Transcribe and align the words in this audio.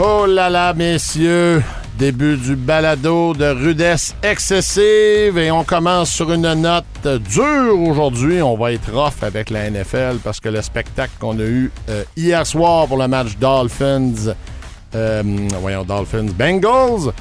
Oh 0.00 0.26
là 0.26 0.48
là, 0.48 0.74
messieurs, 0.74 1.60
début 1.98 2.36
du 2.36 2.54
balado 2.54 3.34
de 3.34 3.46
rudesse 3.46 4.14
excessive 4.22 5.36
et 5.36 5.50
on 5.50 5.64
commence 5.64 6.10
sur 6.12 6.32
une 6.32 6.54
note 6.54 6.84
dure 7.28 7.80
aujourd'hui. 7.80 8.40
On 8.40 8.56
va 8.56 8.72
être 8.72 8.92
rough 8.92 9.22
avec 9.22 9.50
la 9.50 9.68
NFL 9.68 10.18
parce 10.22 10.38
que 10.38 10.50
le 10.50 10.62
spectacle 10.62 11.10
qu'on 11.18 11.36
a 11.40 11.42
eu 11.42 11.72
euh, 11.88 12.04
hier 12.16 12.46
soir 12.46 12.86
pour 12.86 12.98
le 12.98 13.08
match 13.08 13.36
Dolphins, 13.40 14.34
euh, 14.94 15.22
voyons, 15.60 15.82
Dolphins 15.82 16.28
Bengals, 16.32 17.12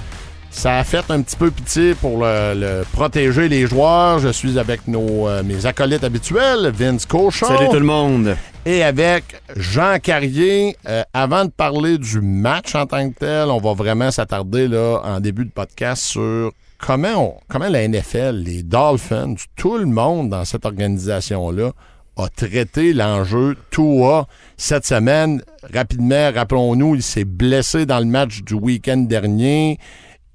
ça 0.52 0.78
a 0.78 0.84
fait 0.84 1.10
un 1.10 1.24
petit 1.24 1.36
peu 1.36 1.50
pitié 1.50 1.96
pour 1.96 2.24
le, 2.24 2.54
le 2.54 2.86
protéger 2.94 3.50
les 3.50 3.66
joueurs. 3.66 4.20
Je 4.20 4.30
suis 4.30 4.60
avec 4.60 4.88
nos, 4.88 5.28
euh, 5.28 5.42
mes 5.42 5.66
acolytes 5.66 6.04
habituels, 6.04 6.72
Vince 6.76 7.08
Cochon. 7.08 7.48
Salut 7.48 7.70
tout 7.70 7.80
le 7.80 7.86
monde. 7.86 8.36
Et 8.70 8.84
avec 8.84 9.24
Jean 9.56 9.98
Carrier, 9.98 10.76
euh, 10.90 11.02
avant 11.14 11.46
de 11.46 11.50
parler 11.50 11.98
du 11.98 12.20
match 12.20 12.76
en 12.76 12.86
tant 12.86 13.10
que 13.10 13.18
tel, 13.18 13.48
on 13.48 13.62
va 13.62 13.72
vraiment 13.72 14.12
s'attarder 14.12 14.68
là 14.68 15.00
en 15.06 15.22
début 15.22 15.46
de 15.46 15.52
podcast 15.52 16.04
sur 16.04 16.52
comment, 16.78 17.40
comment 17.48 17.70
la 17.70 17.88
NFL, 17.88 18.44
les 18.44 18.64
Dolphins, 18.64 19.36
tout 19.56 19.78
le 19.78 19.86
monde 19.86 20.32
dans 20.32 20.44
cette 20.44 20.66
organisation-là 20.66 21.72
a 22.18 22.28
traité 22.28 22.92
l'enjeu 22.92 23.56
Tua 23.72 24.28
cette 24.58 24.86
semaine. 24.86 25.42
Rapidement, 25.74 26.30
rappelons-nous, 26.36 26.96
il 26.96 27.04
s'est 27.04 27.24
blessé 27.24 27.86
dans 27.86 28.00
le 28.00 28.06
match 28.06 28.42
du 28.42 28.56
week-end 28.56 28.98
dernier. 28.98 29.80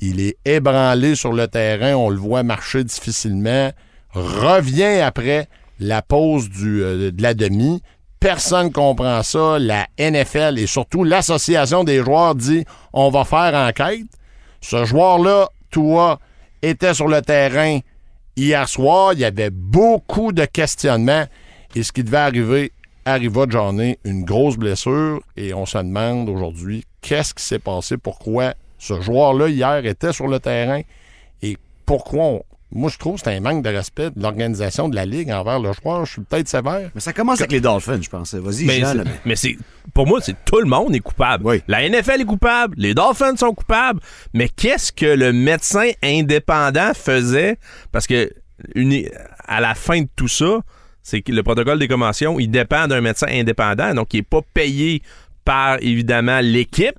Il 0.00 0.20
est 0.20 0.38
ébranlé 0.46 1.16
sur 1.16 1.34
le 1.34 1.48
terrain, 1.48 1.96
on 1.96 2.08
le 2.08 2.16
voit 2.16 2.44
marcher 2.44 2.82
difficilement. 2.82 3.72
Revient 4.14 5.02
après 5.02 5.48
la 5.78 6.00
pause 6.00 6.48
du, 6.48 6.82
euh, 6.82 7.10
de 7.10 7.22
la 7.22 7.34
demi. 7.34 7.82
Personne 8.22 8.70
comprend 8.70 9.22
ça. 9.24 9.58
La 9.58 9.88
NFL 9.98 10.56
et 10.58 10.68
surtout 10.68 11.02
l'association 11.02 11.82
des 11.82 12.04
joueurs 12.04 12.36
dit 12.36 12.64
on 12.92 13.10
va 13.10 13.24
faire 13.24 13.52
enquête. 13.54 14.06
Ce 14.60 14.84
joueur-là, 14.84 15.48
Tua, 15.72 16.20
était 16.62 16.94
sur 16.94 17.08
le 17.08 17.20
terrain 17.20 17.80
hier 18.36 18.68
soir. 18.68 19.12
Il 19.14 19.18
y 19.18 19.24
avait 19.24 19.50
beaucoup 19.50 20.30
de 20.32 20.44
questionnements. 20.44 21.24
Et 21.74 21.82
ce 21.82 21.90
qui 21.90 22.04
devait 22.04 22.18
arriver 22.18 22.72
arriva 23.04 23.46
de 23.46 23.50
journée, 23.50 23.98
une 24.04 24.24
grosse 24.24 24.56
blessure. 24.56 25.20
Et 25.36 25.52
on 25.52 25.66
se 25.66 25.78
demande 25.78 26.28
aujourd'hui 26.28 26.84
qu'est-ce 27.00 27.34
qui 27.34 27.42
s'est 27.42 27.58
passé, 27.58 27.96
pourquoi 27.96 28.54
ce 28.78 29.00
joueur-là 29.00 29.48
hier 29.48 29.84
était 29.84 30.12
sur 30.12 30.28
le 30.28 30.38
terrain? 30.38 30.82
Et 31.42 31.56
pourquoi 31.86 32.24
on- 32.24 32.42
Moi, 32.74 32.90
je 32.90 32.96
trouve 32.96 33.16
que 33.16 33.20
c'est 33.24 33.36
un 33.36 33.40
manque 33.40 33.62
de 33.62 33.68
respect 33.68 34.10
de 34.16 34.22
l'organisation 34.22 34.88
de 34.88 34.94
la 34.96 35.04
Ligue 35.04 35.30
envers 35.30 35.60
le 35.60 35.70
joueur. 35.72 36.06
Je 36.06 36.12
suis 36.12 36.22
peut-être 36.22 36.48
sévère. 36.48 36.90
Mais 36.94 37.00
ça 37.02 37.12
commence 37.12 37.40
avec 37.40 37.52
les 37.52 37.60
Dolphins, 37.60 38.00
je 38.00 38.08
pense. 38.08 38.34
Vas-y, 38.34 38.64
Mais, 38.64 38.80
Jean. 38.80 38.94
là, 38.94 39.04
mais- 39.04 39.10
mais 39.26 39.36
c'est 39.36 39.56
pour 39.92 40.06
moi, 40.06 40.20
c'est 40.22 40.36
tout 40.44 40.58
le 40.58 40.64
monde 40.66 40.94
est 40.94 41.00
coupable. 41.00 41.44
Oui. 41.46 41.62
La 41.68 41.82
NFL 41.86 42.22
est 42.22 42.24
coupable, 42.24 42.74
les 42.78 42.94
Dolphins 42.94 43.36
sont 43.36 43.52
coupables. 43.52 44.00
Mais 44.32 44.48
qu'est-ce 44.48 44.90
que 44.90 45.04
le 45.04 45.32
médecin 45.34 45.90
indépendant 46.02 46.92
faisait? 46.94 47.58
Parce 47.92 48.06
que 48.06 48.30
une- 48.74 49.08
à 49.46 49.60
la 49.60 49.74
fin 49.74 50.00
de 50.02 50.08
tout 50.16 50.28
ça, 50.28 50.60
c'est 51.02 51.20
que 51.20 51.32
le 51.32 51.42
protocole 51.42 51.78
des 51.78 51.88
conventions, 51.88 52.38
il 52.38 52.48
dépend 52.48 52.86
d'un 52.86 53.00
médecin 53.00 53.26
indépendant, 53.28 53.92
donc 53.92 54.14
il 54.14 54.18
est 54.18 54.22
pas 54.22 54.40
payé 54.54 55.02
par 55.44 55.76
évidemment 55.82 56.40
l'équipe. 56.40 56.94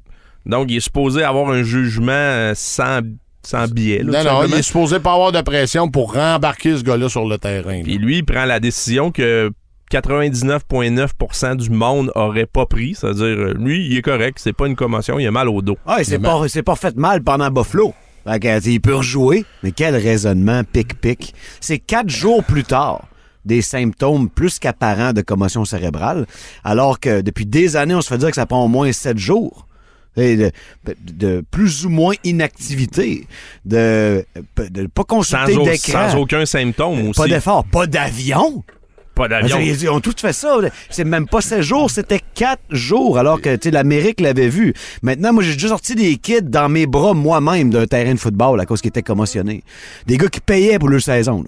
Donc 0.46 0.70
il 0.70 0.78
est 0.78 0.82
supposé 0.82 1.24
avoir 1.24 1.50
un 1.50 1.64
jugement 1.64 2.12
euh, 2.12 2.52
sans 2.54 3.00
sans 3.44 3.66
là, 3.66 4.04
Non, 4.04 4.24
non, 4.24 4.44
il 4.46 4.54
est 4.54 4.62
supposé 4.62 5.00
pas 5.00 5.14
avoir 5.14 5.32
de 5.32 5.42
pression 5.42 5.90
pour 5.90 6.14
rembarquer 6.14 6.78
ce 6.78 6.84
gars-là 6.84 7.10
sur 7.10 7.26
le 7.26 7.38
terrain. 7.38 7.82
Puis 7.84 7.98
lui, 7.98 8.18
il 8.20 8.26
prend 8.26 8.46
la 8.46 8.60
décision 8.60 9.12
que 9.12 9.52
99,9% 9.92 11.58
du 11.58 11.70
monde 11.70 12.12
aurait 12.16 12.46
pas 12.46 12.66
pris. 12.66 12.96
C'est-à-dire, 12.96 13.26
euh, 13.26 13.54
lui, 13.54 13.86
il 13.86 13.98
est 13.98 14.02
correct, 14.02 14.40
c'est 14.42 14.54
pas 14.54 14.68
une 14.68 14.76
commotion, 14.76 15.20
il 15.20 15.28
a 15.28 15.32
mal 15.32 15.50
au 15.50 15.62
dos. 15.62 15.78
Ah, 15.86 15.98
il 16.00 16.06
s'est 16.06 16.20
pas, 16.20 16.42
il 16.44 16.50
s'est 16.50 16.64
pas 16.64 16.76
fait 16.76 16.96
mal 16.96 17.22
pendant 17.22 17.50
Buffalo. 17.52 17.94
Fait 18.26 18.40
que, 18.40 18.70
il 18.70 18.80
peut 18.80 18.96
rejouer. 18.96 19.46
Mais 19.62 19.72
quel 19.72 19.96
raisonnement 19.96 20.64
pic-pic. 20.64 21.34
C'est 21.60 21.80
quatre 21.80 22.10
jours 22.10 22.44
plus 22.44 22.64
tard 22.64 23.08
des 23.46 23.62
symptômes 23.62 24.30
plus 24.30 24.58
qu'apparents 24.58 25.12
de 25.12 25.22
commotion 25.22 25.66
cérébrale, 25.66 26.26
alors 26.64 27.02
que 27.02 27.20
depuis 27.20 27.46
des 27.46 27.76
années, 27.76 27.94
on 27.94 28.02
se 28.02 28.08
fait 28.08 28.18
dire 28.18 28.30
que 28.30 28.36
ça 28.36 28.46
prend 28.46 28.64
au 28.64 28.70
moins 28.70 28.92
sept 28.94 29.18
jours. 29.18 29.68
De, 30.16 30.52
de 31.06 31.44
plus 31.50 31.86
ou 31.86 31.90
moins 31.90 32.14
inactivité, 32.24 33.28
de 33.66 34.24
ne 34.60 34.86
pas 34.86 35.04
consulter 35.04 35.56
d'écran, 35.56 36.12
sans 36.12 36.18
aucun 36.20 36.46
symptôme 36.46 37.10
aussi. 37.10 37.20
pas 37.20 37.28
d'effort, 37.28 37.66
pas 37.66 37.88
d'avion. 37.88 38.64
Pas 39.16 39.28
d'avion. 39.28 39.60
Ils 39.60 39.90
ont 39.90 40.00
tout 40.00 40.14
fait 40.18 40.34
ça. 40.34 40.58
C'est 40.90 41.04
même 41.04 41.28
pas 41.28 41.42
16 41.42 41.62
jours, 41.62 41.92
c'était 41.92 42.20
4 42.36 42.60
jours, 42.70 43.18
alors 43.18 43.42
que 43.42 43.56
tu 43.56 43.64
sais, 43.64 43.72
l'Amérique 43.72 44.22
l'avait 44.22 44.50
vu. 44.50 44.74
Maintenant, 45.02 45.34
moi, 45.34 45.44
j'ai 45.44 45.54
déjà 45.54 45.70
sorti 45.70 45.96
des 45.96 46.16
kids 46.18 46.42
dans 46.44 46.70
mes 46.70 46.86
bras 46.86 47.14
moi-même 47.14 47.70
d'un 47.70 47.86
terrain 47.86 48.14
de 48.14 48.20
football 48.20 48.60
à 48.60 48.66
cause 48.66 48.82
qu'ils 48.82 48.90
étaient 48.90 49.04
commotionnés. 49.04 49.64
Des 50.08 50.18
gars 50.18 50.28
qui 50.30 50.40
payaient 50.40 50.80
pour 50.80 50.90
leur 50.90 51.02
saison. 51.02 51.44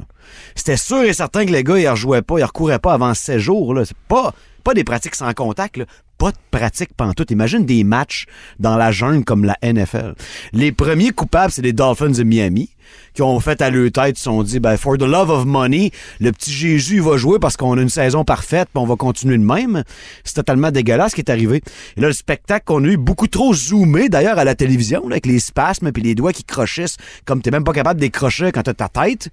C'était 0.55 0.77
sûr 0.77 1.03
et 1.03 1.13
certain 1.13 1.45
que 1.45 1.51
les 1.51 1.63
gars, 1.63 1.77
ils 1.77 1.87
rejouaient 1.87 2.21
pas, 2.21 2.39
ils 2.39 2.43
recouraient 2.43 2.79
pas 2.79 2.93
avant 2.93 3.13
16 3.13 3.37
jours. 3.39 3.75
C'est 3.83 3.97
pas, 4.07 4.33
pas 4.63 4.73
des 4.73 4.83
pratiques 4.83 5.15
sans 5.15 5.33
contact. 5.33 5.77
Là. 5.77 5.85
Pas 6.17 6.31
de 6.31 6.37
pratique 6.51 6.93
pantoute. 6.95 7.31
Imagine 7.31 7.65
des 7.65 7.83
matchs 7.83 8.25
dans 8.59 8.77
la 8.77 8.91
jungle 8.91 9.25
comme 9.25 9.43
la 9.43 9.57
NFL. 9.61 10.15
Les 10.53 10.71
premiers 10.71 11.11
coupables, 11.11 11.51
c'est 11.51 11.61
les 11.61 11.73
Dolphins 11.73 12.09
de 12.09 12.23
Miami 12.23 12.69
qui 13.13 13.21
ont 13.21 13.39
fait 13.39 13.61
à 13.61 13.69
leur 13.69 13.91
tête, 13.91 14.17
sont 14.17 14.43
dit, 14.43 14.59
ben, 14.59 14.77
for 14.77 14.97
the 14.97 15.03
love 15.03 15.29
of 15.29 15.45
money, 15.45 15.91
le 16.19 16.31
petit 16.31 16.51
Jésus 16.51 16.99
va 16.99 17.17
jouer 17.17 17.39
parce 17.39 17.57
qu'on 17.57 17.77
a 17.77 17.81
une 17.81 17.89
saison 17.89 18.23
parfaite, 18.23 18.67
puis 18.73 18.83
on 18.83 18.85
va 18.85 18.95
continuer 18.95 19.37
de 19.37 19.43
même. 19.43 19.83
C'est 20.23 20.35
totalement 20.35 20.71
dégueulasse 20.71 21.11
ce 21.11 21.15
qui 21.15 21.21
est 21.21 21.31
arrivé. 21.31 21.61
Et 21.97 22.01
là, 22.01 22.07
le 22.07 22.13
spectacle 22.13 22.65
qu'on 22.65 22.83
a 22.83 22.87
eu, 22.87 22.97
beaucoup 22.97 23.27
trop 23.27 23.53
zoomé, 23.53 24.09
d'ailleurs, 24.09 24.37
à 24.37 24.43
la 24.43 24.55
télévision, 24.55 25.01
là, 25.07 25.13
avec 25.13 25.25
les 25.25 25.39
spasmes 25.39 25.91
puis 25.91 26.03
les 26.03 26.15
doigts 26.15 26.33
qui 26.33 26.43
crochissent, 26.43 26.97
comme 27.25 27.41
t'es 27.41 27.51
même 27.51 27.63
pas 27.63 27.73
capable 27.73 27.99
de 27.99 28.05
décrocher 28.05 28.51
quand 28.51 28.63
t'as 28.63 28.73
ta 28.73 28.89
tête. 28.89 29.29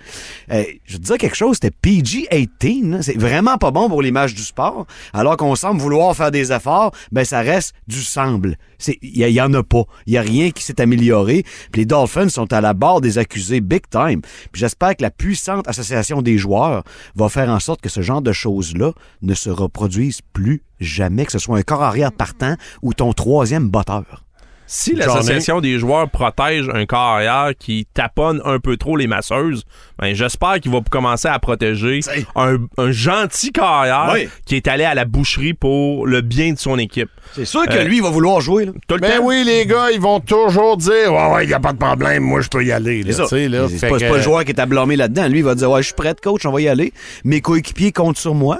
Euh, 0.53 0.65
je 0.84 0.98
te 0.98 1.03
dis 1.03 1.19
quelque 1.19 1.37
chose, 1.37 1.59
c'était 1.60 1.75
PG-18, 1.82 2.91
là. 2.91 3.03
c'est 3.03 3.19
vraiment 3.19 3.59
pas 3.59 3.71
bon 3.71 3.88
pour 3.88 4.03
l'image 4.03 4.34
du 4.34 4.42
sport. 4.42 4.87
Alors 5.12 5.37
qu'on 5.37 5.56
semble 5.56 5.81
vouloir 5.81 6.15
faire 6.15 6.31
des 6.31 6.53
efforts, 6.53 6.72
ben, 7.10 7.25
ça 7.25 7.41
reste 7.41 7.75
du 7.87 8.03
semble. 8.03 8.56
Il 9.03 9.19
y, 9.19 9.33
y 9.33 9.41
en 9.41 9.53
a 9.55 9.62
pas. 9.62 9.84
Il 10.06 10.15
y 10.15 10.19
a 10.19 10.22
rien 10.22 10.50
qui 10.50 10.62
s'est 10.62 10.81
amélioré. 10.81 11.44
Les 11.75 11.87
Dolphins 11.87 12.28
sont 12.28 12.53
à 12.53 12.60
la 12.60 12.75
barre 12.75 13.00
des 13.00 13.19
accusés 13.19 13.60
big 13.60 13.83
time. 13.91 14.21
J'espère 14.53 14.97
que 14.97 15.03
la 15.03 15.10
puissante 15.10 15.69
association 15.69 16.22
des 16.22 16.38
joueurs 16.38 16.84
va 17.15 17.28
faire 17.28 17.49
en 17.49 17.60
sorte 17.60 17.81
que 17.81 17.88
ce 17.88 18.03
genre 18.03 18.22
de 18.22 18.33
choses-là 18.33 18.93
ne 19.22 19.34
se 19.34 19.50
reproduisent 19.50 20.22
plus 20.33 20.62
jamais, 20.81 21.25
que 21.25 21.33
ce 21.33 21.38
soit 21.38 21.59
un 21.59 21.62
corps 21.62 21.83
arrière 21.83 22.12
partant 22.12 22.56
ou 22.83 22.93
ton 22.93 23.12
troisième 23.12 23.69
batteur. 23.69 24.25
Si 24.75 24.94
l'association 24.94 25.60
des 25.60 25.78
joueurs 25.78 26.09
protège 26.09 26.66
un 26.72 26.87
corps 26.87 26.99
arrière 26.99 27.50
qui 27.59 27.87
taponne 27.93 28.41
un 28.47 28.59
peu 28.59 28.78
trop 28.78 28.97
les 28.97 29.06
masseuses, 29.06 29.65
ben, 29.99 30.15
j'espère 30.15 30.60
qu'il 30.60 30.72
va 30.72 30.81
commencer 30.91 31.28
à 31.28 31.38
protéger 31.38 32.00
un, 32.37 32.56
un 32.78 32.91
gentil 32.91 33.53
corps 33.53 33.66
arrière 33.66 34.10
Oui. 34.15 34.28
qui 34.47 34.56
est 34.56 34.66
allé 34.69 34.84
à 34.84 34.94
la 34.94 35.05
boucherie 35.05 35.53
pour 35.53 36.06
le 36.06 36.22
bien 36.22 36.55
de 36.55 36.59
son 36.59 36.78
équipe. 36.78 37.10
C'est 37.34 37.44
sûr 37.44 37.66
que 37.66 37.75
Euh, 37.75 37.84
lui, 37.84 37.97
il 37.99 38.03
va 38.03 38.09
vouloir 38.09 38.41
jouer. 38.41 38.65
Là. 38.65 38.72
Tout 38.88 38.94
le 38.94 39.00
Ben 39.03 39.19
temps. 39.19 39.25
oui, 39.27 39.43
les 39.44 39.66
gars, 39.66 39.91
ils 39.93 40.00
vont 40.00 40.21
toujours 40.21 40.78
dire 40.78 41.12
Ouais, 41.12 41.34
ouais, 41.34 41.45
il 41.45 41.48
n'y 41.48 41.54
a 41.54 41.60
pas 41.60 41.72
de 41.74 41.78
problème, 41.78 42.22
moi, 42.22 42.41
je 42.41 42.48
peux 42.48 42.65
y 42.65 42.72
aller. 42.72 43.03
là, 43.03 43.13
C'est 43.13 43.89
pas, 43.91 43.98
que- 43.98 44.09
pas 44.09 44.16
le 44.16 44.22
joueur 44.22 44.45
qui 44.45 44.53
est 44.53 44.59
à 44.60 44.65
blâmer 44.65 44.97
là-dedans. 44.97 45.28
Lui, 45.28 45.41
il 45.41 45.45
va 45.45 45.54
dire 45.54 45.71
Ouais, 45.71 45.83
je 45.83 45.89
suis 45.89 45.95
prêt, 45.95 46.15
coach, 46.22 46.47
on 46.47 46.51
va 46.51 46.63
y 46.63 46.69
aller. 46.69 46.95
Mes 47.24 47.42
coéquipiers 47.42 47.92
comptent 47.92 48.16
sur 48.19 48.34
moi. 48.34 48.59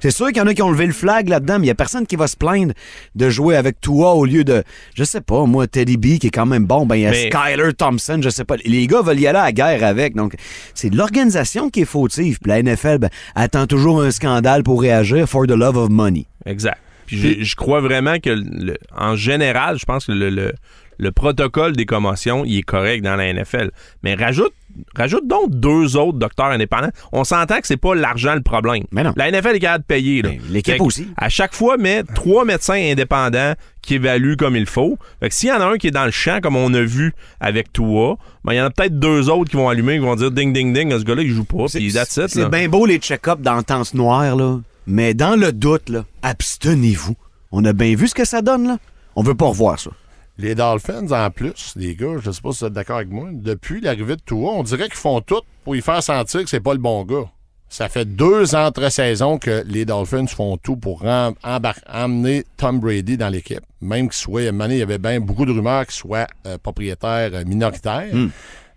C'est 0.00 0.10
sûr 0.10 0.26
qu'il 0.28 0.36
y 0.38 0.40
en 0.40 0.46
a 0.46 0.54
qui 0.54 0.62
ont 0.62 0.70
levé 0.70 0.86
le 0.86 0.92
flag 0.92 1.28
là-dedans, 1.28 1.58
mais 1.58 1.66
il 1.66 1.68
y 1.68 1.72
a 1.72 1.74
personne 1.74 2.06
qui 2.06 2.16
va 2.16 2.26
se 2.26 2.36
plaindre 2.36 2.72
de 3.14 3.30
jouer 3.30 3.56
avec 3.56 3.80
toi 3.80 4.14
au 4.14 4.24
lieu 4.24 4.44
de, 4.44 4.62
je 4.94 5.04
sais 5.04 5.20
pas, 5.20 5.44
moi, 5.46 5.66
Teddy 5.66 5.96
B, 5.96 6.18
qui 6.18 6.26
est 6.28 6.30
quand 6.30 6.46
même 6.46 6.66
bon, 6.66 6.86
ben, 6.86 6.96
il 6.96 7.02
y 7.02 7.06
a 7.06 7.10
Mais- 7.10 7.30
Skyler 7.30 7.72
Thompson, 7.74 8.20
je 8.22 8.28
sais 8.28 8.44
pas. 8.44 8.56
Les 8.64 8.86
gars 8.86 9.02
veulent 9.02 9.18
y 9.20 9.26
aller 9.26 9.38
à 9.38 9.44
la 9.44 9.52
guerre 9.52 9.84
avec. 9.84 10.14
Donc, 10.14 10.34
c'est 10.74 10.92
l'organisation 10.92 11.70
qui 11.70 11.80
est 11.82 11.84
fautive. 11.86 12.38
Puis 12.40 12.48
la 12.50 12.58
NFL, 12.62 12.98
ben, 12.98 13.10
attend 13.34 13.66
toujours 13.66 14.02
un 14.02 14.10
scandale 14.10 14.62
pour 14.62 14.80
réagir 14.80 15.28
for 15.28 15.46
the 15.46 15.50
love 15.52 15.76
of 15.76 15.88
money. 15.88 16.26
Exact. 16.44 16.78
Puis 17.06 17.18
je, 17.40 17.44
je 17.44 17.56
crois 17.56 17.80
vraiment 17.80 18.18
que, 18.18 18.30
le- 18.30 18.76
en 18.96 19.14
général, 19.16 19.78
je 19.78 19.84
pense 19.84 20.06
que 20.06 20.12
le, 20.12 20.28
le- 20.30 20.52
le 20.98 21.12
protocole 21.12 21.76
des 21.76 21.86
commotions, 21.86 22.44
il 22.44 22.58
est 22.58 22.62
correct 22.62 23.02
dans 23.02 23.16
la 23.16 23.32
NFL. 23.32 23.70
Mais 24.02 24.14
rajoute, 24.14 24.52
rajoute 24.94 25.26
donc 25.26 25.50
deux 25.50 25.96
autres 25.96 26.18
docteurs 26.18 26.46
indépendants. 26.46 26.90
On 27.12 27.24
s'entend 27.24 27.60
que 27.60 27.66
c'est 27.66 27.76
pas 27.76 27.94
l'argent 27.94 28.34
le 28.34 28.42
problème. 28.42 28.84
Mais 28.90 29.02
non. 29.02 29.12
La 29.16 29.30
NFL 29.30 29.56
est 29.56 29.60
capable 29.60 29.82
de 29.82 29.86
payer. 29.86 30.22
l'équipe 30.50 30.80
aussi. 30.80 31.08
À 31.16 31.28
chaque 31.28 31.54
fois, 31.54 31.76
met 31.76 32.02
trois 32.14 32.44
médecins 32.44 32.74
indépendants 32.74 33.54
qui 33.82 33.94
évaluent 33.94 34.36
comme 34.36 34.56
il 34.56 34.66
faut. 34.66 34.98
Fait 35.20 35.28
que 35.28 35.34
s'il 35.34 35.48
y 35.48 35.52
en 35.52 35.60
a 35.60 35.66
un 35.66 35.76
qui 35.76 35.88
est 35.88 35.92
dans 35.92 36.04
le 36.04 36.10
champ, 36.10 36.40
comme 36.42 36.56
on 36.56 36.74
a 36.74 36.82
vu 36.82 37.14
avec 37.40 37.72
Tua, 37.72 38.16
ben, 38.44 38.52
il 38.52 38.56
y 38.56 38.60
en 38.60 38.66
a 38.66 38.70
peut-être 38.70 38.98
deux 38.98 39.30
autres 39.30 39.50
qui 39.50 39.56
vont 39.56 39.68
allumer, 39.68 39.94
qui 39.94 40.04
vont 40.04 40.16
dire 40.16 40.30
ding, 40.30 40.52
ding, 40.52 40.72
ding, 40.72 40.90
ce 40.90 41.04
gars-là, 41.04 41.22
il 41.22 41.30
joue 41.30 41.44
pas. 41.44 41.66
C'est 41.68 42.50
bien 42.50 42.68
beau 42.68 42.86
les 42.86 42.98
check-ups 42.98 43.42
dans 43.42 43.56
le 43.56 43.62
temps 43.62 43.82
noir, 43.94 44.34
là. 44.36 44.58
Mais 44.86 45.14
dans 45.14 45.36
le 45.36 45.52
doute, 45.52 45.90
abstenez-vous. 46.22 47.16
On 47.52 47.64
a 47.64 47.72
bien 47.72 47.94
vu 47.96 48.08
ce 48.08 48.14
que 48.14 48.24
ça 48.24 48.42
donne, 48.42 48.66
là. 48.66 48.78
On 49.16 49.22
veut 49.22 49.34
pas 49.34 49.46
revoir 49.46 49.78
ça. 49.78 49.90
Les 50.38 50.54
Dolphins, 50.54 51.10
en 51.12 51.30
plus, 51.30 51.72
les 51.76 51.94
gars, 51.94 52.16
je 52.22 52.30
sais 52.30 52.42
pas 52.42 52.52
si 52.52 52.60
vous 52.60 52.66
êtes 52.66 52.72
d'accord 52.74 52.96
avec 52.96 53.10
moi, 53.10 53.28
depuis 53.32 53.80
l'arrivée 53.80 54.16
de 54.16 54.20
Tua, 54.20 54.50
on 54.50 54.62
dirait 54.62 54.84
qu'ils 54.84 54.94
font 54.98 55.22
tout 55.22 55.40
pour 55.64 55.74
y 55.74 55.80
faire 55.80 56.02
sentir 56.02 56.42
que 56.42 56.50
c'est 56.50 56.60
pas 56.60 56.74
le 56.74 56.78
bon 56.78 57.04
gars. 57.04 57.30
Ça 57.68 57.88
fait 57.88 58.04
deux 58.04 58.54
entre-saisons 58.54 59.38
que 59.38 59.64
les 59.66 59.84
Dolphins 59.84 60.26
font 60.26 60.56
tout 60.56 60.76
pour 60.76 61.04
emmener 61.04 62.44
Tom 62.56 62.80
Brady 62.80 63.16
dans 63.16 63.28
l'équipe. 63.28 63.62
Même 63.80 64.08
qu'il 64.08 64.16
soit, 64.16 64.42
à 64.42 64.66
il 64.68 64.76
y 64.76 64.82
avait 64.82 64.98
bien 64.98 65.20
beaucoup 65.20 65.46
de 65.46 65.52
rumeurs 65.52 65.86
qu'il 65.86 65.94
soit 65.94 66.28
euh, 66.46 66.58
propriétaire 66.58 67.30
euh, 67.32 67.44
minoritaire. 67.44 68.14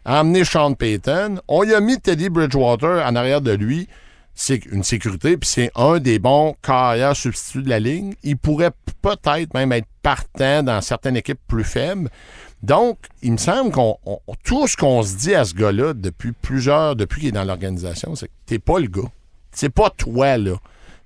Emmener 0.06 0.44
Sean 0.44 0.74
Payton. 0.74 1.40
On 1.48 1.64
y 1.64 1.74
a 1.74 1.80
mis 1.82 2.00
Teddy 2.00 2.30
Bridgewater 2.30 3.06
en 3.06 3.16
arrière 3.16 3.42
de 3.42 3.52
lui. 3.52 3.88
C'est 4.34 4.66
une 4.66 4.84
sécurité, 4.84 5.38
puis 5.38 5.50
c'est 5.50 5.72
un 5.76 6.00
des 6.00 6.18
bons 6.18 6.56
carrières 6.64 7.16
substituts 7.16 7.64
de 7.64 7.70
la 7.70 7.80
ligne. 7.80 8.16
Il 8.24 8.38
pourrait 8.38 8.72
peut-être 9.02 9.54
même 9.54 9.72
être 9.74 9.88
dans 10.64 10.82
certaines 10.82 11.18
équipes 11.18 11.40
plus 11.48 11.64
faibles. 11.64 12.10
Donc, 12.62 12.98
il 13.22 13.32
me 13.34 13.38
semble 13.38 13.72
qu'on 13.72 13.98
on- 14.06 14.20
tout 14.44 14.68
ce 14.68 14.76
qu'on 14.76 15.02
se 15.04 15.16
dit 15.16 15.34
à 15.36 15.46
ce 15.46 15.54
gars-là 15.54 15.94
depuis 15.94 16.32
plusieurs, 16.34 16.96
depuis 16.96 17.22
qu'il 17.22 17.30
est 17.30 17.34
dans 17.34 17.44
l'organisation, 17.46 18.16
c'est 18.16 18.28
que 18.28 18.34
t'es 18.46 18.60
pas 18.60 18.80
le 18.80 18.88
gars. 18.88 19.10
C'est 19.52 19.70
pas 19.70 19.90
toi, 19.90 20.38
là. 20.38 20.56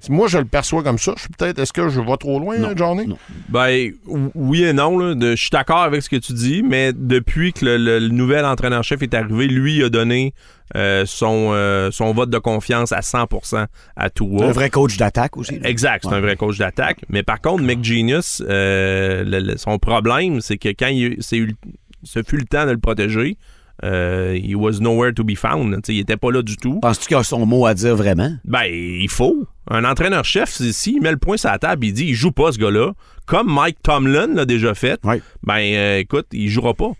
Moi, 0.09 0.27
je 0.27 0.37
le 0.37 0.45
perçois 0.45 0.83
comme 0.83 0.97
ça. 0.97 1.13
Je 1.15 1.21
suis 1.21 1.29
peut-être. 1.29 1.59
Est-ce 1.59 1.73
que 1.73 1.89
je 1.89 1.99
vais 2.01 2.17
trop 2.17 2.39
loin, 2.39 2.57
Non, 2.57 2.71
Johnny? 2.75 3.07
non. 3.07 3.17
Ben 3.49 3.91
ou- 4.07 4.31
oui 4.35 4.63
et 4.63 4.73
non. 4.73 4.97
là. 4.97 5.15
De- 5.15 5.31
Je 5.35 5.41
suis 5.41 5.49
d'accord 5.49 5.81
avec 5.83 6.01
ce 6.03 6.09
que 6.09 6.15
tu 6.17 6.33
dis, 6.33 6.61
mais 6.63 6.91
depuis 6.93 7.53
que 7.53 7.65
le, 7.65 7.77
le- 7.77 7.99
le 7.99 8.09
nouvel 8.09 8.45
entraîneur-chef 8.45 9.01
est 9.01 9.13
arrivé, 9.13 9.47
lui 9.47 9.77
il 9.77 9.83
a 9.85 9.89
donné 9.89 10.33
euh, 10.75 11.05
son, 11.05 11.51
euh, 11.53 11.91
son 11.91 12.13
vote 12.13 12.29
de 12.31 12.37
confiance 12.39 12.91
à 12.93 13.01
100% 13.01 13.67
à 13.95 14.09
Tua. 14.09 14.45
Un 14.47 14.51
vrai 14.51 14.69
coach 14.71 14.97
d'attaque 14.97 15.37
aussi. 15.37 15.59
là. 15.59 15.69
Exact, 15.69 16.01
c'est 16.03 16.09
Ouais. 16.09 16.15
un 16.17 16.21
vrai 16.21 16.35
coach 16.35 16.57
d'attaque. 16.57 16.99
Mais 17.09 17.21
par 17.21 17.39
contre, 17.41 17.63
McGenius, 17.63 18.41
euh, 18.47 19.23
le- 19.23 19.39
le- 19.39 19.57
son 19.57 19.77
problème, 19.77 20.41
c'est 20.41 20.57
que 20.57 20.69
quand 20.69 20.87
il, 20.87 21.17
c'est 21.19 21.37
eu- 21.37 21.55
ce 22.03 22.23
fut 22.23 22.37
le 22.37 22.45
temps 22.45 22.65
de 22.65 22.71
le 22.71 22.77
protéger, 22.79 23.37
euh, 23.83 24.37
he 24.41 24.55
was 24.55 24.79
nowhere 24.79 25.13
to 25.13 25.23
be 25.23 25.35
found. 25.35 25.79
Il 25.87 25.99
était 25.99 26.17
pas 26.17 26.31
là 26.31 26.41
du 26.41 26.57
tout. 26.57 26.79
Penses-tu 26.81 27.07
qu'il 27.07 27.17
a 27.17 27.23
son 27.23 27.45
mot 27.45 27.65
à 27.65 27.73
dire 27.73 27.95
vraiment? 27.95 28.31
Ben, 28.45 28.65
il 28.71 29.09
faut. 29.09 29.45
Un 29.69 29.83
entraîneur-chef, 29.85 30.49
s'il 30.71 31.01
met 31.01 31.11
le 31.11 31.17
point 31.17 31.37
sur 31.37 31.49
la 31.49 31.57
table, 31.59 31.85
il 31.85 31.93
dit 31.93 32.05
il 32.07 32.13
joue 32.13 32.31
pas 32.31 32.51
ce 32.51 32.57
gars-là, 32.57 32.91
comme 33.25 33.51
Mike 33.53 33.77
Tomlin 33.81 34.27
l'a 34.33 34.45
déjà 34.45 34.73
fait, 34.73 34.99
ben 35.43 35.57
euh, 35.59 35.99
écoute, 35.99 36.27
il 36.33 36.49
jouera 36.49 36.73
pas. 36.73 36.91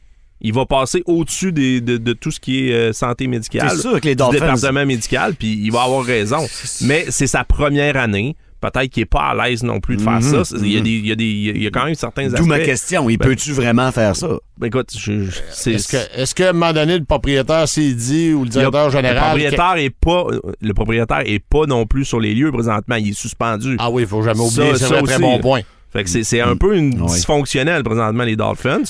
Il 0.46 0.54
va 0.54 0.66
passer 0.66 1.04
au-dessus 1.06 1.54
des- 1.54 1.80
de, 1.80 1.96
de 1.98 2.12
tout 2.14 2.31
ce 2.31 2.40
qui 2.40 2.68
est 2.70 2.74
euh, 2.74 2.94
santé 2.94 3.28
médicale. 3.28 3.70
C'est 3.70 3.78
sûr 3.81 4.00
que 4.02 4.06
les 4.08 4.16
du 4.16 4.24
Dolphins- 4.24 4.31
département 4.40 4.86
médical, 4.86 5.36
puis 5.36 5.58
il 5.64 5.72
va 5.72 5.84
avoir 5.84 6.04
raison. 6.04 6.46
Mais 6.81 7.06
c'est 7.10 7.28
sa 7.28 7.44
première 7.46 7.96
année. 7.98 8.36
Peut-être 8.60 8.90
qu'il 8.90 9.04
est 9.04 9.06
pas 9.06 9.31
à 9.31 9.36
l'aise 9.50 9.62
non 9.64 9.81
plus 9.81 9.98
de 9.98 10.02
faire 10.02 10.22
ça. 10.24 10.44
Il 10.62 10.72
y, 10.72 10.78
a 10.78 10.81
des- 10.81 10.90
il 10.90 11.06
y 11.08 11.12
a 11.12 11.16
des- 11.16 11.25
il 11.25 11.62
y 11.64 11.68
a 11.68 11.70
quand 11.70 11.84
même 11.84 11.96
certains 11.96 12.28
aspects. 12.28 12.38
D'où 12.40 12.46
ma 12.46 12.60
question. 12.60 13.10
Il 13.10 13.18
Ben- 13.18 13.25
peut-tu 13.28 13.52
vraiment 13.52 13.92
faire 13.92 14.16
ça? 14.16 14.38
Écoute, 14.63 14.91
je- 14.95 15.23
je- 15.25 15.31
c'est 15.51 15.73
Est-ce 15.73 15.88
que, 15.88 16.21
est-ce 16.21 16.35
qu'à 16.35 16.50
un 16.50 16.53
moment 16.53 16.73
donné, 16.73 17.00
le 17.00 17.05
propriétaire 17.05 17.67
s'est 17.67 17.94
dit 17.94 18.33
ou 18.33 18.44
le 18.44 18.50
directeur 18.50 18.85
le 18.85 18.91
général. 18.91 19.17
propriétaire 19.17 19.75
est 19.77 19.89
pas 19.89 20.25
le 20.61 20.73
propriétaire 20.73 21.21
est 21.25 21.39
pas 21.39 21.65
non 21.65 21.85
plus 21.85 22.05
sur 22.05 22.19
les 22.19 22.33
lieux 22.35 22.51
présentement, 22.51 22.95
il 22.95 23.09
est 23.09 23.13
suspendu. 23.13 23.75
Ah 23.79 23.89
oui, 23.89 24.03
il 24.03 24.07
faut 24.07 24.21
jamais 24.21 24.39
oublier. 24.39 24.73
Ça- 24.73 24.77
C'est 24.88 24.94
ça 24.94 25.00
un 25.00 25.03
très 25.03 25.19
bon 25.19 25.39
point. 25.39 25.61
Fait 25.91 26.03
que 26.03 26.09
c'est, 26.09 26.23
c'est 26.23 26.41
un 26.41 26.55
peu 26.55 26.75
une 26.75 27.01
Ouais. 27.01 27.07
dysfonctionnelle 27.07 27.83
présentement 27.83 28.23
les 28.23 28.35
Dolphins. 28.35 28.81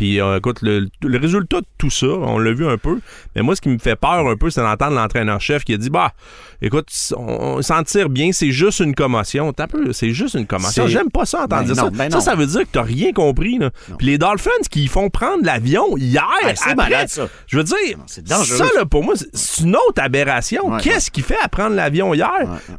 Puis 0.00 0.18
euh, 0.18 0.38
écoute, 0.38 0.60
le, 0.62 0.88
le 1.02 1.18
résultat 1.18 1.60
de 1.60 1.66
tout 1.76 1.90
ça, 1.90 2.06
on 2.06 2.38
l'a 2.38 2.52
vu 2.54 2.66
un 2.66 2.78
peu. 2.78 3.00
Mais 3.36 3.42
moi, 3.42 3.54
ce 3.54 3.60
qui 3.60 3.68
me 3.68 3.76
fait 3.76 3.96
peur 3.96 4.26
un 4.26 4.34
peu, 4.34 4.48
c'est 4.48 4.62
d'entendre 4.62 4.94
l'entraîneur-chef 4.96 5.62
qui 5.62 5.74
a 5.74 5.76
dit 5.76 5.90
Bah, 5.90 6.14
écoute, 6.62 6.88
on, 7.18 7.58
on 7.58 7.60
s'en 7.62 7.82
tire 7.82 8.08
bien, 8.08 8.32
c'est 8.32 8.50
juste 8.50 8.80
une 8.80 8.94
commotion. 8.94 9.52
T'as 9.52 9.66
peu, 9.66 9.92
c'est 9.92 10.12
juste 10.12 10.36
une 10.36 10.46
commotion. 10.46 10.86
J'aime 10.86 11.10
pas 11.10 11.26
ça 11.26 11.42
entendre 11.42 11.64
Ben 11.66 11.74
dire 11.74 11.76
non, 11.84 11.90
ça. 11.90 11.96
ben 11.98 12.10
ça, 12.10 12.20
ça 12.20 12.34
veut 12.34 12.46
dire 12.46 12.62
que 12.62 12.68
t'as 12.72 12.80
rien 12.82 13.12
compris. 13.12 13.58
Là. 13.58 13.72
Puis 13.98 14.06
les 14.06 14.16
Dolphins 14.16 14.50
qui 14.70 14.86
font 14.88 15.10
prendre 15.10 15.44
l'avion 15.44 15.98
hier, 15.98 16.24
Ah, 16.44 16.52
c'est 16.54 16.74
malade, 16.74 17.08
ça. 17.10 17.28
je 17.46 17.58
veux 17.58 17.64
dire, 17.64 17.98
dangereux, 18.24 18.56
ça, 18.56 18.64
là, 18.74 18.86
pour 18.86 19.04
moi, 19.04 19.12
c'est- 19.16 19.60
une 19.64 19.76
autre 19.76 20.00
aberration. 20.02 20.66
Ouais, 20.70 20.80
Qu'est-ce 20.80 21.10
qu'il 21.10 21.24
fait 21.24 21.36
à 21.42 21.48
prendre 21.48 21.76
l'avion 21.76 22.14
hier? 22.14 22.30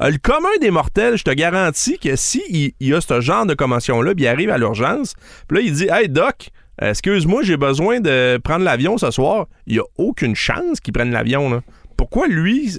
Euh, 0.01 0.09
le 0.09 0.17
commun 0.17 0.50
des 0.59 0.71
mortels, 0.71 1.17
je 1.19 1.24
te 1.24 1.29
garantis 1.29 2.00
que 2.00 2.15
si 2.15 2.41
il, 2.50 2.74
il 2.79 2.95
a 2.95 3.00
ce 3.00 3.21
genre 3.21 3.45
de 3.45 3.53
commotion-là, 3.53 4.15
puis 4.15 4.24
il 4.24 4.27
arrive 4.27 4.50
à 4.50 4.57
l'urgence, 4.57 5.13
puis 5.47 5.59
là, 5.59 5.63
il 5.63 5.71
dit 5.71 5.88
Hey, 5.91 6.09
Doc, 6.09 6.50
excuse-moi, 6.81 7.44
j'ai 7.44 7.57
besoin 7.57 8.00
de 8.00 8.39
prendre 8.44 8.66
l'avion 8.66 8.98
ce 8.98 9.12
soir. 9.12 9.48
Il 9.68 9.74
n'y 9.74 9.80
a 9.80 9.86
aucune 9.98 10.36
chance 10.36 10.80
qu'il 10.80 10.94
prenne 10.94 11.12
l'avion. 11.12 11.62
Pourquoi 11.98 12.28
lui, 12.28 12.72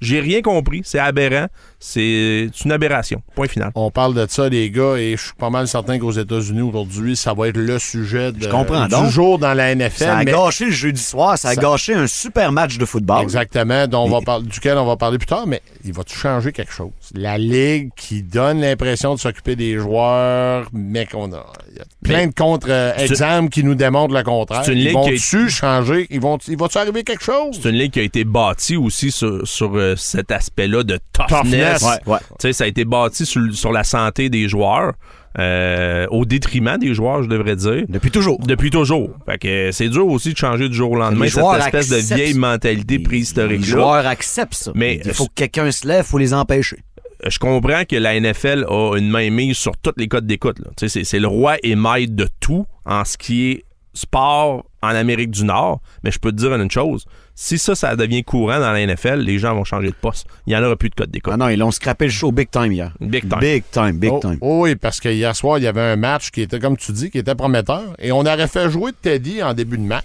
j'ai 0.00 0.20
rien 0.20 0.42
compris. 0.42 0.82
C'est 0.84 0.98
aberrant. 0.98 1.46
C'est 1.80 2.48
une 2.64 2.72
aberration. 2.72 3.22
Point 3.36 3.46
final. 3.48 3.70
On 3.76 3.90
parle 3.90 4.12
de 4.14 4.26
ça, 4.28 4.48
les 4.48 4.68
gars, 4.70 4.96
et 4.96 5.16
je 5.16 5.22
suis 5.26 5.32
pas 5.38 5.48
mal 5.50 5.68
certain 5.68 5.98
qu'aux 5.98 6.10
États-Unis 6.10 6.62
aujourd'hui, 6.62 7.16
ça 7.16 7.34
va 7.34 7.48
être 7.48 7.56
le 7.56 7.78
sujet 7.78 8.32
de- 8.32 8.42
Je 8.42 8.48
comprends 8.48 8.84
du 8.84 8.90
donc. 8.90 9.10
jour 9.10 9.38
dans 9.38 9.54
la 9.54 9.70
NFL. 9.74 10.04
Ça 10.04 10.16
a 10.18 10.24
mais- 10.24 10.32
gâché 10.32 10.64
le 10.66 10.70
jeudi 10.72 11.00
soir, 11.00 11.38
ça 11.38 11.50
a 11.50 11.54
Ça- 11.54 11.60
gâché 11.60 11.94
un 11.94 12.08
super 12.08 12.50
match 12.50 12.78
de 12.78 12.84
football. 12.84 13.22
Exactement, 13.22 13.86
dont 13.86 14.04
on 14.04 14.10
va 14.10 14.20
par- 14.22 14.42
duquel 14.42 14.76
on 14.76 14.86
va 14.86 14.96
parler 14.96 15.18
plus 15.18 15.26
tard, 15.26 15.46
mais 15.46 15.62
il 15.84 15.92
va-tu 15.92 16.16
changer 16.16 16.50
quelque 16.52 16.72
chose? 16.72 16.90
La 17.14 17.38
Ligue 17.38 17.90
qui 17.96 18.22
donne 18.24 18.60
l'impression 18.60 19.14
de 19.14 19.20
s'occuper 19.20 19.54
des 19.54 19.78
joueurs, 19.78 20.68
mais 20.72 21.06
qu'on 21.06 21.32
a. 21.32 21.46
Il 21.70 21.78
y 21.78 21.80
a 21.80 21.84
plein 22.02 22.26
de 22.26 22.34
contre-exemples 22.34 23.50
qui 23.50 23.62
nous 23.62 23.74
démontrent 23.74 24.14
le 24.14 24.22
contraire. 24.24 24.62
c'est 24.64 24.72
une 24.72 24.78
ils 24.78 24.84
ligue 24.88 24.92
qui 25.02 25.08
a- 25.08 25.12
vont-tu 25.12 25.48
changer? 25.50 26.06
Ils 26.10 26.20
vont, 26.20 26.38
il 26.48 26.56
va-tu 26.56 26.78
arriver 26.78 27.04
quelque 27.04 27.22
chose? 27.22 27.58
C'est 27.62 27.68
une 27.70 27.76
ligue 27.76 27.92
qui 27.92 28.00
a 28.00 28.02
été 28.02 28.24
bâtie 28.24 28.76
aussi 28.76 29.10
sur, 29.10 29.46
sur, 29.46 29.76
euh, 29.76 29.94
cet 29.96 30.32
aspect-là 30.32 30.82
de 30.82 30.98
toughness. 31.12 31.40
Toughness. 31.42 31.67
Ouais, 31.82 32.12
ouais. 32.42 32.52
Ça 32.52 32.64
a 32.64 32.66
été 32.66 32.84
bâti 32.84 33.26
sur, 33.26 33.42
sur 33.54 33.72
la 33.72 33.84
santé 33.84 34.28
des 34.30 34.48
joueurs, 34.48 34.92
euh, 35.38 36.06
au 36.10 36.24
détriment 36.24 36.78
des 36.78 36.94
joueurs, 36.94 37.22
je 37.22 37.28
devrais 37.28 37.56
dire. 37.56 37.84
Depuis 37.88 38.10
toujours. 38.10 38.38
Depuis 38.40 38.70
toujours. 38.70 39.10
Fait 39.26 39.38
que 39.38 39.48
euh, 39.48 39.72
c'est 39.72 39.88
dur 39.88 40.06
aussi 40.08 40.32
de 40.32 40.38
changer 40.38 40.68
du 40.68 40.74
jour 40.74 40.92
au 40.92 40.96
lendemain 40.96 41.24
Les 41.26 41.30
cette 41.30 41.44
espèce 41.76 41.88
de 41.90 42.14
vieille 42.14 42.34
mentalité 42.34 42.96
Les 42.98 43.02
préhistorique-là. 43.02 43.66
joueurs 43.66 44.06
acceptent 44.06 44.54
ça. 44.54 44.72
Mais- 44.74 45.00
il 45.04 45.12
faut 45.12 45.26
que 45.26 45.32
quelqu'un 45.34 45.70
se 45.70 45.86
lève, 45.86 46.04
il 46.06 46.10
faut 46.10 46.18
les 46.18 46.34
empêcher. 46.34 46.78
Je 47.26 47.38
comprends 47.38 47.84
que 47.84 47.96
la 47.96 48.14
NFL 48.20 48.64
a 48.68 48.96
une 48.96 49.10
main 49.10 49.28
mise 49.30 49.56
sur 49.56 49.76
tous 49.76 49.92
les 49.96 50.06
codes 50.08 50.26
d'écoute. 50.26 50.56
c'est 50.76 51.18
le 51.18 51.26
roi 51.26 51.56
et 51.62 51.74
maître 51.74 52.14
de 52.14 52.28
tout 52.40 52.64
en 52.86 53.04
ce 53.04 53.18
qui 53.18 53.50
est 53.50 53.64
sport 53.92 54.64
en 54.82 54.88
Amérique 54.88 55.32
du 55.32 55.44
Nord. 55.44 55.80
Mais 56.04 56.12
je 56.12 56.18
peux 56.20 56.30
te 56.30 56.36
dire 56.36 56.54
une 56.54 56.70
chose. 56.70 57.06
Si 57.40 57.56
ça, 57.56 57.76
ça 57.76 57.94
devient 57.94 58.24
courant 58.24 58.58
dans 58.58 58.72
la 58.72 58.84
NFL, 58.84 59.20
les 59.20 59.38
gens 59.38 59.54
vont 59.54 59.62
changer 59.62 59.86
de 59.90 59.94
poste. 59.94 60.26
Il 60.46 60.50
n'y 60.50 60.56
en 60.56 60.62
aura 60.64 60.74
plus 60.74 60.88
de 60.90 60.96
code 60.96 61.12
d'écoute. 61.12 61.32
Ah 61.32 61.36
non, 61.36 61.48
ils 61.48 61.56
l'ont 61.56 61.70
scrappé 61.70 62.06
le 62.06 62.10
show 62.10 62.32
big 62.32 62.50
time 62.50 62.72
hier. 62.72 62.92
Big 63.00 63.28
time. 63.28 63.38
Big 63.38 63.62
time, 63.70 63.92
big 63.92 64.10
Oh, 64.12 64.18
time. 64.20 64.38
oh 64.40 64.62
oui, 64.64 64.74
parce 64.74 64.98
que 64.98 65.08
hier 65.08 65.36
soir, 65.36 65.58
il 65.58 65.62
y 65.62 65.68
avait 65.68 65.80
un 65.80 65.94
match 65.94 66.32
qui 66.32 66.42
était, 66.42 66.58
comme 66.58 66.76
tu 66.76 66.90
dis, 66.90 67.12
qui 67.12 67.18
était 67.18 67.36
prometteur. 67.36 67.94
Et 68.00 68.10
on 68.10 68.22
aurait 68.22 68.48
fait 68.48 68.68
jouer 68.70 68.90
Teddy 69.00 69.40
en 69.40 69.54
début 69.54 69.78
de 69.78 69.84
match. 69.84 70.04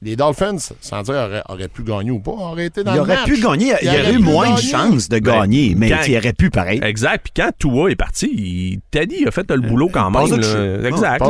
Les 0.00 0.14
Dolphins, 0.14 0.58
sans 0.80 1.02
dire 1.02 1.14
auraient, 1.14 1.42
auraient 1.48 1.66
pu 1.68 1.82
gagner 1.82 2.12
ou 2.12 2.20
pas, 2.20 2.30
auraient 2.30 2.66
été 2.66 2.84
dans 2.84 2.92
Il 2.92 2.96
le 2.96 3.00
aurait 3.00 3.16
match. 3.16 3.24
pu 3.24 3.40
gagner. 3.40 3.72
Il, 3.82 3.88
aurait 3.88 4.00
aurait 4.02 4.12
eu 4.12 4.18
moins 4.18 4.54
de 4.54 4.60
chances 4.60 5.08
de 5.08 5.18
Ben, 5.18 5.40
gagner, 5.40 5.74
mais 5.76 5.88
quand- 5.90 5.96
il 6.06 6.16
aurait 6.16 6.32
pu 6.32 6.50
pareil. 6.50 6.80
Exact. 6.84 7.20
Puis 7.24 7.32
quand 7.36 7.50
Tua 7.58 7.90
est 7.90 7.96
parti, 7.96 8.26
il- 8.32 8.80
Teddy 8.92 9.26
a 9.26 9.32
fait 9.32 9.50
le 9.50 9.60
boulot 9.60 9.88
quand 9.92 10.12
passe 10.12 10.30
même. 10.30 10.40
de. 10.40 10.86
Exact. 10.86 11.20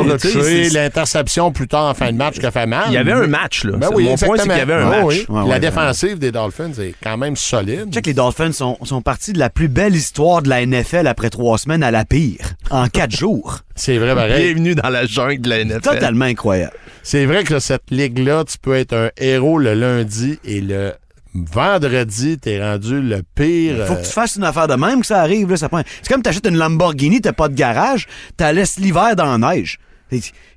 L'interception 0.75 1.51
plus 1.53 1.69
tard 1.69 1.87
en 1.87 1.95
fin 1.95 2.13
de 2.13 2.17
match 2.17 2.39
qui 2.39 2.47
a 2.47 2.51
fait 2.51 2.67
mal. 2.67 2.85
Il 2.89 2.93
y 2.95 2.97
avait 2.97 3.13
un 3.13 3.27
match. 3.27 3.65
Là. 3.65 3.77
Ben 3.79 3.89
oui, 3.95 4.05
Mon 4.05 4.17
point, 4.17 4.37
c'est 4.37 4.43
qu'il 4.43 4.53
y 4.59 4.61
avait 4.61 4.75
un 4.75 4.85
match. 4.89 4.99
Ah 5.01 5.07
oui. 5.07 5.27
Ouais, 5.29 5.41
La 5.41 5.45
ouais, 5.47 5.61
défensive 5.61 6.19
des 6.19 6.33
Dolphins 6.33 6.73
est 6.79 6.95
quand 7.03 7.17
même 7.17 7.37
solide. 7.37 7.93
Check, 7.93 8.07
les 8.07 8.15
Dolphins 8.15 8.53
sont, 8.53 8.77
sont 8.83 9.03
partis 9.03 9.33
de 9.33 9.39
la 9.39 9.51
plus 9.51 9.69
belle 9.69 9.95
histoire 9.97 10.43
de 10.43 10.49
la 10.49 10.61
NFL 10.65 11.07
après 11.07 11.31
trois 11.31 11.59
semaines 11.59 11.83
à 11.83 11.91
la 11.91 12.05
pire, 12.05 12.55
en 12.71 12.89
quatre 12.89 13.13
jours. 13.17 13.61
C'est 13.79 13.97
vrai, 13.99 14.15
pareil. 14.15 14.45
Bienvenue 14.55 14.75
dans 14.75 14.89
la 14.91 15.07
jungle 15.07 15.41
de 15.41 15.49
la 15.49 15.65
NFL. 15.65 15.81
Totalement 15.81 16.25
incroyable. 16.25 16.75
C'est 17.03 17.25
vrai 17.27 17.45
que 17.45 17.59
cette 17.61 17.91
ligue-là, 17.91 18.45
tu 18.45 18.59
peux 18.59 18.75
être 18.75 18.93
un 18.93 19.11
héros 19.17 19.59
le 19.59 19.75
lundi 19.75 20.39
et 20.45 20.61
le 20.61 20.93
vendredi, 21.35 22.39
t'es 22.39 22.61
rendu 22.63 23.01
le 23.01 23.23
pire. 23.35 23.87
Faut 23.87 23.95
que 23.95 24.01
euh, 24.01 24.03
tu 24.03 24.11
fasses 24.11 24.37
une 24.37 24.45
affaire 24.45 24.67
de 24.69 24.75
même 24.75 25.01
que 25.01 25.07
ça 25.07 25.21
arrive. 25.21 25.51
Là, 25.51 25.57
ça 25.57 25.69
prend... 25.69 25.83
C'est 26.03 26.13
comme 26.13 26.23
t'achètes 26.23 26.47
une 26.47 26.57
Lamborghini, 26.57 27.21
t'as 27.21 27.33
pas 27.33 27.49
de 27.49 27.55
garage, 27.55 28.07
t'as 28.37 28.53
laisses 28.53 28.79
l'hiver 28.79 29.15
dans 29.17 29.37
la 29.39 29.55
neige. 29.55 29.79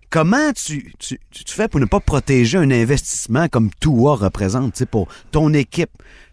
Comment 0.09 0.51
tu, 0.53 0.91
tu, 0.99 1.19
tu- 1.31 1.43
tu 1.45 1.53
fais 1.53 1.67
pour 1.67 1.79
ne 1.79 1.85
pas 1.85 1.99
protéger 2.01 2.57
un 2.57 2.69
investissement 2.71 3.47
comme 3.47 3.69
Tua 3.79 4.15
représente 4.15 4.73
tu 4.73 4.79
sais, 4.79 4.85
pour 4.85 5.07
ton 5.31 5.53
équipe? 5.53 5.91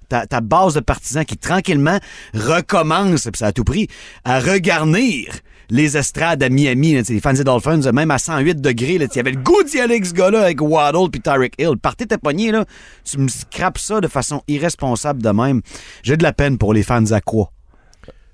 Ta, 0.09 0.27
ta 0.27 0.41
base 0.41 0.75
de 0.75 0.81
partisans 0.81 1.25
qui 1.25 1.37
tranquillement 1.37 1.99
recommence, 2.35 3.23
puis 3.25 3.38
ça 3.38 3.47
a 3.49 3.53
tout 3.53 3.65
pris, 3.65 3.88
à 4.25 4.41
regarnir 4.41 5.33
les 5.71 5.97
estrades 5.99 6.43
à 6.43 6.49
Miami, 6.49 6.95
là, 6.95 7.03
les 7.09 7.21
fans 7.21 7.35
des 7.35 7.45
Dolphins, 7.45 7.81
même 7.93 8.11
à 8.11 8.19
108 8.19 8.61
degrés, 8.61 8.95
il 8.95 9.09
y 9.15 9.19
avait 9.19 9.33
le 9.33 9.41
goût 9.43 9.62
d'y 9.65 9.81
aller 9.81 10.03
ce 10.03 10.15
gars-là, 10.15 10.45
avec 10.45 10.62
Waddle 10.62 11.11
puis 11.11 11.21
Tyreek 11.21 11.55
Hill. 11.59 11.77
Partez 11.81 12.07
tes 12.07 12.17
poignets, 12.17 12.53
là, 12.53 12.65
tu 13.05 13.19
me 13.19 13.29
scrapes 13.29 13.79
ça 13.79 14.00
de 14.00 14.09
façon 14.09 14.43
irresponsable 14.49 15.23
de 15.23 15.31
même. 15.31 15.61
J'ai 16.03 16.17
de 16.17 16.23
la 16.23 16.33
peine 16.33 16.57
pour 16.57 16.73
les 16.73 16.83
fans 16.83 17.05
à 17.12 17.21
quoi? 17.21 17.53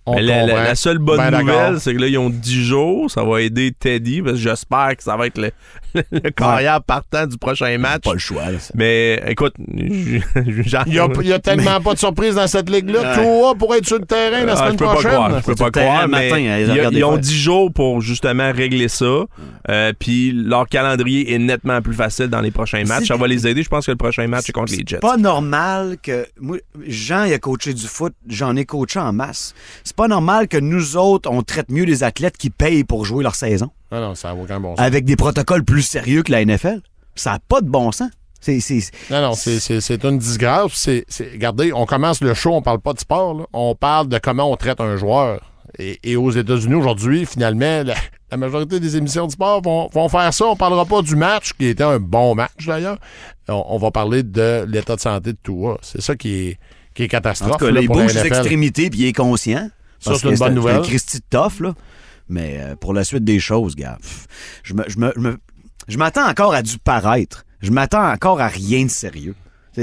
Mais 0.07 0.23
la, 0.23 0.43
la- 0.43 0.53
comprend. 0.53 0.63
la 0.65 0.75
seule 0.75 0.99
bonne 0.99 1.17
Ben 1.17 1.41
nouvelle, 1.41 1.81
c'est 1.81 1.95
que 1.95 1.99
là, 1.99 2.07
ils 2.09 2.19
ont 2.19 2.29
10 2.31 2.65
jours. 2.65 3.11
Ça 3.11 3.25
va 3.25 3.41
aider 3.41 3.73
Teddy, 3.73 4.21
parce 4.21 4.35
que 4.35 4.41
j'espère 4.41 4.97
que 4.97 5.03
ça 5.03 5.17
va 5.17 5.27
être 5.27 5.39
le, 5.39 5.51
le 6.11 6.31
carrière 6.31 6.83
partant 6.83 7.27
du 7.27 7.39
prochain 7.39 7.77
match. 7.79 8.03
Pas 8.03 8.13
le 8.13 8.19
choix, 8.19 8.51
là. 8.51 8.59
Mais 8.75 9.23
écoute, 9.29 9.55
j- 9.77 10.21
Il 10.87 10.95
y 10.95 10.99
a, 10.99 11.09
il 11.21 11.27
y 11.29 11.33
a 11.33 11.39
tellement 11.39 11.81
pas 11.81 11.95
de 11.95 11.99
surprise 11.99 12.35
dans 12.35 12.47
cette 12.47 12.69
ligue-là. 12.71 13.15
Toi, 13.17 13.55
pour 13.55 13.75
être 13.75 13.87
sur 13.87 13.99
le 13.99 14.05
terrain 14.07 14.45
la 14.45 14.53
Ah, 14.53 14.57
semaine 14.57 14.73
je 14.73 14.77
peux 14.79 14.85
pas 14.85 14.93
prochaine. 14.93 15.11
croire, 15.13 15.39
je 15.41 15.45
peux 15.45 15.55
pas 15.55 15.71
croire, 15.71 16.09
mais 16.09 16.29
matin, 16.31 16.43
hein, 16.45 16.91
ils 16.95 17.05
ont 17.05 17.11
faire. 17.13 17.19
10 17.21 17.35
jours 17.39 17.73
pour 17.73 18.01
justement 18.01 18.53
régler 18.53 18.89
ça. 18.89 19.25
Euh, 19.71 19.93
Puis 19.99 20.33
leur 20.33 20.69
calendrier 20.69 21.33
est 21.35 21.39
nettement 21.39 21.81
plus 21.81 21.95
facile 21.95 22.27
dans 22.27 22.41
les 22.41 22.51
prochains 22.51 22.85
matchs. 22.85 23.07
Ça 23.07 23.17
va 23.17 23.27
les 23.27 23.47
aider. 23.47 23.63
Je 23.63 23.69
pense 23.69 23.87
que 23.87 23.91
le 23.93 23.97
prochain 23.97 24.27
match 24.27 24.49
est 24.49 24.53
contre 24.53 24.73
les 24.73 24.79
Jets. 24.79 24.97
C'est 24.97 25.01
pas 25.01 25.17
normal 25.17 25.97
que. 26.03 26.27
Moi, 26.41 26.59
Jean, 26.87 27.25
il 27.25 27.33
a 27.33 27.39
coaché 27.39 27.73
du 27.75 27.87
foot, 27.87 28.13
j'en 28.29 28.57
ai 28.57 28.65
coaché 28.65 28.99
en 28.99 29.13
masse. 29.13 29.55
C'est 29.85 29.97
pas 29.97 30.09
normal 30.09 30.49
que 30.49 30.57
nous 30.59 30.97
autres, 30.97 31.31
on 31.31 31.43
traite 31.43 31.71
mieux 31.71 31.85
les 31.85 32.03
athlètes 32.05 32.37
qui 32.37 32.51
payent 32.51 32.85
pour 32.85 33.05
jouer 33.05 33.23
leur 33.23 33.35
saison 33.35 33.71
Ah 33.91 34.01
non, 34.01 34.15
ça 34.15 34.29
n'a 34.29 34.35
aucun 34.35 34.61
bon 34.61 34.77
sens. 34.77 34.85
avec 34.85 35.05
des 35.05 35.17
protocoles 35.17 35.65
plus 35.65 35.83
sérieux 35.83 36.23
que 36.23 36.33
la 36.33 36.45
NFL. 36.45 36.81
Ça 37.15 37.33
n'a 37.33 37.39
pas 37.39 37.61
de 37.61 37.69
bon 37.69 37.93
sens. 37.93 38.11
C'est. 38.41 38.61
c'est- 38.61 38.91
Non, 39.11 39.23
non, 39.23 39.33
c'est- 39.35 39.61
c'est 39.61 39.81
c'est 39.81 40.05
une 40.05 40.19
disgrâce. 40.19 40.73
C'est, 40.75 41.05
c'est- 41.09 41.31
regardez, 41.33 41.73
on 41.73 41.87
commence 41.87 42.21
le 42.21 42.35
show, 42.35 42.53
on 42.53 42.63
parle 42.63 42.81
pas 42.81 42.93
de 42.93 42.99
sport. 42.99 43.35
là. 43.35 43.45
On 43.53 43.75
parle 43.75 44.09
de 44.09 44.19
comment 44.19 44.51
on 44.51 44.57
traite 44.57 44.81
un 44.81 44.97
joueur. 44.97 45.41
Et, 45.79 45.99
et 46.05 46.17
aux 46.17 46.31
États-Unis, 46.31 46.75
aujourd'hui, 46.75 47.27
finalement, 47.27 47.83
la, 47.85 47.95
la 48.31 48.37
majorité 48.37 48.79
des 48.81 48.97
émissions 48.97 49.27
de 49.27 49.33
sport 49.33 49.61
vont, 49.63 49.89
vont 49.93 50.09
faire 50.09 50.33
ça. 50.33 50.45
On 50.47 50.57
parlera 50.57 50.85
pas 50.85 51.03
du 51.03 51.17
match, 51.17 51.53
qui 51.55 51.67
était 51.67 51.83
un 51.85 51.99
bon 51.99 52.35
match 52.35 52.67
d'ailleurs. 52.67 52.99
On, 53.49 53.65
on 53.71 53.79
va 53.79 53.91
parler 53.91 54.23
de 54.23 54.65
l'état 54.69 54.95
de 54.97 55.01
santé 55.01 55.33
de 55.33 55.39
Tua. 55.43 55.79
C'est 55.83 56.01
ça 56.01 56.15
qui 56.15 56.35
est, 56.49 56.59
qui 56.95 57.03
est 57.03 57.07
En 57.07 57.09
catastrophe 57.09 57.53
tout 57.53 57.59
cas, 57.59 57.67
là, 57.67 57.73
là, 57.73 57.81
il 57.81 57.87
pour 57.87 57.97
la 57.97 58.05
bouge 58.05 58.15
NFL. 58.15 58.27
extrémités 58.27 58.91
puis 58.91 59.01
il 59.01 59.07
est 59.07 59.13
conscient. 59.13 59.69
Ça, 60.01 60.15
c'est 60.17 60.29
une 60.29 60.37
bonne 60.37 60.55
nouvelle. 60.55 60.77
un 60.77 60.83
Christy 60.83 61.19
de 61.19 61.25
tough, 61.31 61.61
là. 61.61 61.73
Mais 62.29 62.59
euh, 62.61 62.77
pour 62.77 62.95
la 62.95 63.05
suite 63.05 63.25
des 63.25 63.39
choses, 63.39 63.77
gars, 63.77 63.99
je 64.63 64.75
me- 64.75 64.85
je 64.89 64.99
me- 64.99 65.13
je 65.15 65.21
me- 65.21 65.39
je 65.89 65.99
m'attends 65.99 66.27
encore 66.29 66.55
à 66.55 66.63
du 66.63 66.79
paraître. 66.79 67.45
Je 67.61 67.71
m'attends 67.71 68.11
encore 68.11 68.41
à 68.41 68.49
rien 68.49 68.85
de 68.85 68.91
sérieux. 68.91 69.35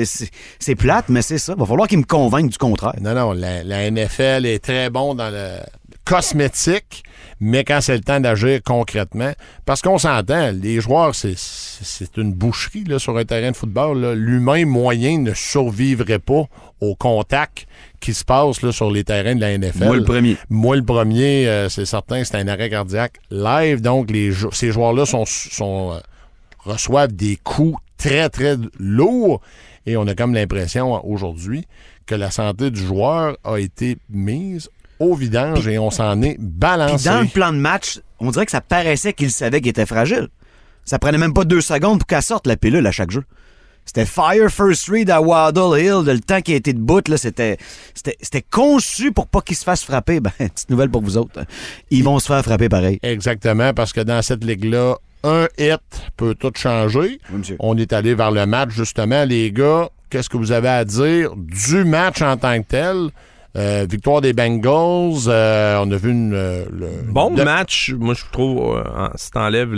C'est- 0.06 0.76
plate, 0.76 1.10
mais 1.10 1.22
c'est 1.22 1.38
ça. 1.38 1.54
Va 1.56 1.66
falloir 1.66 1.88
qu'il 1.88 1.98
me 2.00 2.04
convainque 2.06 2.50
du 2.50 2.58
contraire. 2.58 2.96
Non, 3.02 3.14
non, 3.14 3.34
la, 3.34 3.64
NFL 3.92 4.46
est 4.46 4.64
très 4.64 4.90
bon 4.90 5.16
dans 5.16 5.30
le 5.30 5.58
cosmétique, 6.06 7.04
mais 7.40 7.64
quand 7.64 7.80
c'est 7.82 7.96
le 7.96 8.04
temps 8.04 8.20
d'agir 8.20 8.60
concrètement, 8.64 9.34
parce 9.66 9.82
qu'on 9.82 9.98
s'entend, 9.98 10.52
les 10.52 10.80
joueurs, 10.82 11.16
c'est- 11.16 11.36
une 12.18 12.34
boucherie 12.34 12.84
là, 12.86 13.00
sur 13.00 13.18
un 13.18 13.26
terrain 13.26 13.52
de 13.52 13.56
football. 13.56 14.14
L'humain 14.14 14.66
moyen 14.66 15.18
ne 15.20 15.34
survivrait 15.34 16.20
pas 16.20 16.44
au 16.80 16.96
contact 16.96 17.66
qui 18.02 18.14
se 18.14 18.26
passe 18.26 18.62
là, 18.62 18.72
sur 18.74 18.92
les 18.92 19.04
terrains 19.06 19.36
de 19.36 19.40
la 19.42 19.58
NFL. 19.58 19.86
Moi, 19.86 19.96
le 19.96 20.04
premier. 20.04 20.36
Moi, 20.50 20.76
le 20.76 20.84
premier, 20.84 21.48
euh, 21.48 21.70
c'est 21.70 21.86
certain, 21.86 22.24
c'est 22.26 22.36
un 22.36 22.48
arrêt 22.50 22.70
cardiaque 22.70 23.20
live. 23.30 23.80
Donc, 23.82 24.12
les 24.12 24.32
jou- 24.32 24.52
ces 24.52 24.72
joueurs-là 24.72 25.06
sont, 25.06 25.24
sont, 25.26 25.94
euh, 25.94 26.00
reçoivent 26.66 27.14
des 27.14 27.38
coups 27.38 27.78
très, 27.98 28.28
très 28.30 28.58
lourds. 28.80 29.40
Et 29.86 29.96
on 29.98 30.06
a 30.08 30.16
comme 30.16 30.34
l'impression 30.34 31.04
aujourd'hui 31.10 31.66
que 32.06 32.16
la 32.16 32.32
santé 32.32 32.70
du 32.72 32.82
joueur 32.84 33.38
a 33.44 33.58
été 33.58 33.98
mise 34.10 34.70
au 35.00 35.16
vidange 35.16 35.68
et 35.68 35.80
on 35.80 35.90
s'en 35.90 36.22
est 36.22 36.36
Puis 36.36 36.38
balancé. 36.40 37.10
dans 37.10 37.22
le 37.22 37.28
plan 37.28 37.52
de 37.54 37.58
match, 37.58 38.00
on 38.20 38.30
dirait 38.32 38.46
que 38.46 38.52
ça 38.52 38.62
paraissait 38.62 39.14
qu'il 39.14 39.32
savait 39.32 39.62
qu'il 39.62 39.70
était 39.70 39.86
fragile. 39.86 40.28
Ça 40.86 41.00
prenait 41.00 41.18
même 41.18 41.34
pas 41.34 41.44
deux 41.46 41.62
secondes 41.62 42.00
pour 42.00 42.08
qu'elle 42.08 42.22
sorte 42.22 42.46
la 42.48 42.58
pilule 42.58 42.86
à 42.86 42.92
chaque 42.92 43.12
jeu. 43.12 43.24
C'était 43.94 44.06
Fire 44.06 44.50
First 44.50 44.88
Read 44.88 45.10
à 45.10 45.20
Waddle 45.20 45.78
Hill, 45.78 46.06
de 46.06 46.14
le 46.14 46.22
temps 46.22 46.40
qu'il 46.40 46.54
a 46.54 46.58
été 46.58 46.72
debout, 46.72 47.02
là, 47.10 47.18
c'était, 47.18 47.58
c'était, 47.94 48.16
c'était 48.22 48.42
conçu 48.42 49.12
pour 49.12 49.28
pas 49.28 49.42
qu'il 49.42 49.58
se 49.58 49.66
fasse 49.66 49.84
frapper. 49.84 50.20
Ben, 50.22 50.32
petite 50.38 50.70
nouvelle 50.70 50.90
pour 50.90 51.02
vous 51.02 51.18
autres. 51.18 51.44
Ils 51.90 52.02
vont 52.02 52.18
se 52.20 52.28
faire 52.28 52.42
frapper 52.42 52.70
pareil. 52.70 53.00
Exactement, 53.04 53.74
parce 53.74 53.92
que 53.92 54.00
dans 54.00 54.22
cette 54.22 54.46
ligue-là, 54.46 54.96
un 55.26 55.50
hit 55.58 55.82
peut 56.16 56.36
tout 56.36 56.54
changer. 56.56 57.20
Oui. 57.34 57.56
On 57.60 57.78
est 57.78 57.92
allé 57.92 58.16
vers 58.16 58.32
le 58.32 58.46
match, 58.46 58.70
justement. 58.70 59.26
Les 59.26 59.52
gars, 59.52 59.90
qu'est-ce 60.10 60.30
que 60.30 60.38
vous 60.38 60.54
avez 60.54 60.70
à 60.70 60.86
dire 60.86 61.34
du 61.36 61.84
match 61.84 62.22
en 62.22 62.38
tant 62.38 62.62
que 62.62 62.68
tel? 62.70 63.10
Euh, 63.58 63.86
victoire 63.90 64.22
des 64.22 64.32
Bengals, 64.32 65.28
euh, 65.28 65.84
on 65.84 65.92
a 65.92 65.98
vu 65.98 66.12
une... 66.12 66.34
euh, 66.34 66.64
le- 66.72 66.88
Bon 67.12 67.32
de- 67.32 67.44
match, 67.44 67.94
moi 68.00 68.14
je 68.14 68.24
trouve, 68.32 68.82
si 69.16 69.30
t'enlèves 69.32 69.74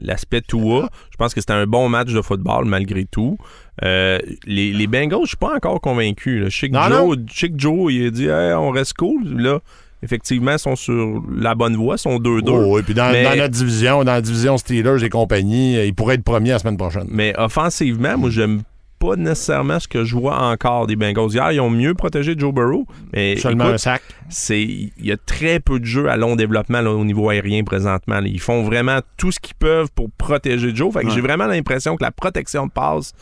l'aspect 0.00 0.40
Tua, 0.42 0.88
je 1.10 1.16
pense 1.16 1.34
que 1.34 1.40
c'était 1.40 1.52
un 1.52 1.66
bon 1.66 1.88
match 1.88 2.12
de 2.12 2.22
football 2.22 2.64
malgré 2.66 3.04
tout. 3.06 3.36
Les, 3.82 4.30
les 4.46 4.86
Bengals, 4.86 5.20
je 5.24 5.28
suis 5.30 5.36
pas 5.36 5.54
encore 5.56 5.80
convaincu. 5.80 6.44
Non, 6.70 6.88
Joe, 7.26 7.50
Joe, 7.56 7.92
il 7.92 8.06
a 8.06 8.10
dit 8.10 8.26
Hey, 8.26 8.52
on 8.54 8.70
reste 8.70 8.94
cool. 8.94 9.22
Là, 9.40 9.58
effectivement, 10.02 10.52
ils 10.52 10.58
sont 10.58 10.76
sur 10.76 11.22
la 11.36 11.54
bonne 11.54 11.76
voie, 11.76 11.96
ils 11.96 11.98
sont 11.98 12.18
2-2. 12.18 12.50
Oh, 12.50 12.78
et 12.78 12.82
puis 12.82 12.94
dans, 12.94 13.10
Mais- 13.10 13.24
dans 13.24 13.36
notre 13.36 13.48
division, 13.54 14.04
dans 14.04 14.12
la 14.12 14.20
division 14.22 14.56
Steelers 14.58 15.02
et 15.04 15.08
compagnie, 15.08 15.74
ils 15.84 15.94
pourraient 15.94 16.14
être 16.16 16.24
premiers 16.24 16.50
la 16.50 16.58
semaine 16.58 16.76
prochaine. 16.76 17.06
Mais 17.08 17.34
offensivement, 17.38 18.16
moi, 18.16 18.30
j'aime 18.30 18.62
pas 19.00 19.16
nécessairement 19.16 19.80
ce 19.80 19.88
que 19.88 20.04
je 20.04 20.14
vois 20.14 20.38
encore 20.40 20.86
des 20.86 20.94
Bengals. 20.94 21.30
Hier, 21.32 21.50
ils 21.52 21.60
ont 21.60 21.70
mieux 21.70 21.94
protégé 21.94 22.34
Joe 22.38 22.52
Burrow. 22.54 22.86
Mais 23.12 23.36
Seulement 23.36 23.64
écoute, 23.64 23.74
un 23.74 23.78
sac. 23.78 24.02
c'est 24.28 24.60
il 24.62 24.92
y 25.02 25.10
a 25.10 25.16
très 25.16 25.58
peu 25.58 25.80
de 25.80 25.84
jeux 25.86 26.08
à 26.10 26.16
long 26.16 26.36
développement 26.36 26.82
là, 26.82 26.92
au 26.92 27.04
niveau 27.04 27.30
aérien 27.30 27.64
présentement. 27.64 28.20
là. 28.20 28.26
Ils 28.28 28.38
font 28.40 28.62
vraiment 28.62 29.00
tout 29.16 29.32
ce 29.32 29.40
qu'ils 29.40 29.54
peuvent 29.56 29.88
pour 29.94 30.10
protéger 30.16 30.72
Joe. 30.74 30.92
Fait 30.92 31.00
que 31.00 31.06
Ouais. 31.08 31.14
j'ai 31.14 31.20
vraiment 31.22 31.46
l'impression 31.46 31.96
que 31.96 32.04
la 32.04 32.10
protection 32.12 32.66
de 32.66 32.70
passe 32.70 33.12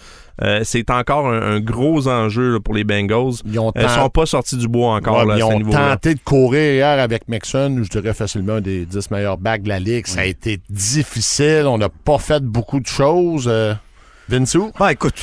euh, 0.41 0.61
c'est 0.63 0.89
encore 0.91 1.27
un, 1.29 1.41
un 1.57 1.59
gros 1.61 2.07
enjeu 2.07 2.53
là, 2.53 2.61
pour 2.61 2.73
les 2.75 2.85
Bengals. 2.85 3.35
Ils 3.45 3.55
Ils 3.55 3.73
ten- 3.75 3.89
sont 3.89 4.09
pas 4.09 4.25
sortis 4.27 4.57
du 4.57 4.69
bois 4.69 4.95
encore 4.95 5.19
Ouais, 5.19 5.27
là, 5.27 5.37
ils 5.39 5.43
ont 5.45 5.59
tenté 5.61 6.15
de 6.15 6.21
courir 6.21 6.75
hier 6.75 7.01
avec 7.01 7.27
Mixon, 7.29 7.81
je 7.83 7.89
dirais 7.89 8.15
facilement 8.15 8.55
un 8.55 8.61
des 8.61 8.85
10 8.87 9.11
meilleurs 9.11 9.39
backs 9.39 9.63
de 9.65 9.69
la 9.69 9.81
Ligue. 9.81 10.07
Ça 10.07 10.21
a 10.21 10.25
été 10.27 10.61
difficile. 10.71 11.65
On 11.67 11.79
n'a 11.79 11.89
pas 11.89 12.19
fait 12.19 12.41
beaucoup 12.43 12.79
de 12.79 12.87
choses. 12.87 13.47
Euh, 13.49 13.75
Vinsou? 14.29 14.71
Ben, 14.79 14.91
écoute, 14.91 15.21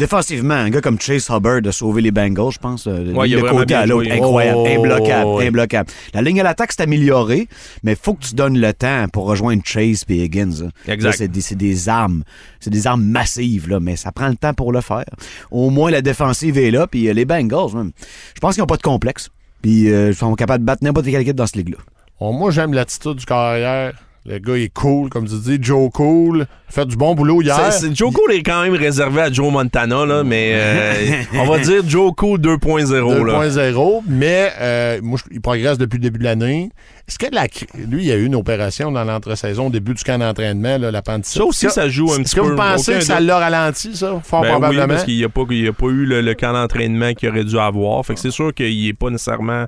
défensivement, 0.00 0.54
un 0.54 0.70
gars 0.70 0.80
comme 0.80 1.00
Chase 1.00 1.28
Hubbard 1.30 1.60
a 1.64 1.70
sauvé 1.72 2.02
les 2.02 2.10
Bengals, 2.10 2.50
je 2.50 2.58
pense. 2.58 2.86
euh, 2.88 3.12
Ouais, 3.12 3.28
il 3.28 3.34
a 3.34 3.36
de 3.36 3.42
vraiment 3.42 3.58
côté 3.60 3.74
à 3.74 3.86
l'autre, 3.86 4.10
incroyable, 4.10 4.58
Oh, 4.60 4.66
imbloquable, 4.66 5.30
ouais. 5.30 5.46
imbloquable. 5.46 5.90
La 6.14 6.22
ligne 6.22 6.40
à 6.40 6.42
l'attaque 6.42 6.72
s'est 6.72 6.82
améliorée, 6.82 7.46
mais 7.84 7.94
faut 7.94 8.14
que 8.14 8.24
tu 8.24 8.34
donnes 8.34 8.58
le 8.58 8.72
temps 8.72 9.06
pour 9.12 9.26
rejoindre 9.26 9.62
Chase 9.64 10.04
et 10.08 10.24
Higgins. 10.24 10.64
hein. 10.64 10.70
Exact. 10.92 11.10
Là, 11.10 11.16
C'est 11.16 11.28
des, 11.28 11.40
c'est 11.40 11.54
des 11.54 11.88
armes. 11.88 12.24
C'est 12.58 12.70
des 12.70 12.86
armes 12.88 13.04
massives, 13.04 13.68
là, 13.68 13.78
mais 13.78 13.94
ça 13.94 14.10
prend 14.10 14.28
le 14.28 14.36
temps 14.36 14.54
pour 14.54 14.72
le 14.72 14.80
faire. 14.80 15.04
Au 15.52 15.70
moins, 15.70 15.90
la 15.90 16.02
défensive 16.02 16.58
est 16.58 16.70
là, 16.72 16.86
puis 16.88 17.08
euh, 17.08 17.12
les 17.12 17.24
Bengals, 17.24 17.74
même, 17.74 17.92
je 18.34 18.40
pense 18.40 18.54
qu'ils 18.54 18.62
n'ont 18.62 18.66
pas 18.66 18.76
de 18.78 18.82
complexe. 18.82 19.28
Puis 19.62 19.90
euh, 19.92 20.08
ils 20.08 20.14
sont 20.14 20.34
capables 20.34 20.64
de 20.64 20.66
battre 20.66 20.82
n'importe 20.82 21.06
quelle 21.06 21.20
équipe 21.20 21.36
dans 21.36 21.46
cette 21.46 21.56
ligue-là. 21.56 21.76
Oh, 22.18 22.32
moi, 22.32 22.50
j'aime 22.50 22.72
l'attitude 22.72 23.14
du 23.16 23.26
carrière. 23.26 23.92
Le 24.26 24.38
gars 24.38 24.54
est 24.56 24.68
cool, 24.72 25.08
comme 25.08 25.26
tu 25.26 25.34
dis. 25.36 25.58
Joe 25.62 25.90
Cool. 25.92 26.46
Fait 26.68 26.84
du 26.86 26.94
bon 26.96 27.14
boulot 27.14 27.40
hier. 27.42 27.56
C'est- 27.72 27.88
c'est- 27.88 27.96
Joe 27.96 28.12
Cool 28.12 28.32
est 28.34 28.42
quand 28.42 28.62
même 28.62 28.74
réservé 28.74 29.22
à 29.22 29.32
Joe 29.32 29.50
Montana, 29.50 30.04
là, 30.04 30.22
mais 30.22 30.50
euh, 30.54 30.94
on 31.34 31.46
va 31.46 31.58
dire 31.58 31.82
Joe 31.88 32.12
Cool 32.14 32.38
2.0. 32.38 33.24
là. 33.24 33.32
2.0, 33.48 34.02
mais 34.06 34.52
euh, 34.60 35.00
moi, 35.02 35.18
il 35.32 35.40
progresse 35.40 35.78
depuis 35.78 35.96
le 35.96 36.02
début 36.02 36.18
de 36.18 36.24
l'année. 36.24 36.70
Est-ce 37.08 37.18
que 37.18 37.34
la, 37.34 37.46
lui, 37.88 38.02
il 38.02 38.08
y 38.08 38.12
a 38.12 38.16
eu 38.16 38.26
une 38.26 38.36
opération 38.36 38.92
dans 38.92 39.02
l'entre-saison, 39.04 39.66
au 39.66 39.70
début 39.70 39.94
du 39.94 40.04
camp 40.04 40.18
d'entraînement, 40.18 40.76
là, 40.78 40.90
l'appendicite? 40.92 41.38
Ça 41.38 41.44
aussi, 41.44 41.66
Est-ce 41.66 41.74
que- 41.74 41.80
ça 41.80 41.88
joue 41.88 42.04
un 42.12 42.18
Est-ce 42.18 42.22
petit 42.22 42.34
que 42.36 42.40
peu. 42.42 42.50
vous 42.50 42.56
pensez 42.56 42.92
que 42.94 43.00
ça 43.00 43.18
l'a 43.20 43.38
ralenti, 43.38 43.96
ça? 43.96 44.20
Fort 44.22 44.42
Ben 44.42 44.48
oui, 44.48 44.52
probablement? 44.52 44.86
parce 44.86 45.04
qu'il 45.04 45.16
n'y 45.16 45.24
a 45.24 45.28
pas 45.30 45.86
eu 45.88 46.04
le, 46.04 46.20
le 46.20 46.34
camp 46.34 46.52
d'entraînement 46.52 47.14
qu'il 47.14 47.30
aurait 47.30 47.42
dû 47.44 47.58
avoir. 47.58 48.04
Fait 48.06 48.14
que 48.14 48.20
c'est 48.20 48.30
sûr 48.30 48.54
qu'il 48.54 48.84
n'est 48.86 48.92
pas 48.92 49.10
nécessairement 49.10 49.64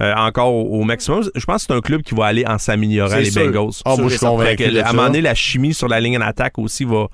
euh, 0.00 0.14
encore 0.14 0.54
au, 0.54 0.80
au 0.80 0.84
maximum. 0.84 1.22
Je 1.34 1.44
pense 1.44 1.62
que 1.66 1.72
c'est 1.72 1.76
un 1.78 1.80
club 1.80 2.02
qui 2.02 2.14
va 2.14 2.26
aller 2.26 2.44
en 2.46 2.58
s'améliorant, 2.58 3.16
les 3.16 3.30
sûr. 3.30 3.44
Bengals. 3.50 3.72
Ah, 3.84 3.96
moi, 3.96 4.04
je 4.08 4.16
suis 4.16 4.18
convaincu 4.26 4.78
à 4.78 4.88
un 4.88 4.92
moment 4.92 5.06
donné, 5.08 5.20
la 5.20 5.34
chimie 5.34 5.74
sur 5.74 5.88
la 5.88 6.00
ligne 6.00 6.16
en 6.18 6.22
attaque 6.22 6.58
aussi 6.58 6.84
va. 6.84 7.06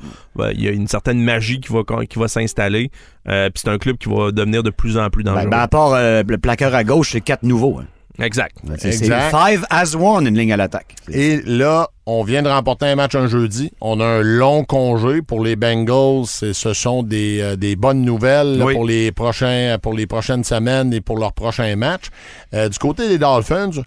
Il 0.53 0.63
y 0.63 0.69
a 0.69 0.71
une 0.71 0.87
certaine 0.89 1.21
magie 1.21 1.61
qui 1.61 1.73
va, 1.73 1.83
qui 2.07 2.19
va 2.19 2.29
s'installer. 2.29 2.91
Euh, 3.29 3.49
Puis 3.51 3.63
c'est 3.65 3.71
un 3.71 3.79
club 3.79 3.97
qui 3.99 4.09
va 4.09 4.31
devenir 4.31 4.63
de 4.63 4.71
plus 4.71 4.99
en 4.99 5.09
plus 5.11 5.25
Ben, 5.25 5.33
dangereux. 5.33 5.51
ben, 5.51 5.59
à 5.59 5.69
part 5.69 5.95
euh, 5.95 6.23
le 6.27 6.39
plaqueur 6.39 6.75
à 6.75 6.85
gauche, 6.85 7.13
c'est 7.13 7.21
quatre 7.21 7.43
nouveaux. 7.43 7.79
hein. 7.81 7.87
Exact. 8.19 8.57
C'est 8.79 8.93
five 9.31 9.65
as 9.71 9.95
one, 9.95 10.27
une 10.27 10.37
ligne 10.37 10.53
à 10.53 10.57
l'attaque. 10.57 10.95
Et 11.11 11.41
là, 11.45 11.89
on 12.07 12.23
vient 12.23 12.43
de 12.43 12.49
remporter 12.49 12.87
un 12.87 12.97
match 12.97 13.15
un 13.15 13.27
jeudi. 13.27 13.73
On 13.81 14.01
a 14.01 14.05
un 14.05 14.23
long 14.23 14.65
congé 14.65 15.23
pour 15.23 15.43
les 15.43 15.57
Bengals. 15.57 16.27
Ce 16.27 16.73
sont 16.73 17.03
des, 17.03 17.41
euh, 17.41 17.57
des 17.57 17.77
bonnes 17.77 18.03
nouvelles 18.03 18.59
là, 18.59 18.67
pour, 18.73 18.85
les 18.85 19.13
prochains, 19.13 19.77
pour 19.81 19.93
les 19.95 20.07
prochaines 20.07 20.45
semaines 20.45 20.93
et 20.93 21.01
pour 21.01 21.19
leurs 21.19 21.33
prochains 21.33 21.75
matchs. 21.77 22.11
Euh, 22.55 22.69
du 22.69 22.79
côté 22.79 23.09
des 23.09 23.19
Dolphins, 23.19 23.83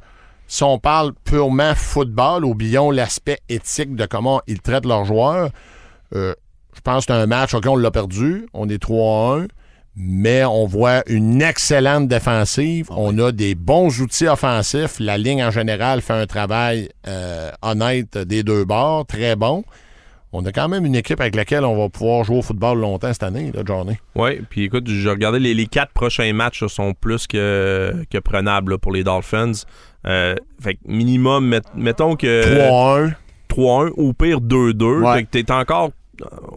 si 0.48 0.64
on 0.64 0.80
parle 0.80 1.14
purement 1.24 1.74
football, 1.76 2.44
oublions 2.44 2.92
l'aspect 2.92 3.40
éthique 3.50 3.96
de 3.96 4.06
comment 4.06 4.42
ils 4.48 4.62
traitent 4.62 4.86
leurs 4.86 5.06
joueurs. 5.06 5.50
euh, 6.16 6.34
je 6.76 6.82
pense 6.82 7.06
que 7.06 7.14
c'est 7.14 7.20
un 7.20 7.26
match, 7.28 7.54
OK, 7.54 7.66
on 7.68 7.76
l'a 7.76 7.92
perdu. 7.92 8.48
On 8.54 8.70
est 8.70 8.82
3-1. 8.82 9.48
Mais 10.02 10.46
on 10.46 10.66
voit 10.66 11.04
une 11.08 11.42
excellente 11.42 12.08
défensive. 12.08 12.88
On 12.90 13.18
a 13.20 13.34
des 13.34 13.54
bons 13.54 14.00
outils 14.02 14.28
offensifs. 14.28 14.96
La 15.00 15.18
ligne 15.18 15.44
en 15.44 15.52
général 15.52 16.02
fait 16.02 16.14
un 16.14 16.26
travail 16.26 16.88
euh, 17.08 17.52
honnête 17.62 18.18
des 18.18 18.44
deux 18.44 18.64
bords, 18.64 19.06
très 19.06 19.36
bon. 19.36 19.66
On 20.32 20.46
a 20.46 20.52
quand 20.52 20.70
même 20.70 20.86
une 20.86 20.96
équipe 20.96 21.20
avec 21.20 21.36
laquelle 21.36 21.66
on 21.66 21.76
va 21.76 21.90
pouvoir 21.90 22.24
jouer 22.24 22.38
au 22.38 22.42
football 22.44 22.80
longtemps 22.80 23.12
cette 23.12 23.24
année, 23.24 23.52
là, 23.54 23.64
Johnny. 23.66 23.98
Oui, 24.16 24.40
puis 24.50 24.64
écoute, 24.66 24.88
j'ai 24.88 25.10
regardé 25.10 25.40
les, 25.40 25.54
les 25.56 25.66
quatre 25.66 25.92
prochains 25.92 26.32
matchs 26.34 26.64
sont 26.68 26.94
plus 26.94 27.26
que, 27.28 27.94
que 28.12 28.20
prenables 28.20 28.74
là, 28.74 28.78
pour 28.78 28.92
les 28.94 29.04
Dolphins. 29.04 29.52
Euh, 30.08 30.36
fait 30.62 30.76
que 30.76 30.80
minimum, 30.86 31.48
met- 31.48 31.62
mettons 31.76 32.16
que 32.16 33.08
3-1. 33.08 33.14
3-1 33.50 33.92
ou 33.98 34.14
pire 34.14 34.40
2-2. 34.40 35.02
Ouais. 35.02 35.14
Fait 35.18 35.24
que 35.24 35.30
t'es 35.32 35.52
encore 35.52 35.90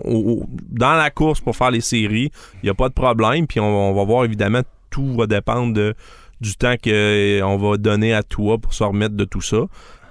dans 0.04 0.94
la 0.94 1.10
course 1.10 1.40
pour 1.40 1.56
faire 1.56 1.70
les 1.70 1.80
séries. 1.80 2.30
Il 2.62 2.66
n'y 2.66 2.70
a 2.70 2.74
pas 2.74 2.88
de 2.88 2.94
problème. 2.94 3.46
Puis 3.46 3.60
on, 3.60 3.94
va 3.94 4.04
voir 4.04 4.24
évidemment, 4.24 4.62
tout 4.90 5.14
va 5.14 5.26
dépendre 5.26 5.72
de- 5.74 5.94
du 6.40 6.54
temps 6.56 6.74
qu'on 6.82 7.56
va 7.56 7.76
donner 7.76 8.14
à 8.14 8.22
toi 8.22 8.58
pour 8.58 8.74
se 8.74 8.82
remettre 8.84 9.14
de 9.14 9.24
tout 9.24 9.40
ça. 9.40 9.64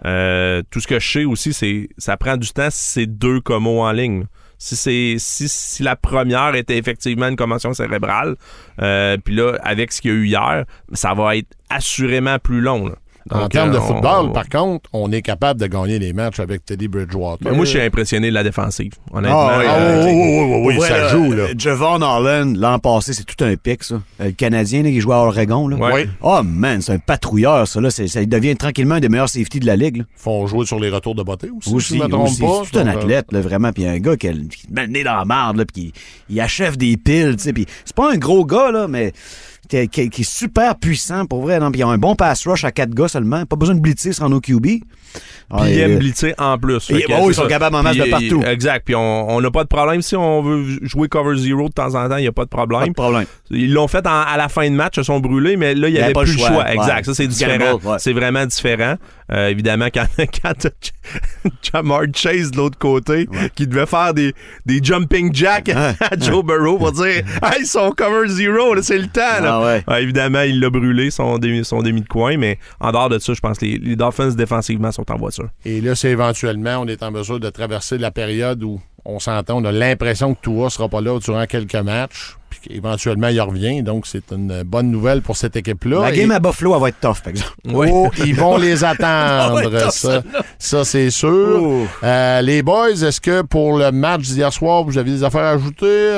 Euh, 0.06 0.64
tout 0.72 0.80
ce 0.80 0.88
que 0.88 1.00
je 1.00 1.12
sais 1.12 1.26
aussi, 1.26 1.54
c'est 1.54 1.90
ça 1.98 2.18
prend 2.18 2.38
du 2.38 2.50
temps 2.50 2.70
si 2.72 2.84
c'est 2.94 3.06
deux 3.06 3.40
comos 3.40 3.82
en 3.82 3.92
ligne. 3.92 4.26
Si 4.58 4.76
c'est 4.76 5.16
si, 5.18 5.50
si 5.50 5.84
la 5.84 5.96
première 5.96 6.56
était 6.56 6.78
effectivement 6.78 7.28
une 7.28 7.36
commotion 7.36 7.74
cérébrale, 7.74 8.36
euh, 8.82 9.18
puis 9.24 9.36
là 9.36 9.58
avec 9.64 9.92
ce 9.92 10.02
qu'il 10.02 10.12
y 10.12 10.14
a 10.14 10.18
eu 10.18 10.26
hier, 10.28 10.66
ça 10.94 11.14
va 11.14 11.36
être 11.36 11.50
assurément 11.70 12.40
plus 12.40 12.62
long. 12.62 12.88
là. 12.88 12.96
En 13.30 13.48
termes 13.50 13.72
de 13.72 13.80
football, 13.80 14.28
on- 14.28 14.32
par 14.32 14.50
contre, 14.50 14.90
on 14.94 15.12
est 15.12 15.22
capable 15.22 15.60
de 15.60 15.68
gagner 15.68 16.00
les 16.00 16.12
matchs 16.14 16.40
avec 16.40 16.66
Teddy 16.66 16.88
Bridgewater. 16.88 17.38
Mais 17.50 17.56
moi, 17.56 17.66
je 17.66 17.72
suis 17.72 17.82
impressionné 17.82 18.30
de 18.30 18.34
la 18.34 18.44
défensive, 18.44 18.94
honnêtement. 19.14 19.48
Ah 19.50 19.58
oui, 19.60 19.66
Ah 19.68 19.76
Euh, 19.80 20.06
oui, 20.06 20.12
oui, 20.14 20.44
oui, 20.56 20.62
oui, 20.66 20.76
vrai, 20.78 20.88
ça 20.90 21.08
joue, 21.10 21.32
là. 21.34 21.46
Javon 21.58 22.02
Holland, 22.02 22.56
l'an 22.58 22.80
passé, 22.80 23.14
c'est 23.14 23.24
tout 23.26 23.44
un 23.44 23.56
pic, 23.56 23.84
ça. 23.84 23.96
Euh, 24.20 24.26
Le 24.26 24.32
Canadien 24.32 24.82
là, 24.84 24.90
qui 24.90 25.00
joue 25.02 25.14
à 25.14 25.18
Oregon. 25.18 25.68
Là. 25.68 25.78
Oui. 25.94 26.08
Oh 26.22 26.42
man, 26.44 26.82
c'est 26.82 26.94
un 26.94 27.00
patrouilleur, 27.00 27.68
ça. 27.68 27.80
Là. 27.82 27.92
C'est- 27.92 28.08
ça 28.08 28.22
il 28.22 28.30
devient 28.30 28.56
tranquillement 28.56 28.96
un 28.96 29.00
des 29.00 29.10
meilleurs 29.10 29.30
safety 29.30 29.60
de 29.60 29.66
la 29.68 29.76
ligue. 29.76 29.98
Là. 29.98 30.04
Ils 30.18 30.22
font 30.22 30.48
jouer 30.48 30.66
sur 30.66 30.80
les 30.80 30.90
retours 30.90 31.16
de 31.16 31.24
beauté 31.24 31.50
aussi, 31.56 31.74
Aussi, 31.74 31.88
si 31.94 31.98
je 32.00 32.04
me 32.04 32.10
trompe 32.10 32.28
aussi. 32.28 32.42
pas. 32.42 32.62
C'est 32.66 32.72
tout 32.72 32.80
un 32.80 32.88
euh, 32.88 32.98
athlète, 32.98 33.32
là, 33.32 33.42
vraiment. 33.42 33.72
Puis 33.72 33.86
un 33.86 34.00
gars 34.00 34.16
qui, 34.18 34.28
a, 34.28 34.32
qui 34.34 34.66
met 34.72 34.84
le 34.88 34.92
nez 34.92 35.04
dans 35.04 35.16
la 35.16 35.26
marde, 35.26 35.58
là, 35.58 35.66
puis 35.66 35.92
qui 35.92 35.94
il 36.30 36.40
achève 36.42 36.78
des 36.78 36.98
piles, 36.98 37.36
tu 37.38 37.44
sais. 37.44 37.54
Puis 37.54 37.66
c'est 37.86 37.96
pas 37.96 38.12
un 38.14 38.18
gros 38.18 38.46
gars, 38.46 38.72
là, 38.72 38.88
mais 38.88 39.14
qui, 39.80 39.88
qui- 39.88 40.10
qui 40.10 40.22
est 40.22 40.30
super 40.30 40.76
puissant, 40.76 41.26
pour 41.26 41.42
vrai. 41.42 41.60
Non? 41.60 41.72
Puis 41.72 41.80
il 41.82 41.84
a 41.84 41.88
un 41.88 41.98
bon 41.98 42.16
pass 42.16 42.46
rush 42.48 42.64
à 42.66 42.72
quatre 42.72 42.94
gars 42.94 43.08
seulement. 43.08 43.46
Pas 43.46 43.56
besoin 43.56 43.76
de 43.76 43.80
blitzer 43.80 44.14
sur 44.14 44.26
OQB. 44.26 44.68
Ah, 45.54 45.64
Puis 45.64 45.82
euh, 45.82 45.98
blitzer 45.98 46.34
en 46.38 46.58
plus. 46.58 46.90
et- 46.92 47.06
oh, 47.10 47.26
ils 47.30 47.34
sont 47.36 47.42
ça. 47.44 47.48
capables 47.50 47.76
en 47.76 47.84
masse 47.84 47.98
de 47.98 48.06
partout. 48.06 48.42
Exact. 48.46 48.84
Puis 48.86 48.96
on 48.96 49.42
n'a 49.42 49.52
pas 49.52 49.64
de 49.64 49.68
problème. 49.68 50.02
Si 50.02 50.16
on 50.16 50.42
veut 50.42 50.64
jouer 50.84 51.10
cover 51.10 51.36
zero 51.38 51.68
de 51.68 51.74
temps 51.74 51.94
en 51.96 52.08
temps, 52.08 52.16
il 52.18 52.22
n'y 52.22 52.28
a 52.28 52.32
pas 52.32 52.46
de 52.46 52.50
pas 52.50 52.58
problème. 52.66 52.90
de 52.90 52.94
problème. 52.94 53.26
Ils 53.50 53.74
l'ont 53.74 53.88
fait 53.90 54.06
en- 54.08 54.22
à 54.22 54.38
la 54.38 54.48
fin 54.48 54.70
de 54.70 54.76
match, 54.76 54.94
ils 54.96 55.00
se 55.02 55.04
sont 55.04 55.20
brûlés, 55.20 55.58
mais 55.58 55.74
là, 55.76 55.88
il 55.90 55.92
n'y 55.92 55.98
avait 55.98 56.06
avait 56.06 56.14
pas 56.14 56.24
plus 56.24 56.32
le 56.34 56.38
choix. 56.38 56.48
choix. 56.50 56.72
Exact. 56.72 56.98
Ouais. 57.00 57.04
Ça, 57.04 57.14
c'est 57.16 57.28
différent. 57.28 57.80
ouais. 57.84 57.96
C'est 58.00 58.14
vraiment 58.14 58.46
différent. 58.46 58.96
Euh, 59.34 59.48
évidemment, 59.50 59.88
quand, 59.94 60.06
quand 60.42 60.68
Jamar 61.62 62.02
Chase 62.14 62.52
de 62.52 62.58
l'autre 62.58 62.78
côté, 62.78 63.28
qui 63.56 63.68
devait 63.68 63.86
faire 63.86 64.14
des, 64.14 64.34
des 64.66 64.80
jumping 64.84 65.34
jacks 65.34 65.70
à 65.70 65.94
Joe 66.20 66.44
Burrow 66.46 66.78
pour 66.78 66.92
dire 66.92 67.24
Hey, 67.44 67.66
son 67.66 67.92
cover 67.92 68.28
zero, 68.30 68.82
c'est 68.82 68.98
le 68.98 69.08
temps. 69.08 69.42
là. 69.42 69.61
Ah 69.62 69.66
ouais. 69.66 69.84
Ouais, 69.88 70.04
évidemment, 70.04 70.42
il 70.42 70.60
l'a 70.60 70.70
brûlé, 70.70 71.12
son 71.12 71.38
demi, 71.38 71.64
son 71.64 71.82
demi 71.82 72.02
de 72.02 72.08
coin, 72.08 72.38
mais 72.38 72.58
en 72.80 72.92
dehors 72.92 73.10
de 73.10 73.20
ça, 73.20 73.34
je 73.34 73.40
pense 73.40 73.58
que 73.60 73.66
les, 73.66 73.78
les 73.78 73.96
Dolphins 73.96 74.32
défensivement 74.32 74.92
sont 74.92 75.10
en 75.12 75.18
voiture. 75.18 75.50
Et 75.66 75.82
là, 75.82 75.96
c'est 75.96 76.10
éventuellement, 76.10 76.78
on 76.80 76.88
est 76.88 77.04
en 77.04 77.12
mesure 77.12 77.40
de 77.40 77.50
traverser 77.50 77.98
la 77.98 78.12
période 78.12 78.64
où 78.64 78.82
on 79.06 79.20
s'entend, 79.20 79.58
on 79.62 79.66
a 79.66 79.72
l'impression 79.72 80.34
que 80.34 80.40
Tua 80.42 80.70
sera 80.70 80.88
pas 80.90 81.02
là 81.02 81.20
durant 81.20 81.46
quelques 81.46 81.76
matchs, 81.76 82.38
puis 82.50 82.60
qu'éventuellement, 82.70 83.30
il 83.30 83.42
revient. 83.42 83.82
Donc, 83.82 84.06
c'est 84.06 84.32
une 84.32 84.64
bonne 84.64 84.92
nouvelle 84.92 85.22
pour 85.22 85.38
cette 85.38 85.56
équipe-là. 85.56 86.02
La 86.02 86.14
Et- 86.14 86.18
game 86.18 86.32
à 86.32 86.40
Buffalo, 86.40 86.76
elle 86.76 86.82
va 86.82 86.90
être 86.90 87.00
tough, 87.00 87.22
par 87.24 87.30
exemple. 87.30 87.52
Oh, 87.74 88.10
ils 88.26 88.36
vont 88.36 88.58
les 88.58 88.84
attendre, 88.84 89.90
ça. 89.92 90.22
Ça, 90.60 90.84
c'est 90.86 91.10
sûr. 91.10 91.88
Euh, 92.04 92.42
les 92.42 92.62
boys, 92.62 92.90
est-ce 92.92 93.22
que 93.22 93.42
pour 93.42 93.78
le 93.78 93.92
match 93.92 94.22
d'hier 94.24 94.52
soir, 94.54 94.84
vous 94.84 94.98
avez 94.98 95.12
des 95.12 95.24
affaires 95.24 95.42
à 95.46 95.50
ajouter? 95.52 96.10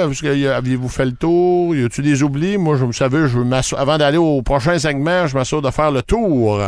Aviez-vous 0.48 0.90
fait 0.90 1.06
le 1.06 1.12
tour? 1.14 1.76
Y 1.76 1.86
a-tu 1.86 2.02
des 2.02 2.24
oublis? 2.24 2.58
Moi, 2.58 2.76
je, 2.78 2.84
vous 2.86 2.94
savez, 2.94 3.28
je 3.28 3.38
m'assure- 3.40 3.80
avant 3.80 3.98
d'aller 3.98 4.18
au 4.18 4.42
prochain 4.42 4.78
segment, 4.80 5.28
je 5.28 5.36
m'assure 5.38 5.62
de 5.62 5.70
faire 5.72 5.92
le 5.92 6.02
tour. 6.02 6.60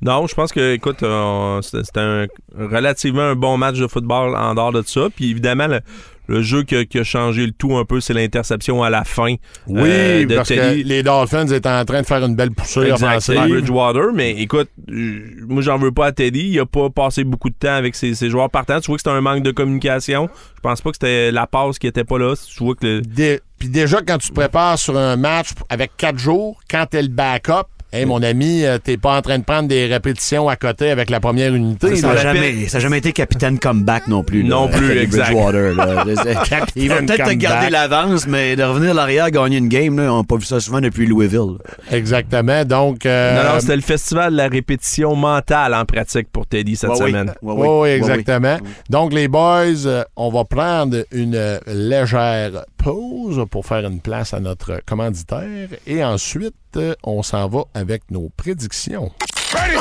Non, 0.00 0.26
je 0.26 0.34
pense 0.34 0.52
que, 0.52 0.74
écoute, 0.74 1.02
euh, 1.02 1.60
c'était 1.62 1.98
un 2.00 2.26
relativement 2.56 3.22
un 3.22 3.34
bon 3.34 3.56
match 3.56 3.78
de 3.78 3.86
football 3.86 4.36
en 4.36 4.54
dehors 4.54 4.72
de 4.72 4.82
ça. 4.86 5.08
Puis 5.14 5.30
évidemment, 5.30 5.66
le, 5.66 5.80
le 6.28 6.40
jeu 6.42 6.62
qui 6.62 6.76
a, 6.76 6.84
qui 6.84 7.00
a 7.00 7.04
changé 7.04 7.44
le 7.46 7.50
tout 7.52 7.76
un 7.76 7.84
peu, 7.84 8.00
c'est 8.00 8.14
l'interception 8.14 8.82
à 8.84 8.90
la 8.90 9.02
fin. 9.02 9.34
Oui, 9.66 9.80
euh, 9.90 10.24
de 10.24 10.36
parce 10.36 10.48
Teddy. 10.50 10.82
que 10.84 10.88
les 10.88 11.02
Dolphins 11.02 11.46
étaient 11.48 11.68
en 11.68 11.84
train 11.84 12.02
de 12.02 12.06
faire 12.06 12.24
une 12.24 12.36
belle 12.36 12.52
poussée 12.52 12.92
offensive. 12.92 13.34
Bridgewater, 13.48 14.12
mais 14.14 14.32
écoute, 14.40 14.68
moi 14.86 15.62
j'en 15.62 15.78
veux 15.78 15.90
pas 15.90 16.06
à 16.06 16.12
Teddy. 16.12 16.48
Il 16.52 16.60
a 16.60 16.66
pas 16.66 16.90
passé 16.90 17.24
beaucoup 17.24 17.50
de 17.50 17.56
temps 17.58 17.74
avec 17.74 17.94
ses, 17.96 18.14
ses 18.14 18.30
joueurs 18.30 18.50
partants. 18.50 18.78
Tu 18.80 18.86
vois 18.86 18.96
que 18.96 19.02
c'était 19.02 19.16
un 19.16 19.20
manque 19.20 19.42
de 19.42 19.50
communication. 19.50 20.28
Je 20.56 20.60
pense 20.60 20.80
pas 20.80 20.90
que 20.90 20.96
c'était 20.96 21.32
la 21.32 21.46
passe 21.48 21.78
qui 21.80 21.86
était 21.88 22.04
pas 22.04 22.18
là. 22.18 22.34
Tu 22.36 22.62
vois 22.62 22.74
que 22.76 22.86
le- 22.86 23.00
Dé- 23.00 23.40
Puis 23.58 23.68
déjà, 23.68 24.00
quand 24.06 24.18
tu 24.18 24.28
te 24.28 24.34
prépares 24.34 24.78
sur 24.78 24.96
un 24.96 25.16
match 25.16 25.48
avec 25.68 25.96
quatre 25.96 26.18
jours, 26.18 26.60
quand 26.70 26.86
t'es 26.88 27.02
le 27.02 27.08
backup, 27.08 27.66
hey, 27.92 28.04
mon 28.06 28.22
ami, 28.22 28.64
euh, 28.64 28.78
t'es 28.78 28.96
pas 28.96 29.16
en 29.16 29.22
train 29.22 29.38
de 29.38 29.44
prendre 29.44 29.68
des 29.68 29.86
répétitions 29.86 30.48
à 30.48 30.56
côté 30.56 30.90
avec 30.90 31.10
la 31.10 31.20
première 31.20 31.54
unité. 31.54 31.96
Ça 31.96 32.08
n'a 32.08 32.16
jamais, 32.16 32.66
ça 32.68 32.78
a 32.78 32.80
jamais 32.80 32.98
été 32.98 33.12
capitaine 33.12 33.58
comeback 33.58 34.06
non 34.08 34.22
plus. 34.22 34.42
là, 34.42 34.48
Non 34.48 34.68
plus, 34.68 34.88
Teddy 34.88 34.98
exact. 35.00 35.32
Là. 35.32 36.04
Il 36.76 36.88
va 36.88 36.96
peut-être 37.02 37.32
garder 37.32 37.70
l'avance, 37.70 38.26
mais 38.26 38.56
de 38.56 38.62
revenir 38.62 38.90
à 38.90 38.94
l'arrière, 38.94 39.30
gagner 39.30 39.58
une 39.58 39.68
game, 39.68 39.96
là, 39.98 40.12
on 40.12 40.18
n'a 40.18 40.24
pas 40.24 40.36
vu 40.36 40.44
ça 40.44 40.60
souvent 40.60 40.80
depuis 40.80 41.06
Louisville. 41.06 41.56
Exactement. 41.90 42.64
Donc, 42.64 43.06
euh, 43.06 43.42
Non, 43.42 43.54
non, 43.54 43.60
c'était 43.60 43.76
le 43.76 43.82
festival 43.82 44.32
de 44.32 44.36
la 44.36 44.48
répétition 44.48 45.14
mentale 45.16 45.74
en 45.74 45.84
pratique 45.84 46.28
pour 46.32 46.46
Teddy 46.46 46.76
cette 46.76 46.90
Ouais, 46.90 46.96
oui. 47.02 47.10
semaine. 47.10 47.32
Ouais, 47.42 47.54
Oui, 47.56 47.68
Ouais, 47.78 47.96
exactement. 47.96 48.58
Donc, 48.90 49.12
les 49.12 49.28
boys, 49.28 49.86
euh, 49.86 50.04
on 50.16 50.30
va 50.30 50.44
prendre 50.44 50.98
une 51.12 51.34
euh, 51.34 51.58
légère 51.66 52.64
pause 52.78 53.44
pour 53.50 53.66
faire 53.66 53.84
une 53.86 54.00
place 54.00 54.32
à 54.32 54.40
notre 54.40 54.80
commanditaire 54.86 55.68
et 55.86 56.02
ensuite, 56.04 56.54
euh, 56.76 56.94
on 57.02 57.22
s'en 57.22 57.48
va 57.48 57.64
avec 57.74 58.10
nos 58.10 58.30
prédictions. 58.30 59.12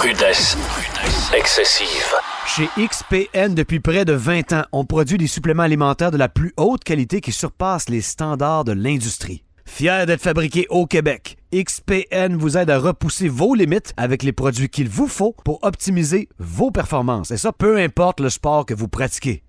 Rudesse. 0.01 0.57
Excessive. 1.35 2.13
Chez 2.45 2.69
XPN, 2.77 3.53
depuis 3.53 3.79
près 3.79 4.05
de 4.05 4.13
20 4.13 4.53
ans, 4.53 4.63
on 4.71 4.85
produit 4.85 5.17
des 5.17 5.27
suppléments 5.27 5.63
alimentaires 5.63 6.11
de 6.11 6.17
la 6.17 6.29
plus 6.29 6.53
haute 6.57 6.83
qualité 6.83 7.21
qui 7.21 7.31
surpassent 7.31 7.89
les 7.89 8.01
standards 8.01 8.63
de 8.63 8.71
l'industrie. 8.71 9.43
Fier 9.65 10.05
d'être 10.05 10.21
fabriqué 10.21 10.65
au 10.69 10.87
Québec, 10.87 11.37
XPN 11.53 12.35
vous 12.37 12.57
aide 12.57 12.69
à 12.69 12.79
repousser 12.79 13.27
vos 13.27 13.53
limites 13.53 13.93
avec 13.97 14.23
les 14.23 14.31
produits 14.31 14.69
qu'il 14.69 14.89
vous 14.89 15.07
faut 15.07 15.35
pour 15.43 15.59
optimiser 15.63 16.29
vos 16.39 16.71
performances. 16.71 17.31
Et 17.31 17.37
ça, 17.37 17.51
peu 17.51 17.77
importe 17.77 18.21
le 18.21 18.29
sport 18.29 18.65
que 18.65 18.73
vous 18.73 18.87
pratiquez. 18.87 19.43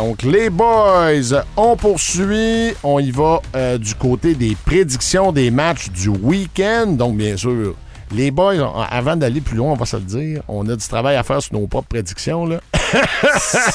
Donc, 0.00 0.22
les 0.22 0.48
boys, 0.48 1.44
on 1.58 1.76
poursuit. 1.76 2.72
On 2.82 3.00
y 3.00 3.10
va 3.10 3.42
euh, 3.54 3.76
du 3.76 3.94
côté 3.94 4.34
des 4.34 4.56
prédictions 4.64 5.30
des 5.30 5.50
matchs 5.50 5.90
du 5.90 6.08
week-end. 6.08 6.86
Donc, 6.86 7.18
bien 7.18 7.36
sûr, 7.36 7.74
les 8.10 8.30
boys, 8.30 8.54
avant 8.90 9.16
d'aller 9.16 9.42
plus 9.42 9.58
loin, 9.58 9.72
on 9.72 9.74
va 9.74 9.84
se 9.84 9.96
le 9.96 10.02
dire, 10.04 10.42
on 10.48 10.66
a 10.70 10.74
du 10.74 10.88
travail 10.88 11.16
à 11.16 11.22
faire 11.22 11.42
sur 11.42 11.52
nos 11.52 11.66
propres 11.66 11.88
prédictions. 11.88 12.46
Là. 12.46 12.60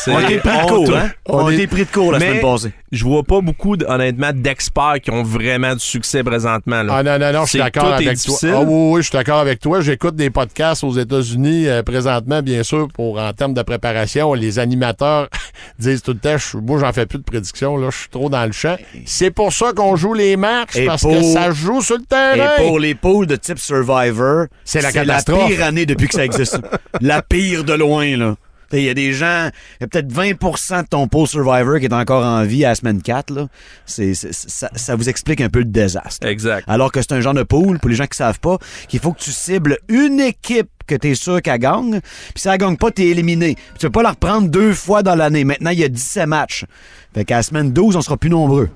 On 0.08 0.16
a 0.18 0.24
été 0.24 0.38
pris 0.40 0.58
de 0.58 0.68
court, 0.68 0.96
hein? 0.96 1.10
On, 1.28 1.38
On 1.40 1.48
a 1.48 1.52
est- 1.52 1.56
été 1.56 1.68
pris 1.68 1.86
de 1.86 1.90
court 1.92 2.12
la 2.12 2.20
Mais- 2.20 2.28
semaine 2.28 2.42
passée. 2.42 2.72
Je 2.92 3.04
vois 3.04 3.24
pas 3.24 3.42
beaucoup, 3.42 3.76
honnêtement, 3.88 4.32
d'experts 4.34 5.02
qui 5.04 5.12
ont 5.12 5.24
vraiment 5.24 5.74
du 5.74 5.80
succès 5.80 6.24
présentement. 6.24 6.82
là. 6.84 6.96
Ah 6.98 7.04
non, 7.04 7.20
non, 7.20 7.34
non, 7.34 7.44
je 7.46 7.50
suis 7.50 7.60
d'accord 7.60 7.94
avec 7.94 8.18
toi. 8.22 8.38
Ah 8.54 8.62
oui, 8.62 8.92
oui, 8.94 9.02
je 9.02 9.08
suis 9.10 9.18
d'accord 9.18 9.40
avec 9.40 9.60
toi. 9.60 9.82
J'écoute 9.82 10.16
des 10.16 10.30
podcasts 10.30 10.84
aux 10.84 10.94
États-Unis 10.98 11.68
euh, 11.68 11.84
présentement, 11.84 12.42
bien 12.42 12.64
sûr, 12.64 12.88
pour 12.94 13.20
en 13.20 13.34
termes 13.34 13.54
de 13.54 13.62
préparation. 13.64 14.34
Les 14.34 14.60
animateurs 14.60 15.28
disent 15.80 16.02
tout 16.04 16.12
le 16.14 16.20
temps, 16.20 16.38
je- 16.38 16.58
moi, 16.58 16.80
j'en 16.80 16.94
fais 16.94 17.06
plus 17.06 17.18
de 17.20 17.24
prédictions, 17.24 17.76
là, 17.78 17.90
je 17.92 17.98
suis 17.98 18.10
trop 18.10 18.30
dans 18.30 18.46
le 18.46 18.52
champ. 18.54 18.78
C'est 19.06 19.32
pour 19.32 19.52
ça 19.52 19.74
qu'on 19.74 19.96
joue 19.96 20.14
les 20.14 20.38
matchs, 20.38 20.76
Et 20.78 20.86
parce 20.86 21.02
pour- 21.02 21.12
que 21.12 21.22
ça 21.24 21.48
se 21.48 21.56
joue 21.56 21.82
sur 21.82 21.98
le 21.98 22.04
terrain. 22.06 22.52
Et 22.60 22.66
pour 22.66 22.80
les 22.80 22.96
poules 22.96 23.28
de 23.28 23.36
type 23.36 23.60
Survivor, 23.60 24.46
C'est 24.64 24.82
la 24.82 24.92
catastrophe. 24.92 25.48
pire 25.48 25.64
année 25.66 25.86
depuis 25.86 26.08
que 26.08 26.14
ça 26.16 26.24
existe. 26.24 26.60
la 27.02 27.22
pire 27.22 27.64
de 27.66 27.74
loin, 27.74 28.16
là. 28.16 28.36
Il 28.82 28.84
y 28.86 28.90
a 28.90 28.94
des 28.94 29.14
gens, 29.14 29.50
il 29.80 29.82
y 29.82 29.84
a 29.84 29.88
peut-être 29.88 30.12
20% 30.12 30.84
de 30.84 30.88
ton 30.88 31.08
pool 31.08 31.28
survivor 31.28 31.80
qui 31.80 31.86
est 31.86 31.94
encore 31.94 32.24
en 32.26 32.44
vie 32.44 32.66
à 32.66 32.70
la 32.70 32.76
semaine 32.76 33.02
4. 33.02 33.32
Là. 33.34 33.48
C'est, 33.86 34.14
c'est- 34.14 34.34
ça, 34.34 34.70
ça 34.76 34.96
vous 34.96 35.10
explique 35.10 35.42
un 35.42 35.50
peu 35.50 35.60
le 35.60 35.66
désastre. 35.66 36.26
Exact. 36.28 36.66
Alors 36.68 36.92
que 36.92 37.02
c'est 37.02 37.12
un 37.14 37.22
genre 37.22 37.34
de 37.34 37.44
pool, 37.44 37.80
pour 37.80 37.90
les 37.90 37.96
gens 37.96 38.08
qui 38.08 38.18
savent 38.18 38.40
pas, 38.40 38.58
qu'il 38.88 39.00
faut 39.00 39.14
que 39.14 39.20
tu 39.22 39.32
cibles 39.32 39.78
une 39.88 40.20
équipe 40.20 40.70
que 40.88 40.96
tu 40.96 41.10
es 41.12 41.16
sûr 41.16 41.42
qu'elle 41.42 41.60
gagne. 41.60 42.00
Puis 42.02 42.34
si 42.42 42.48
elle 42.48 42.58
gagne 42.58 42.78
pas, 42.78 42.92
tu 42.92 43.02
es 43.04 43.08
éliminé. 43.08 43.56
Puis 43.56 43.64
tu 43.80 43.88
peux 43.88 43.92
pas 43.92 44.04
la 44.04 44.12
reprendre 44.12 44.50
deux 44.50 44.74
fois 44.74 45.02
dans 45.04 45.16
l'année. 45.16 45.44
Maintenant, 45.44 45.72
il 45.72 45.80
y 45.80 45.84
a 45.84 45.90
17 45.90 46.28
matchs. 46.28 46.66
Fait 47.14 47.26
qu'à 47.26 47.38
la 47.38 47.44
semaine 47.44 47.72
12, 47.72 47.96
on 47.96 48.02
sera 48.02 48.18
plus 48.18 48.30
nombreux. 48.30 48.70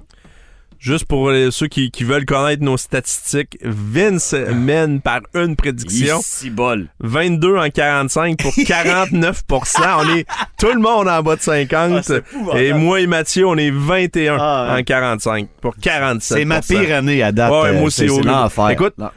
Juste 0.80 1.06
pour 1.06 1.30
euh, 1.30 1.52
ceux 1.52 1.68
qui, 1.68 1.92
qui 1.92 2.06
veulent 2.06 2.26
connaître 2.26 2.64
nos 2.64 2.78
statistiques, 2.78 3.58
Vince 3.62 4.34
mène 4.54 5.02
par 5.02 5.20
une 5.36 5.56
prédiction. 5.58 6.20
Ici, 6.20 6.50
bol. 6.50 6.88
22 7.02 7.58
en 7.58 7.70
45 7.70 8.38
pour 8.38 8.52
49% 8.58 9.96
On 10.00 10.16
est 10.16 10.26
tout 10.58 10.72
le 10.72 10.80
monde 10.80 11.08
en 11.10 11.22
bas 11.22 11.36
de 11.36 11.42
50. 11.42 12.12
Ah, 12.54 12.60
et 12.62 12.72
moi 12.74 13.02
et 13.02 13.08
Mathieu, 13.08 13.46
on 13.46 13.58
est 13.58 13.72
21 13.72 14.38
Ah, 14.40 14.72
ouais. 14.74 14.80
en 14.80 14.84
45 14.84 15.50
pour 15.62 15.76
47 15.76 16.38
C'est 16.38 16.46
ma 16.46 16.62
pire 16.62 16.96
année 16.96 17.24
à 17.24 17.32
date. 17.32 17.52
Ouais, 17.52 17.70
euh, 17.70 17.74
moi 17.74 17.84
aussi, 17.84 18.08
c'est. 18.08 18.72
Écoute, 18.74 18.94
Non. 18.98 19.10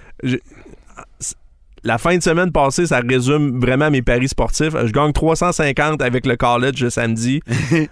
La 1.84 1.98
fin 1.98 2.16
de 2.16 2.22
semaine 2.22 2.52
passée, 2.52 2.86
ça 2.86 3.00
résume 3.06 3.58
vraiment 3.60 3.90
mes 3.90 4.02
paris 4.02 4.28
sportifs. 4.28 4.72
Je 4.84 4.92
gagne 4.92 5.12
350 5.12 6.00
avec 6.00 6.26
le 6.26 6.36
college 6.36 6.80
le 6.80 6.90
samedi. 6.90 7.40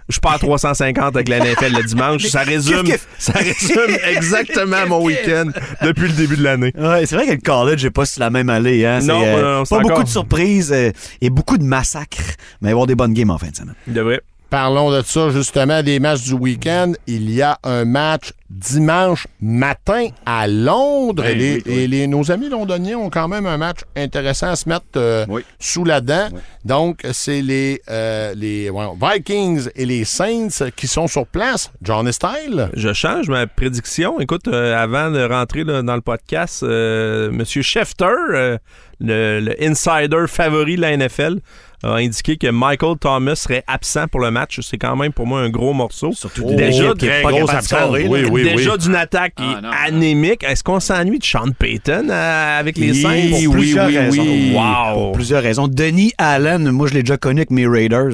Je 0.07 0.19
pars 0.19 0.39
350 0.39 1.15
avec 1.15 1.27
la 1.27 1.39
NFL 1.39 1.75
le 1.75 1.83
dimanche. 1.83 2.25
Ça 2.27 2.41
résume, 2.43 2.85
ça 3.17 3.33
résume 3.33 3.97
exactement 4.09 4.87
mon 4.87 5.03
week-end 5.03 5.49
depuis 5.81 6.07
le 6.07 6.13
début 6.13 6.37
de 6.37 6.43
l'année. 6.43 6.71
Ouais, 6.77 7.05
c'est 7.05 7.15
vrai 7.15 7.25
que 7.25 7.31
le 7.31 7.37
college 7.37 7.83
n'est 7.83 7.91
pas 7.91 8.05
sur 8.05 8.21
la 8.21 8.29
même 8.29 8.49
allée. 8.49 8.85
Hein? 8.85 8.99
Non, 9.01 9.21
euh, 9.25 9.57
non, 9.59 9.63
pas 9.65 9.79
beaucoup 9.79 10.03
de 10.03 10.09
surprises 10.09 10.71
euh, 10.71 10.91
et 11.19 11.29
beaucoup 11.29 11.57
de 11.57 11.63
massacres. 11.65 12.37
Mais 12.61 12.69
il 12.69 12.69
va 12.69 12.69
y 12.69 12.71
avoir 12.71 12.87
des 12.87 12.95
bonnes 12.95 13.13
games 13.13 13.29
en 13.29 13.37
fin 13.37 13.49
de 13.49 13.55
semaine. 13.55 13.75
Il 13.87 13.93
devrait. 13.93 14.21
Parlons 14.51 14.91
de 14.91 15.01
ça, 15.01 15.29
justement, 15.29 15.81
des 15.81 15.99
matchs 16.01 16.23
du 16.23 16.33
week-end. 16.33 16.91
Il 17.07 17.31
y 17.31 17.41
a 17.41 17.57
un 17.63 17.85
match 17.85 18.33
dimanche 18.49 19.25
matin 19.39 20.07
à 20.25 20.45
Londres. 20.45 21.23
Oui, 21.25 21.31
et 21.31 21.35
les, 21.35 21.53
oui, 21.55 21.63
oui. 21.65 21.73
et 21.73 21.87
les- 21.87 22.07
nos 22.07 22.29
amis 22.31 22.49
londoniens 22.49 22.97
ont 22.97 23.09
quand 23.09 23.29
même 23.29 23.45
un 23.45 23.55
match 23.57 23.79
intéressant 23.95 24.47
à 24.49 24.57
se 24.57 24.67
mettre 24.67 24.83
euh, 24.97 25.25
sous 25.57 25.85
la 25.85 26.01
dent. 26.01 26.27
Donc, 26.65 26.99
c'est 27.13 27.41
les, 27.41 27.81
euh, 27.89 28.33
les 28.35 28.69
Vikings 29.01 29.69
et 29.73 29.85
les 29.85 30.03
Saints 30.03 30.69
qui 30.75 30.87
sont 30.87 31.07
sur 31.07 31.25
place. 31.25 31.71
Johnny 31.81 32.11
Style. 32.11 32.69
Je 32.73 32.91
change 32.91 33.29
ma 33.29 33.47
prédiction. 33.47 34.19
Écoute, 34.19 34.49
euh, 34.49 34.75
avant 34.77 35.11
de 35.11 35.23
rentrer 35.23 35.63
là, 35.63 35.81
dans 35.81 35.95
le 35.95 36.01
podcast, 36.01 36.61
Monsieur 36.63 37.61
Schefter, 37.61 38.57
le, 38.99 39.39
le 39.39 39.63
insider 39.63 40.25
favori 40.27 40.75
de 40.75 40.81
la 40.81 40.97
NFL, 40.97 41.37
a 41.83 41.95
indiqué 41.95 42.37
que 42.37 42.47
Michael 42.47 42.97
Thomas 42.99 43.35
serait 43.35 43.63
absent 43.67 44.07
pour 44.07 44.19
le 44.21 44.29
match. 44.31 44.59
C'est 44.61 44.77
quand 44.77 44.95
même 44.95 45.11
pour 45.13 45.25
moi 45.25 45.41
un 45.41 45.49
gros 45.49 45.73
morceau. 45.73 46.11
Surtout 46.13 46.43
Oh, 46.45 46.53
déjà 46.55 46.89
très 46.93 46.97
qui 46.97 47.07
est 47.07 47.21
grosse 47.23 47.49
absence. 47.49 47.89
Oui, 47.91 48.25
oui, 48.29 48.43
déjà 48.43 48.73
oui. 48.73 48.77
d'une 48.77 48.95
attaque 48.95 49.33
Ah, 49.37 49.59
non, 49.61 49.69
anémique. 49.85 50.43
Est-ce 50.43 50.63
qu'on 50.63 50.79
s'ennuie 50.79 51.19
de 51.19 51.23
Sean 51.25 51.51
Payton 51.57 52.07
euh, 52.09 52.59
avec 52.59 52.77
les 52.77 52.91
Oui, 52.91 53.01
Saints? 53.01 53.09
oui, 53.33 53.45
Pour 53.45 53.53
plusieurs 53.55 53.87
oui, 53.87 53.97
raisons. 53.97 54.21
oui. 54.21 54.53
Wow! 54.55 54.93
Pour 54.93 55.11
plusieurs 55.13 55.41
raisons. 55.43 55.67
Denis 55.67 56.13
Allen, 56.17 56.69
moi, 56.71 56.87
je 56.87 56.93
l'ai 56.93 57.03
déjà 57.03 57.17
connu 57.17 57.39
avec 57.39 57.51
mes 57.51 57.65
Raiders. 57.67 58.13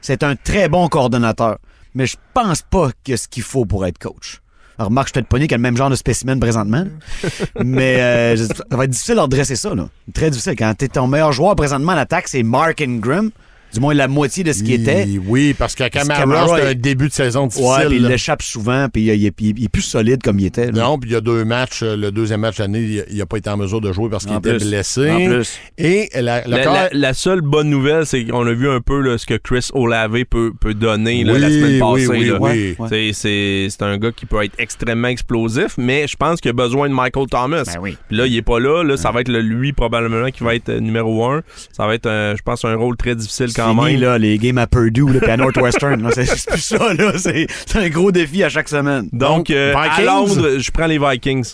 C'est 0.00 0.22
un 0.22 0.36
très 0.36 0.68
bon 0.68 0.88
coordonnateur. 0.88 1.58
Mais 1.94 2.06
je 2.06 2.16
pense 2.34 2.62
pas 2.62 2.90
que 3.04 3.16
ce 3.16 3.26
qu'il 3.26 3.42
faut 3.42 3.64
pour 3.64 3.86
être 3.86 3.98
coach. 3.98 4.40
Alors, 4.78 4.90
remarque, 4.90 5.08
je 5.08 5.10
suis 5.10 5.14
peut-être 5.14 5.28
pogné 5.28 5.48
qui 5.48 5.54
a 5.54 5.56
le 5.56 5.62
même 5.62 5.76
genre 5.76 5.90
de 5.90 5.96
spécimen 5.96 6.38
présentement. 6.38 6.84
Mais 7.64 8.00
euh, 8.00 8.36
ça 8.36 8.64
va 8.70 8.84
être 8.84 8.90
difficile 8.90 9.16
de 9.16 9.20
redresser 9.20 9.56
ça. 9.56 9.74
Là. 9.74 9.88
Très 10.14 10.30
difficile. 10.30 10.54
Quand 10.56 10.72
t'es 10.76 10.88
ton 10.88 11.08
meilleur 11.08 11.32
joueur 11.32 11.56
présentement 11.56 11.92
en 11.92 11.96
attaque, 11.96 12.28
c'est 12.28 12.44
Mark 12.44 12.80
Ingram. 12.80 13.30
Du 13.72 13.80
moins 13.80 13.92
la 13.94 14.08
moitié 14.08 14.44
de 14.44 14.52
ce 14.52 14.62
qu'il 14.62 14.72
était. 14.80 15.06
Oui, 15.26 15.54
parce 15.58 15.74
que 15.74 15.86
Camara, 15.88 16.20
Camara, 16.20 16.56
c'est 16.58 16.68
un 16.68 16.74
début 16.74 17.08
de 17.08 17.12
saison 17.12 17.46
difficile. 17.46 17.68
Ouais, 17.70 17.86
puis 17.86 17.96
il 17.96 18.06
l'échappe 18.06 18.42
souvent, 18.42 18.88
puis 18.92 19.02
il, 19.02 19.14
il- 19.14 19.32
il- 19.40 19.58
il 19.58 19.64
est 19.64 19.68
plus 19.68 19.82
solide 19.82 20.22
comme 20.22 20.38
il 20.38 20.46
était. 20.46 20.66
là. 20.72 20.84
Non, 20.84 20.98
puis 20.98 21.10
il 21.10 21.12
y 21.12 21.16
a 21.16 21.20
deux 21.20 21.44
matchs. 21.44 21.82
euh, 21.82 21.96
Le 21.96 22.10
deuxième 22.10 22.40
match 22.40 22.58
l'année, 22.58 23.02
il 23.10 23.18
n'a 23.18 23.26
pas 23.26 23.36
été 23.36 23.50
en 23.50 23.56
mesure 23.56 23.80
de 23.80 23.92
jouer 23.92 24.08
parce 24.08 24.24
qu'il 24.24 24.34
était 24.36 24.56
plus. 24.56 24.68
blessé. 24.68 25.10
En 25.10 25.16
plus. 25.26 25.58
Et 25.76 26.08
la, 26.14 26.46
La, 26.46 26.64
corps- 26.64 26.72
la- 26.74 26.88
la 26.92 27.14
seule 27.14 27.40
bonne 27.42 27.68
nouvelle, 27.68 28.06
c'est 28.06 28.24
qu'on 28.24 28.46
a 28.46 28.52
vu 28.52 28.68
un 28.70 28.80
peu 28.80 29.00
là, 29.00 29.18
ce 29.18 29.26
que 29.26 29.34
Chris 29.34 29.68
Olave 29.74 30.24
peut, 30.30 30.52
peut 30.58 30.74
donner 30.74 31.24
là, 31.24 31.34
Oui, 31.34 31.40
la 31.40 31.48
semaine 31.50 31.78
passée. 31.78 32.06
oui, 32.08 32.30
oui. 32.40 32.76
Ouais. 32.78 32.88
C'est- 32.88 33.12
C'est 33.12 33.66
c'est 33.70 33.82
un 33.82 33.98
gars 33.98 34.12
qui 34.12 34.24
peut 34.26 34.42
être 34.44 34.54
extrêmement 34.58 35.08
explosif, 35.08 35.74
mais 35.76 36.06
je 36.06 36.16
pense 36.16 36.40
qu'il 36.40 36.48
a 36.50 36.54
besoin 36.54 36.88
de 36.88 36.94
Michael 36.94 37.26
Thomas. 37.26 37.64
Ben 37.66 37.78
oui. 37.82 37.96
Puis 38.08 38.16
là, 38.16 38.26
il 38.26 38.36
est 38.36 38.42
pas 38.42 38.58
là. 38.60 38.82
là 38.82 38.96
ça 38.96 39.10
va 39.10 39.20
être 39.20 39.28
le- 39.28 39.40
lui 39.42 39.72
probablement 39.72 40.30
qui 40.30 40.42
va 40.42 40.54
être 40.54 40.68
euh, 40.70 40.80
numéro 40.80 41.24
un. 41.26 41.42
Ça 41.72 41.86
va 41.86 41.94
être, 41.94 42.06
un- 42.06 42.34
je 42.34 42.42
pense, 42.42 42.64
un 42.64 42.74
rôle 42.74 42.96
très 42.96 43.14
difficile 43.14 43.52
quand 43.58 43.74
Fini, 43.74 43.92
même. 43.92 44.00
là, 44.00 44.18
les 44.18 44.38
games 44.38 44.58
à 44.58 44.66
Purdue 44.66 45.12
là, 45.12 45.20
puis 45.20 45.30
à 45.30 45.36
Northwestern. 45.36 46.10
C'est 46.14 46.46
plus 46.50 46.60
ça, 46.60 46.94
là. 46.94 47.12
C'est 47.16 47.46
un 47.76 47.88
gros 47.88 48.12
défi 48.12 48.42
à 48.44 48.48
chaque 48.48 48.68
semaine. 48.68 49.08
Donc, 49.12 49.50
euh, 49.50 49.74
à 49.76 49.88
Vikings? 49.88 50.04
Londres, 50.06 50.58
je 50.58 50.70
prends 50.70 50.86
les 50.86 50.98
Vikings. 50.98 51.52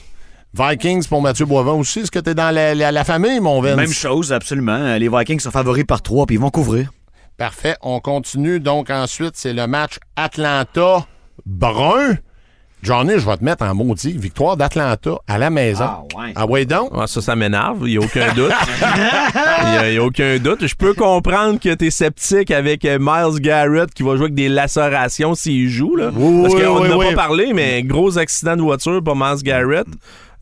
Vikings 0.56 1.06
pour 1.08 1.20
Mathieu 1.20 1.46
Boivin 1.46 1.72
aussi. 1.72 2.00
Est-ce 2.00 2.10
que 2.10 2.20
tu 2.20 2.30
es 2.30 2.34
dans 2.34 2.54
la, 2.54 2.74
la- 2.76 2.92
la 2.92 3.04
famille, 3.04 3.40
mon 3.40 3.60
Vince? 3.60 3.76
Même 3.76 3.92
chose, 3.92 4.32
absolument. 4.32 4.96
Les 4.96 5.08
Vikings 5.08 5.40
sont 5.40 5.50
favoris 5.50 5.84
par 5.84 6.00
trois, 6.02 6.26
puis 6.26 6.36
ils 6.36 6.40
vont 6.40 6.50
couvrir. 6.50 6.90
Parfait. 7.36 7.74
On 7.82 7.98
continue. 7.98 8.60
Donc, 8.60 8.90
ensuite, 8.90 9.32
c'est 9.34 9.52
le 9.52 9.66
match 9.66 9.98
Atlanta-Brun. 10.14 12.18
Johnny, 12.84 13.12
je 13.18 13.26
vais 13.26 13.36
te 13.38 13.42
mettre 13.44 13.64
en 13.64 13.74
maudit. 13.74 14.12
Victoire 14.12 14.56
d'Atlanta 14.56 15.12
à 15.26 15.38
la 15.38 15.48
maison. 15.50 15.84
Ah, 15.84 16.02
ouais. 16.18 16.32
Ah 16.36 16.46
ouais, 16.46 16.64
donc? 16.66 16.90
Ah, 16.94 17.06
ça, 17.06 17.20
ça 17.22 17.34
m'énerve, 17.34 17.78
il 17.88 17.92
n'y 17.92 17.96
a 17.96 18.00
aucun 18.00 18.32
doute. 18.34 18.52
Il 18.82 19.70
n'y 19.90 19.96
a, 19.98 20.02
a 20.02 20.04
aucun 20.04 20.38
doute. 20.38 20.66
Je 20.66 20.74
peux 20.74 20.92
comprendre 20.94 21.58
que 21.58 21.74
tu 21.74 21.86
es 21.86 21.90
sceptique 21.90 22.50
avec 22.50 22.84
euh, 22.84 22.98
Miles 23.00 23.40
Garrett 23.40 23.92
qui 23.94 24.02
va 24.02 24.16
jouer 24.16 24.24
avec 24.24 24.34
des 24.34 24.48
lacérations 24.50 25.34
s'il 25.34 25.68
joue. 25.70 25.96
Là. 25.96 26.10
Oui, 26.14 26.42
Parce 26.42 26.54
oui, 26.54 26.62
qu'on 26.62 26.82
oui, 26.82 26.88
n'a 26.88 26.96
oui. 26.98 27.06
pas 27.10 27.14
parlé, 27.22 27.52
mais 27.54 27.82
gros 27.82 28.18
accident 28.18 28.56
de 28.56 28.62
voiture 28.62 29.02
pour 29.02 29.16
Miles 29.16 29.42
Garrett. 29.42 29.86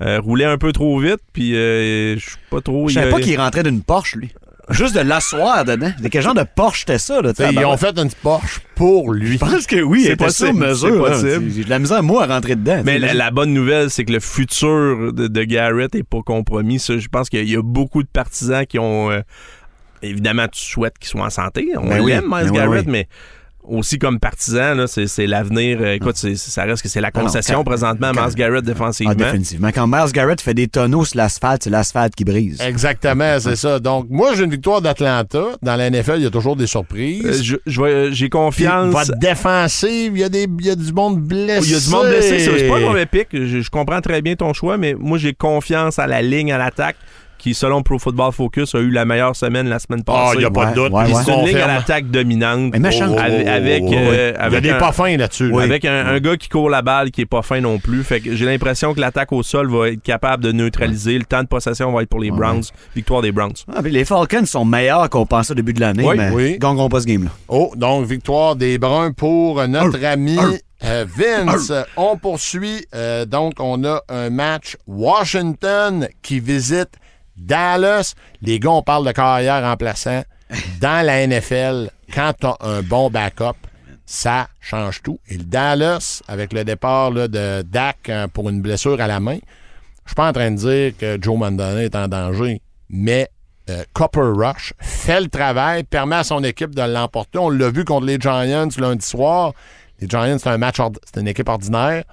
Euh, 0.03 0.19
roulait 0.19 0.47
un 0.47 0.59
peu 0.59 0.73
trop 0.73 0.99
vite, 0.99 1.21
puis 1.33 1.55
euh, 1.55 2.17
je 2.19 2.21
suis 2.31 2.37
pas 2.51 2.61
trop... 2.61 2.89
Je 2.89 2.99
a- 2.99 3.03
savais 3.03 3.13
pas 3.13 3.21
qu'il 3.21 3.39
rentrait 3.39 3.63
d'une 3.63 3.83
Porsche, 3.83 4.17
lui. 4.17 4.33
Juste 4.71 4.95
de 4.95 5.01
l'asseoir 5.01 5.65
dedans. 5.65 5.91
De 6.01 6.09
quel 6.09 6.23
genre 6.23 6.35
de 6.35 6.45
Porsche 6.55 6.81
c'était 6.81 6.99
ça, 6.99 7.21
là? 7.21 7.33
Ils 7.51 7.65
ont 7.65 7.77
fait 7.77 7.99
une 7.99 8.11
Porsche 8.23 8.61
pour 8.75 9.13
lui. 9.13 9.33
Je 9.35 9.39
pense 9.39 9.67
que 9.67 9.83
oui, 9.83 10.05
C'est 10.07 10.17
possible, 10.17 10.59
mesure. 10.59 10.89
c'est 10.89 10.97
là. 11.27 11.35
possible. 11.37 11.51
J'ai 11.55 11.65
de 11.65 11.71
la 11.71 11.79
misère, 11.79 12.03
moi, 12.03 12.25
à 12.25 12.27
rentrer 12.35 12.55
dedans. 12.57 12.83
Mais 12.85 12.99
la, 12.99 13.13
la 13.13 13.31
bonne 13.31 13.53
nouvelle, 13.53 13.91
c'est 13.91 14.05
que 14.05 14.13
le 14.13 14.21
futur 14.21 15.13
de, 15.13 15.27
de 15.27 15.43
Garrett 15.45 15.95
est 15.95 16.03
pas 16.05 16.23
compromis. 16.25 16.79
Ça, 16.79 16.97
je 16.99 17.09
pense 17.09 17.29
qu'il 17.29 17.49
y 17.49 17.57
a 17.57 17.63
beaucoup 17.63 18.03
de 18.03 18.09
partisans 18.09 18.65
qui 18.67 18.79
ont... 18.79 19.11
euh, 19.11 19.21
évidemment, 20.03 20.47
tu 20.49 20.61
souhaites 20.61 20.99
qu'il 20.99 21.09
soit 21.09 21.25
en 21.25 21.31
santé. 21.31 21.69
On 21.77 21.89
Ben 21.89 22.01
oui, 22.01 22.13
Miles 22.15 22.23
ben 22.29 22.51
Garrett, 22.53 22.85
oui. 22.87 22.93
mais 22.93 23.09
aussi 23.63 23.99
comme 23.99 24.19
partisan, 24.19 24.75
là, 24.75 24.87
c'est, 24.87 25.07
c'est 25.07 25.27
l'avenir. 25.27 25.79
Euh, 25.81 25.95
Écoute, 25.95 26.17
c'est- 26.17 26.35
ça 26.37 26.65
reste 26.65 26.83
que 26.83 26.89
c'est 26.89 27.01
la 27.01 27.11
Ah 27.15 27.19
non, 27.19 27.25
concession 27.27 27.59
quand- 27.59 27.65
présentement 27.65 28.09
à 28.09 28.13
Miles 28.13 28.35
Garrett 28.35 28.59
Ah, 28.65 28.71
défensivement. 28.73 29.15
définitivement. 29.15 29.69
Quand 29.75 29.87
Miles 29.87 30.13
Garrett 30.13 30.41
fait 30.41 30.55
des 30.55 30.69
tonneaux 30.69 31.05
sur 31.05 31.17
l'asphalte, 31.19 31.65
c'est 31.65 31.71
l'asphalte 31.71 32.15
qui 32.15 32.25
brise. 32.25 32.61
Exactement, 32.61 33.39
c'est 33.41 33.57
ça. 33.57 33.79
Donc, 33.79 34.07
moi, 34.11 34.35
j'ai 34.35 34.45
une 34.45 34.51
victoire 34.51 34.83
d'Atlanta. 34.83 35.43
Dans 35.63 35.77
la 35.77 35.87
NFL, 35.91 36.15
il 36.17 36.23
y 36.25 36.27
a 36.27 36.31
toujours 36.31 36.57
des 36.57 36.67
surprises. 36.67 37.25
Euh, 37.25 37.43
je- 37.43 37.57
je 37.67 37.83
vais- 37.83 38.13
j'ai 38.13 38.25
Puis, 38.27 38.31
confiance. 38.31 38.93
votre 38.93 39.17
défensive, 39.19 40.13
il 40.15 40.19
y, 40.21 40.25
a 40.25 40.29
des- 40.29 40.49
il 40.61 40.67
y 40.67 40.71
a 40.71 40.77
du 40.77 40.93
monde 40.93 41.21
blessé. 41.21 41.67
Il 41.69 41.73
y 41.73 41.77
a 41.77 41.81
du 41.81 41.89
monde 41.91 42.07
blessé, 42.09 42.39
c'est 42.41 42.69
pas 42.69 42.77
un 42.77 42.81
mauvais 42.81 43.07
pic. 43.07 43.29
Je, 43.33 43.61
je 43.61 43.71
comprends 43.71 44.01
très 44.01 44.23
bien 44.23 44.35
ton 44.35 44.53
choix, 44.53 44.77
mais 44.77 44.95
moi 44.99 45.19
j'ai 45.19 45.35
confiance 45.35 45.99
à 45.99 46.07
la 46.07 46.23
ligne 46.23 46.53
à 46.53 46.59
l'attaque 46.59 46.97
qui, 47.43 47.55
selon 47.55 47.83
Pro 47.83 47.99
Football 47.99 48.31
Focus, 48.33 48.75
a 48.77 48.79
eu 48.79 48.91
la 48.91 49.05
meilleure 49.05 49.35
semaine 49.35 49.69
la 49.69 49.81
semaine 49.81 50.03
Ah, 50.07 50.13
passée. 50.13 50.37
il 50.37 50.39
n'y 50.39 50.45
a 50.45 50.51
pas 50.51 50.67
de 50.67 50.75
doute. 50.77 50.93
ouais, 50.93 51.05
Puis 51.07 51.13
ouais. 51.15 51.23
C'est 51.25 51.35
une 51.35 51.47
ligne 51.47 51.57
à 51.59 51.67
l'attaque 51.67 52.09
dominante. 52.11 52.71
Mais 52.73 52.79
méchant. 52.79 53.17
Avec, 53.17 53.47
avec, 53.49 53.83
Oh, 53.85 53.89
oh, 53.91 53.95
oh, 53.97 54.11
euh, 54.13 54.33
Il 54.35 54.39
y 54.39 54.39
a 54.39 54.43
avec 54.45 54.63
des 54.63 54.75
pas 54.75 54.93
fins 54.93 55.17
là-dessus. 55.17 55.53
Avec 55.61 55.85
un, 55.85 56.07
un 56.07 56.21
gars 56.21 56.37
qui 56.37 56.49
court 56.49 56.71
la 56.71 56.83
balle 56.83 57.11
qui 57.11 57.23
est 57.23 57.27
pas 57.27 57.43
fin 57.43 57.61
non 57.61 57.79
plus. 57.79 58.05
Fait 58.05 58.21
que 58.21 58.35
j'ai 58.37 58.47
l'impression 58.47 58.95
que 58.95 59.01
l'attaque 59.01 59.33
au 59.33 59.43
sol 59.43 59.69
va 59.71 59.89
être 59.89 60.03
capable 60.03 60.45
de 60.45 60.53
neutraliser. 60.53 61.19
Le 61.19 61.25
temps 61.25 61.43
de 61.43 61.49
possession 61.49 61.91
va 61.93 62.03
être 62.03 62.09
pour 62.09 62.21
les 62.21 62.31
Browns. 62.31 62.63
Victoire 62.95 63.23
des 63.23 63.33
Browns. 63.33 63.55
Ah, 63.75 63.81
les 63.83 64.05
Falcons 64.05 64.47
sont 64.47 64.65
meilleurs 64.65 65.11
qu'on 65.11 65.27
pensait 65.27 65.51
au 65.53 65.57
début 65.57 65.73
de 65.73 65.81
l'année, 65.81 66.05
Oui, 66.07 66.15
mais 66.17 66.31
oui. 66.31 66.51
ils 66.55 66.59
gagneront 66.61 66.89
pas 66.89 67.01
ce 67.01 67.07
game-là. 67.07 67.31
Oh, 67.49 67.73
donc 67.77 68.07
victoire 68.07 68.55
des 68.55 68.79
Bruns 68.79 69.13
pour 69.17 69.67
notre 69.67 70.05
ami 70.05 70.39
euh, 70.85 71.05
Vince. 71.17 71.73
On 71.97 72.17
poursuit. 72.17 72.87
euh, 72.95 73.25
donc, 73.25 73.55
on 73.59 73.85
a 73.85 74.01
un 74.09 74.31
match 74.31 74.77
Washington 74.87 76.09
qui 76.23 76.41
visite 76.41 76.91
Dallas. 77.37 78.15
Les 78.41 78.59
gars, 78.59 78.71
on 78.71 78.83
parle 78.83 79.07
de 79.07 79.13
carrière 79.13 79.63
remplaçant. 79.63 80.23
Dans 80.81 81.05
la 81.05 81.27
NFL, 81.27 81.91
quand 82.13 82.35
tu 82.39 82.47
as 82.47 82.57
un 82.61 82.83
bon 82.83 83.11
backup, 83.11 83.57
ça 84.05 84.49
change 84.61 85.03
tout. 85.03 85.19
Et 85.29 85.39
le 85.39 85.45
Dallas, 85.45 86.23
avec 86.29 86.53
le 86.53 86.65
départ 86.65 87.11
de 87.13 87.63
Dak 87.63 88.09
euh, 88.09 88.29
pour 88.29 88.51
une 88.51 88.61
blessure 88.61 89.01
à 89.01 89.07
la 89.07 89.21
main, 89.21 89.39
je 90.05 90.11
suis 90.11 90.15
pas 90.15 90.29
en 90.29 90.33
train 90.33 90.51
de 90.51 90.57
dire 90.57 90.93
que 90.99 91.19
Joe 91.21 91.39
Mandana 91.39 91.83
est 91.83 91.95
en 91.95 92.09
danger, 92.09 92.61
mais 92.91 93.31
euh, 93.71 93.85
Copper 93.93 94.33
Rush 94.35 94.75
fait 94.81 95.21
le 95.21 95.29
travail, 95.29 95.85
permet 95.85 96.17
à 96.17 96.25
son 96.25 96.43
équipe 96.43 96.75
de 96.75 96.83
l'emporter. 96.83 97.39
On 97.39 97.49
l'a 97.49 97.71
vu 97.71 97.85
contre 97.85 98.07
les 98.07 98.19
Giants 98.19 98.69
lundi 98.77 99.07
soir. 99.07 99.53
Les 100.01 100.09
Giants, 100.09 100.37
c'est 100.39 100.49
un 100.49 100.59
match, 100.59 100.79
c'est 101.05 101.21
une 101.21 101.29
équipe 101.29 101.49
ordinaire. 101.49 102.05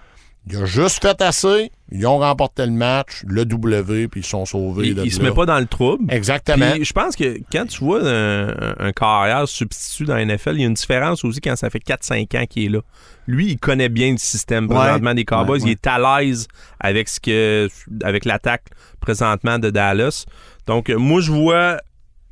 Il 0.48 0.58
a 0.58 0.66
juste 0.66 1.02
fait 1.02 1.22
assez. 1.22 1.72
Ils 1.92 2.06
ont 2.06 2.20
remporté 2.20 2.66
le 2.66 2.72
match, 2.72 3.24
le 3.26 3.46
W, 3.46 4.08
puis 4.08 4.22
ils 4.22 4.26
sont 4.26 4.46
sauvés. 4.46 4.90
Il, 4.90 5.00
il 5.04 5.12
se 5.12 5.22
met 5.22 5.32
pas 5.32 5.46
dans 5.48 5.60
le 5.60 5.66
trouble. 5.66 6.06
Exactement. 6.14 6.72
Puis 6.74 6.86
je 6.86 6.94
pense 6.94 7.16
que 7.16 7.40
quand 7.52 7.66
tu 7.66 7.84
vois 7.84 8.02
un, 8.08 8.50
un 8.78 8.92
carrière 8.92 9.48
substitut 9.48 10.06
dans 10.06 10.16
la 10.16 10.26
NFL, 10.26 10.52
il 10.54 10.62
y 10.62 10.64
a 10.64 10.68
une 10.68 10.76
différence 10.76 11.24
aussi 11.26 11.42
quand 11.42 11.56
ça 11.56 11.70
fait 11.72 11.84
4-5 11.84 12.38
ans 12.38 12.46
qu'il 12.48 12.66
est 12.66 12.70
là. 12.70 12.82
Lui, 13.26 13.48
il 13.52 13.58
connaît 13.58 13.90
bien 13.90 14.12
le 14.12 14.18
système 14.18 14.68
présentement 14.68 15.14
des 15.14 15.26
Cowboys. 15.26 15.58
ouais, 15.60 15.64
ouais. 15.64 15.70
Il 15.70 15.72
est 15.72 15.88
à 15.88 16.22
l'aise 16.22 16.48
avec 16.80 17.10
ce 17.10 17.20
que 17.20 17.68
avec 18.04 18.26
l'attaque 18.26 18.66
présentement 19.00 19.58
de 19.58 19.70
Dallas. 19.70 20.26
Donc, 20.68 20.90
moi, 20.90 21.22
je 21.22 21.32
vois 21.32 21.78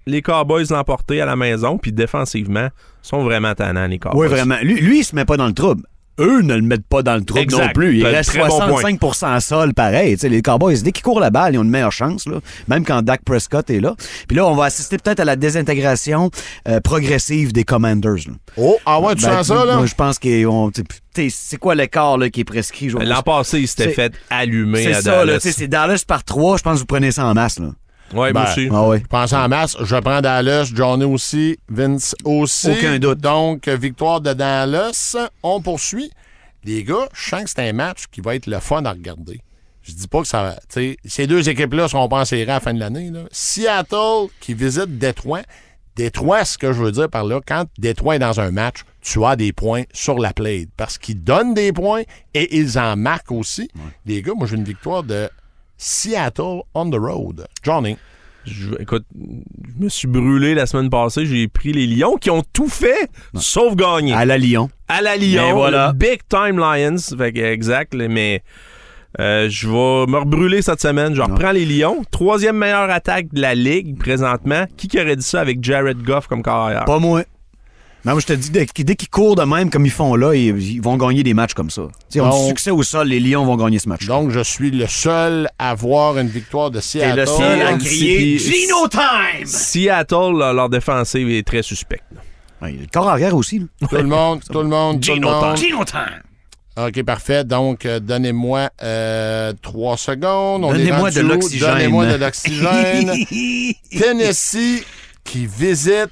les 0.06 0.22
Cowboys 0.22 0.66
l'emporter 0.70 1.20
à 1.22 1.26
la 1.26 1.36
maison, 1.36 1.78
puis 1.78 1.92
défensivement, 1.92 2.70
ils 3.04 3.08
sont 3.08 3.24
vraiment 3.24 3.54
tannants, 3.56 3.88
les 3.88 4.00
Cowboys. 4.00 4.22
Oui, 4.22 4.28
vraiment. 4.28 4.58
Lui, 4.62 4.80
lui, 4.80 5.00
il 5.00 5.04
se 5.04 5.16
met 5.16 5.26
pas 5.26 5.38
dans 5.38 5.48
le 5.48 5.54
trouble. 5.54 5.84
Eux 6.20 6.42
ne 6.42 6.56
le 6.56 6.62
mettent 6.64 6.88
pas 6.88 7.04
dans 7.04 7.16
le 7.16 7.24
trouble 7.24 7.42
Exact. 7.44 7.68
non 7.68 7.70
plus. 7.74 7.98
Il 8.00 8.06
un 8.06 8.10
reste 8.10 8.30
très 8.32 8.40
bon 8.48 8.50
65 8.58 9.00
sol 9.42 9.74
pareil. 9.74 10.14
Tu 10.16 10.22
sais, 10.22 10.30
les 10.30 10.42
Cowboys, 10.42 10.82
dès 10.82 10.92
qu'ils 10.92 11.04
courent 11.04 11.20
la 11.20 11.30
balle, 11.30 11.54
ils 11.54 11.58
ont 11.60 11.64
une 11.64 11.70
meilleure 11.70 11.92
chance, 11.92 12.26
là. 12.28 12.40
même 12.68 12.84
quand 12.84 13.02
Dak 13.04 13.22
Prescott 13.24 13.70
est 13.70 13.80
là. 13.80 13.94
Puis 14.28 14.36
là, 14.38 14.48
on 14.48 14.56
va 14.56 14.66
assister 14.66 14.98
peut-être 14.98 15.20
à 15.20 15.26
la 15.26 15.36
désintégration 15.36 16.32
euh, 16.68 16.80
progressive 16.80 17.54
des 17.54 17.64
Commanders. 17.64 18.28
là. 18.28 18.34
Oh, 18.58 18.78
ah 18.86 19.00
ouais, 19.00 19.16
tu 19.16 19.26
Ben, 19.26 19.38
sens 19.44 19.48
ça, 19.48 19.66
là? 19.66 19.76
Moi, 19.78 19.86
je 19.86 19.96
pense 19.96 20.18
qu'ils 20.20 20.48
ont. 20.48 20.72
C'est 21.30 21.58
quoi 21.58 21.76
l'écart 21.76 22.18
là, 22.18 22.30
qui 22.30 22.42
est 22.42 22.46
prescrit? 22.46 22.90
je 22.90 22.96
vois- 22.98 23.06
L'an 23.06 23.22
passé, 23.24 23.60
il 23.60 23.68
s'était 23.68 23.86
C'est- 23.86 23.94
fait 23.94 24.14
allumer 24.30 24.84
C'est 24.84 24.94
à 24.94 25.02
ça, 25.02 25.12
là. 25.12 25.26
Dallas. 25.26 25.40
tu 25.40 25.48
sais, 25.50 25.52
C'est 25.58 25.68
Dallas 25.68 26.04
par 26.08 26.24
trois. 26.24 26.58
Je 26.58 26.64
pense 26.64 26.76
que 26.76 26.80
vous 26.80 26.86
prenez 26.86 27.12
ça 27.12 27.26
en 27.26 27.34
masse. 27.34 27.60
Là. 27.60 27.70
Ouais, 28.14 28.32
Ben, 28.32 28.42
moi 28.42 28.52
aussi. 28.52 28.70
Ah 28.72 28.88
ouais. 28.88 29.04
Pensez 29.10 29.36
en 29.36 29.50
masse, 29.50 29.76
je 29.82 29.96
prends 29.98 30.22
Dallas, 30.22 30.72
Johnny 30.74 31.04
aussi, 31.04 31.58
Vince 31.70 32.16
aussi. 32.24 32.72
Aucun 32.72 33.00
doute. 33.00 33.20
Donc, 33.20 33.68
victoire 33.68 34.22
de 34.22 34.34
Dallas. 34.34 35.16
On 35.44 35.62
poursuit. 35.62 36.12
Les 36.64 36.84
gars, 36.84 37.08
je 37.14 37.30
sens 37.30 37.44
que 37.44 37.50
c'est 37.50 37.70
un 37.70 37.74
match 37.74 38.06
qui 38.12 38.22
va 38.22 38.36
être 38.36 38.48
le 38.48 38.60
fun 38.60 38.84
à 38.86 38.92
regarder. 38.92 39.42
Je 39.84 39.94
dis 39.94 40.08
pas 40.08 40.22
que 40.22 40.28
ça 40.28 40.44
va. 40.44 40.56
Ces 41.06 41.28
deux 41.28 41.48
équipes-là 41.48 41.88
seront 41.88 42.10
pas 42.10 42.20
en 42.22 42.26
série 42.26 42.44
à 42.44 42.56
la 42.56 42.60
fin 42.60 42.74
de 42.74 42.80
l'année. 42.80 43.10
Seattle 43.32 44.28
qui 44.42 44.54
visite 44.54 44.98
Détroit. 44.98 45.44
Détroit, 45.96 46.46
ce 46.46 46.58
que 46.58 46.74
je 46.74 46.84
veux 46.84 46.92
dire 46.92 47.10
par 47.10 47.24
là, 47.24 47.40
quand 47.46 47.66
Détroit 47.80 48.18
est 48.18 48.20
dans 48.20 48.40
un 48.40 48.52
match, 48.52 48.82
tu 49.02 49.24
as 49.26 49.36
des 49.36 49.54
points 49.54 49.84
sur 49.94 50.20
la 50.20 50.34
plate. 50.34 50.68
Parce 50.76 50.98
qu'ils 50.98 51.24
donnent 51.24 51.54
des 51.54 51.72
points 51.72 52.04
et 52.34 52.58
ils 52.58 52.78
en 52.78 52.96
marquent 52.98 53.32
aussi. 53.32 53.70
Les 54.06 54.22
gars, 54.22 54.34
moi 54.36 54.46
j'ai 54.46 54.58
une 54.58 54.64
victoire 54.64 55.04
de 55.04 55.30
Seattle 55.78 56.64
on 56.74 56.90
the 56.90 56.96
road. 56.96 57.46
Johnny. 57.64 57.98
Je, 58.46 58.70
écoute, 58.80 59.06
je 59.14 59.84
me 59.84 59.90
suis 59.90 60.08
brûlé 60.08 60.56
la 60.56 60.66
semaine 60.66 60.90
passée. 60.90 61.26
J'ai 61.26 61.48
pris 61.48 61.74
les 61.74 61.86
Lions 61.86 62.16
qui 62.16 62.30
ont 62.30 62.44
tout 62.54 62.70
fait, 62.70 63.10
sauf 63.36 63.76
gagner. 63.76 64.14
À 64.14 64.26
la 64.26 64.38
Lyon. 64.38 64.70
À 64.88 65.02
la 65.02 65.18
Lyon, 65.18 65.54
voilà. 65.54 65.92
Big 65.94 66.22
Time 66.30 66.58
Lions. 66.58 67.18
Fait 67.18 67.34
que, 67.34 67.40
exact, 67.40 67.94
mais 67.94 68.42
euh, 69.20 69.50
je 69.50 69.68
vais 69.68 70.12
me 70.12 70.18
rebrûler 70.18 70.62
cette 70.62 70.82
semaine. 70.82 71.14
Je 71.14 71.22
reprends 71.22 71.52
les 71.52 71.66
Lions. 71.66 72.04
Troisième 72.10 72.58
meilleure 72.58 72.90
attaque 72.90 73.34
de 73.34 73.42
la 73.42 73.54
Ligue 73.54 73.98
présentement. 73.98 74.66
Qui 74.78 74.88
qui 74.88 75.00
aurait 75.00 75.16
dit 75.18 75.24
ça 75.24 75.42
avec 75.42 75.62
Jared 75.64 76.02
Goff 76.04 76.28
comme 76.28 76.42
carrière? 76.44 76.86
Pas 76.86 77.00
moi. 77.00 77.24
Non, 78.08 78.14
moi, 78.14 78.22
je 78.22 78.26
te 78.26 78.32
dis, 78.34 78.50
dès, 78.52 78.66
dès 78.74 78.96
qu'ils 78.96 79.10
courent 79.10 79.36
de 79.36 79.44
même 79.44 79.70
comme 79.70 79.86
ils 79.86 79.92
font 79.92 80.16
là, 80.16 80.34
ils, 80.34 80.58
ils 80.76 80.82
vont 80.82 80.96
gagner 80.96 81.24
des 81.24 81.34
matchs 81.34 81.54
comme 81.54 81.70
ça. 81.70 81.90
Ils 82.16 82.22
ont 82.22 82.30
Donc- 82.30 82.42
du 82.44 82.48
succès 82.48 82.72
au 82.72 82.82
sol, 82.82 83.10
les 83.10 83.20
Lions 83.20 83.44
vont 83.46 83.58
gagner 83.58 83.80
ce 83.80 83.90
match. 83.90 84.06
Donc, 84.06 84.32
je 84.32 84.40
suis 84.40 84.72
le 84.72 84.88
seul 84.88 85.50
à 85.60 85.76
voir 85.76 86.18
une 86.18 86.30
victoire 86.30 86.72
de 86.72 86.80
Seattle. 86.80 87.20
le 87.20 87.26
seul 87.26 87.62
à 87.62 87.68
Seattle, 87.72 87.84
crier 87.86 88.38
Gino 88.40 88.88
Time! 88.88 89.46
Seattle, 89.46 90.38
là, 90.40 90.54
leur 90.54 90.70
défensive 90.70 91.30
est 91.30 91.46
très 91.46 91.62
suspecte. 91.64 92.06
là. 92.16 92.22
Ouais, 92.62 92.72
le 92.72 92.88
corps 92.92 93.10
arrière 93.10 93.36
aussi. 93.36 93.60
là. 93.60 93.88
Tout 93.90 93.96
le 93.98 94.04
monde, 94.04 94.42
tout 94.50 94.62
le 94.62 94.68
monde, 94.70 95.02
tout 95.02 95.14
le 95.14 95.20
monde. 95.20 95.58
Gino 95.58 95.84
Time! 95.84 96.22
OK, 96.78 97.04
parfait. 97.04 97.44
Donc, 97.44 97.86
euh, 97.86 98.00
donnez-moi 98.00 98.70
euh, 98.84 99.52
trois 99.62 99.98
secondes. 99.98 100.64
On 100.64 100.74
est 100.74 100.78
Donnez-moi 100.78 101.00
rendu 101.10 101.20
de 101.20 101.24
où? 101.24 101.28
l'oxygène. 101.28 101.70
Donnez-moi 101.72 102.06
de 102.06 102.16
l'oxygène. 102.16 103.12
Tennessee 104.00 104.84
qui 105.24 105.46
visite 105.48 106.10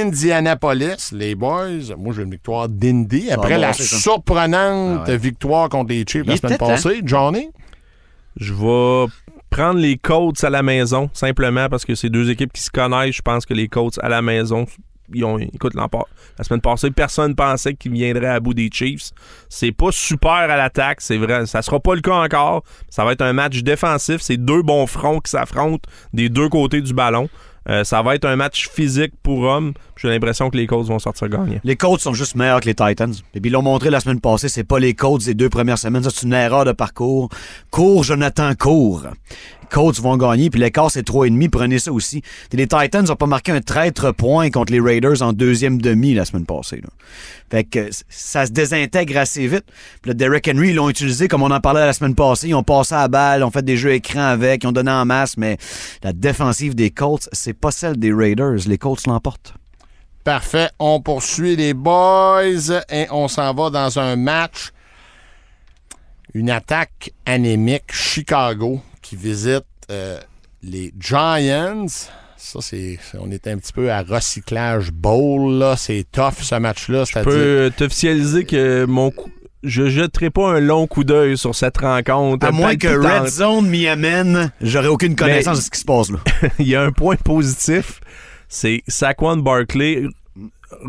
Indianapolis, 0.00 1.12
les 1.12 1.34
boys. 1.34 1.94
Moi, 1.98 2.14
j'ai 2.14 2.22
une 2.22 2.30
victoire 2.30 2.68
d'Indy. 2.68 3.30
Après 3.30 3.54
bon, 3.54 3.60
la 3.60 3.72
surprenante 3.72 5.02
Ah 5.04 5.10
ouais. 5.10 5.16
victoire 5.18 5.68
contre 5.68 5.90
les 5.90 6.04
Chiefs 6.06 6.26
la 6.26 6.36
semaine 6.36 6.54
était 6.54 6.64
passée. 6.64 7.00
Johnny? 7.04 7.50
Je 8.36 8.52
vais 8.54 9.06
prendre 9.50 9.78
les 9.78 9.98
Colts 9.98 10.42
à 10.44 10.50
la 10.50 10.62
maison, 10.62 11.10
simplement 11.12 11.68
parce 11.68 11.84
que 11.84 11.94
c'est 11.94 12.08
deux 12.08 12.30
équipes 12.30 12.52
qui 12.52 12.62
se 12.62 12.70
connaissent. 12.70 13.16
Je 13.16 13.22
pense 13.22 13.44
que 13.44 13.52
les 13.54 13.68
Colts 13.68 13.98
à 14.02 14.08
la 14.08 14.22
maison, 14.22 14.66
ils 15.12 15.24
ont, 15.24 15.38
écoute, 15.38 15.74
la 15.74 16.44
semaine 16.44 16.62
passée, 16.62 16.90
personne 16.90 17.34
pensait 17.34 17.74
qu'ils 17.74 17.92
viendraient 17.92 18.28
à 18.28 18.40
bout 18.40 18.54
des 18.54 18.70
Chiefs. 18.72 19.10
C'est 19.50 19.72
pas 19.72 19.92
super 19.92 20.30
à 20.32 20.46
l'attaque, 20.56 21.02
c'est 21.02 21.18
vrai. 21.18 21.44
Ça 21.44 21.60
sera 21.60 21.78
pas 21.80 21.94
le 21.94 22.00
cas 22.00 22.14
encore. 22.24 22.62
Ça 22.88 23.04
va 23.04 23.12
être 23.12 23.20
un 23.20 23.34
match 23.34 23.62
défensif. 23.62 24.22
C'est 24.22 24.38
deux 24.38 24.62
bons 24.62 24.86
fronts 24.86 25.20
qui 25.20 25.30
s'affrontent 25.30 25.86
des 26.14 26.30
deux 26.30 26.48
côtés 26.48 26.80
du 26.80 26.94
ballon. 26.94 27.28
Euh, 27.68 27.84
ça 27.84 28.02
va 28.02 28.14
être 28.14 28.24
un 28.24 28.36
match 28.36 28.68
physique 28.68 29.12
pour 29.22 29.42
hommes. 29.42 29.72
J'ai 29.96 30.08
l'impression 30.08 30.50
que 30.50 30.56
les 30.56 30.66
Colts 30.66 30.86
vont 30.86 30.98
sortir 30.98 31.28
gagnants. 31.28 31.60
Les 31.62 31.76
Colts 31.76 32.00
sont 32.00 32.14
juste 32.14 32.34
meilleurs 32.34 32.60
que 32.60 32.66
les 32.66 32.74
Titans. 32.74 33.14
Et 33.34 33.40
puis 33.40 33.50
ils 33.50 33.52
l'ont 33.52 33.62
montré 33.62 33.90
la 33.90 34.00
semaine 34.00 34.20
passée, 34.20 34.48
c'est 34.48 34.64
pas 34.64 34.78
les 34.78 34.94
Colts 34.94 35.24
des 35.24 35.34
deux 35.34 35.48
premières 35.48 35.78
semaines. 35.78 36.02
Ça, 36.02 36.10
c'est 36.12 36.26
une 36.26 36.32
erreur 36.32 36.64
de 36.64 36.72
parcours. 36.72 37.28
Cours, 37.72 38.04
Jonathan, 38.04 38.52
cours. 38.54 39.06
Colts 39.70 39.98
vont 39.98 40.18
gagner, 40.18 40.50
puis 40.50 40.60
l'écart, 40.60 40.90
c'est 40.90 41.08
3,5. 41.08 41.48
Prenez 41.48 41.78
ça 41.78 41.90
aussi. 41.90 42.20
Les 42.52 42.66
Titans 42.66 43.10
ont 43.10 43.16
pas 43.16 43.24
marqué 43.24 43.50
un 43.50 43.62
traître 43.62 44.12
point 44.12 44.50
contre 44.50 44.74
les 44.74 44.78
Raiders 44.78 45.22
en 45.22 45.32
deuxième 45.32 45.80
demi 45.80 46.12
la 46.12 46.26
semaine 46.26 46.44
passée. 46.44 46.82
là. 46.82 46.90
Fait 47.50 47.64
que 47.64 47.88
ça 48.10 48.44
se 48.44 48.52
désintègre 48.52 49.16
assez 49.16 49.46
vite. 49.46 49.64
Puis 50.02 50.10
le 50.10 50.14
Derrick 50.14 50.46
Henry, 50.48 50.68
ils 50.68 50.74
l'ont 50.74 50.90
utilisé 50.90 51.28
comme 51.28 51.42
on 51.42 51.50
en 51.50 51.60
parlait 51.60 51.86
la 51.86 51.94
semaine 51.94 52.14
passée. 52.14 52.48
Ils 52.48 52.54
ont 52.54 52.62
passé 52.62 52.94
à 52.94 53.08
balle, 53.08 53.42
ont 53.42 53.50
fait 53.50 53.64
des 53.64 53.78
jeux 53.78 53.94
écrans 53.94 54.20
avec, 54.20 54.64
ils 54.64 54.66
ont 54.66 54.72
donné 54.72 54.90
en 54.90 55.06
masse, 55.06 55.38
mais 55.38 55.56
la 56.02 56.12
défensive 56.12 56.74
des 56.74 56.90
Colts, 56.90 57.30
c'est 57.32 57.54
pas 57.54 57.70
celle 57.70 57.96
des 57.96 58.12
Raiders. 58.12 58.58
Les 58.66 58.76
Colts 58.76 59.06
l'emportent. 59.06 59.54
Parfait. 60.24 60.68
On 60.78 61.00
poursuit 61.00 61.56
les 61.56 61.72
boys 61.72 62.82
et 62.90 63.06
on 63.10 63.28
s'en 63.28 63.54
va 63.54 63.70
dans 63.70 63.98
un 63.98 64.16
match. 64.16 64.71
Une 66.34 66.50
attaque 66.50 67.12
anémique. 67.26 67.92
Chicago 67.92 68.80
qui 69.02 69.16
visite 69.16 69.64
euh, 69.90 70.18
les 70.62 70.92
Giants. 70.98 71.86
Ça, 72.36 72.60
c'est. 72.60 72.98
On 73.18 73.30
est 73.30 73.46
un 73.46 73.58
petit 73.58 73.72
peu 73.72 73.90
à 73.92 74.02
recyclage 74.02 74.90
bowl, 74.90 75.52
là. 75.58 75.76
C'est 75.76 76.06
tough, 76.10 76.40
ce 76.40 76.54
match-là. 76.56 77.04
Je 77.04 77.20
peux 77.20 77.72
t'officialiser 77.76 78.44
que 78.44 78.84
mon 78.84 79.10
coup, 79.10 79.30
je 79.62 79.88
jetterai 79.88 80.30
pas 80.30 80.50
un 80.56 80.60
long 80.60 80.86
coup 80.86 81.04
d'œil 81.04 81.38
sur 81.38 81.54
cette 81.54 81.78
rencontre. 81.78 82.46
À 82.46 82.50
moins 82.50 82.76
que. 82.76 82.88
Red 82.88 83.28
Zone 83.28 83.68
m'y 83.68 83.86
amène, 83.86 84.50
j'aurais 84.60 84.88
aucune 84.88 85.14
connaissance 85.14 85.56
Mais- 85.56 85.60
de 85.60 85.64
ce 85.64 85.70
qui 85.70 85.80
se 85.80 85.84
passe 85.84 86.10
là. 86.10 86.18
il 86.58 86.66
y 86.66 86.74
a 86.74 86.82
un 86.82 86.92
point 86.92 87.16
positif, 87.16 88.00
c'est 88.48 88.82
Saquon 88.88 89.36
Barkley 89.36 90.04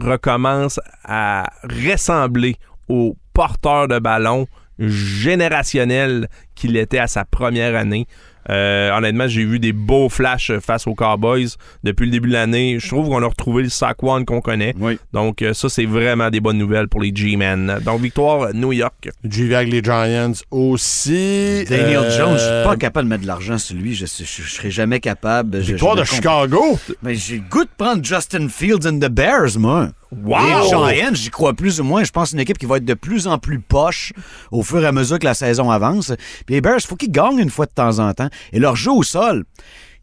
recommence 0.01 0.79
à 1.03 1.49
ressembler 1.63 2.55
au 2.87 3.15
porteur 3.33 3.87
de 3.87 3.99
ballon 3.99 4.47
générationnel 4.79 6.27
qu'il 6.55 6.77
était 6.77 6.99
à 6.99 7.07
sa 7.07 7.25
première 7.25 7.75
année. 7.75 8.07
Euh, 8.49 8.91
honnêtement, 8.93 9.25
j'ai 9.25 9.45
vu 9.45 9.57
des 9.57 9.71
beaux 9.71 10.09
flashs 10.09 10.51
face 10.59 10.85
aux 10.85 10.95
Cowboys 10.95 11.47
depuis 11.85 12.03
le 12.05 12.11
début 12.11 12.27
de 12.27 12.33
l'année. 12.33 12.77
Je 12.77 12.85
trouve 12.89 13.07
qu'on 13.07 13.23
a 13.23 13.25
retrouvé 13.27 13.63
le 13.63 13.69
Saquon 13.69 14.25
qu'on 14.25 14.41
connaît. 14.41 14.73
Oui. 14.77 14.99
Donc, 15.13 15.41
euh, 15.41 15.53
ça, 15.53 15.69
c'est 15.69 15.85
vraiment 15.85 16.29
des 16.29 16.41
bonnes 16.41 16.57
nouvelles 16.57 16.89
pour 16.89 16.99
les 17.01 17.13
G-Men. 17.15 17.79
Donc, 17.85 18.01
victoire 18.01 18.53
New 18.53 18.73
York. 18.73 19.09
J'y 19.23 19.47
vais 19.47 19.55
avec 19.55 19.71
les 19.71 19.81
Giants 19.81 20.33
aussi. 20.51 21.63
Daniel 21.69 21.97
Euh, 21.99 22.17
Jones, 22.17 22.33
je 22.33 22.39
suis 22.43 22.63
pas 22.65 22.75
capable 22.75 23.07
de 23.07 23.09
mettre 23.11 23.21
de 23.23 23.27
l'argent 23.27 23.57
sur 23.57 23.77
lui. 23.77 23.95
Je, 23.95 24.05
je, 24.05 24.23
je 24.25 24.53
serais 24.53 24.71
jamais 24.71 24.99
capable. 24.99 25.61
Je- 25.63 25.71
Victoire 25.71 25.95
je 25.95 26.01
de. 26.01 26.05
Chicago. 26.05 26.77
Mais 27.01 27.15
j'ai 27.15 27.35
le 27.37 27.43
goût 27.49 27.63
de 27.63 27.69
prendre 27.77 28.03
Justin 28.03 28.49
Fields 28.49 28.85
and 28.85 28.99
the 28.99 29.09
Bears, 29.09 29.57
moi. 29.57 29.89
Wow! 30.23 30.39
Les 30.39 30.67
Giants, 30.67 31.13
j'y 31.13 31.29
crois 31.29 31.53
plus 31.53 31.79
ou 31.79 31.83
moins. 31.83 32.03
Je 32.03 32.11
pense 32.11 32.31
une 32.33 32.39
équipe 32.39 32.57
qui 32.57 32.65
va 32.65 32.77
être 32.77 32.85
de 32.85 32.93
plus 32.93 33.27
en 33.27 33.37
plus 33.37 33.59
poche 33.59 34.13
au 34.51 34.63
fur 34.63 34.83
et 34.83 34.87
à 34.87 34.91
mesure 34.91 35.19
que 35.19 35.25
la 35.25 35.33
saison 35.33 35.71
avance. 35.71 36.13
Puis 36.45 36.55
les 36.55 36.61
Bears, 36.61 36.79
il 36.79 36.87
faut 36.87 36.95
qu'ils 36.95 37.11
gagnent 37.11 37.39
une 37.39 37.49
fois 37.49 37.65
de 37.65 37.71
temps 37.71 37.99
en 37.99 38.13
temps. 38.13 38.29
Et 38.51 38.59
leur 38.59 38.75
jeu 38.75 38.91
au 38.91 39.03
sol, 39.03 39.45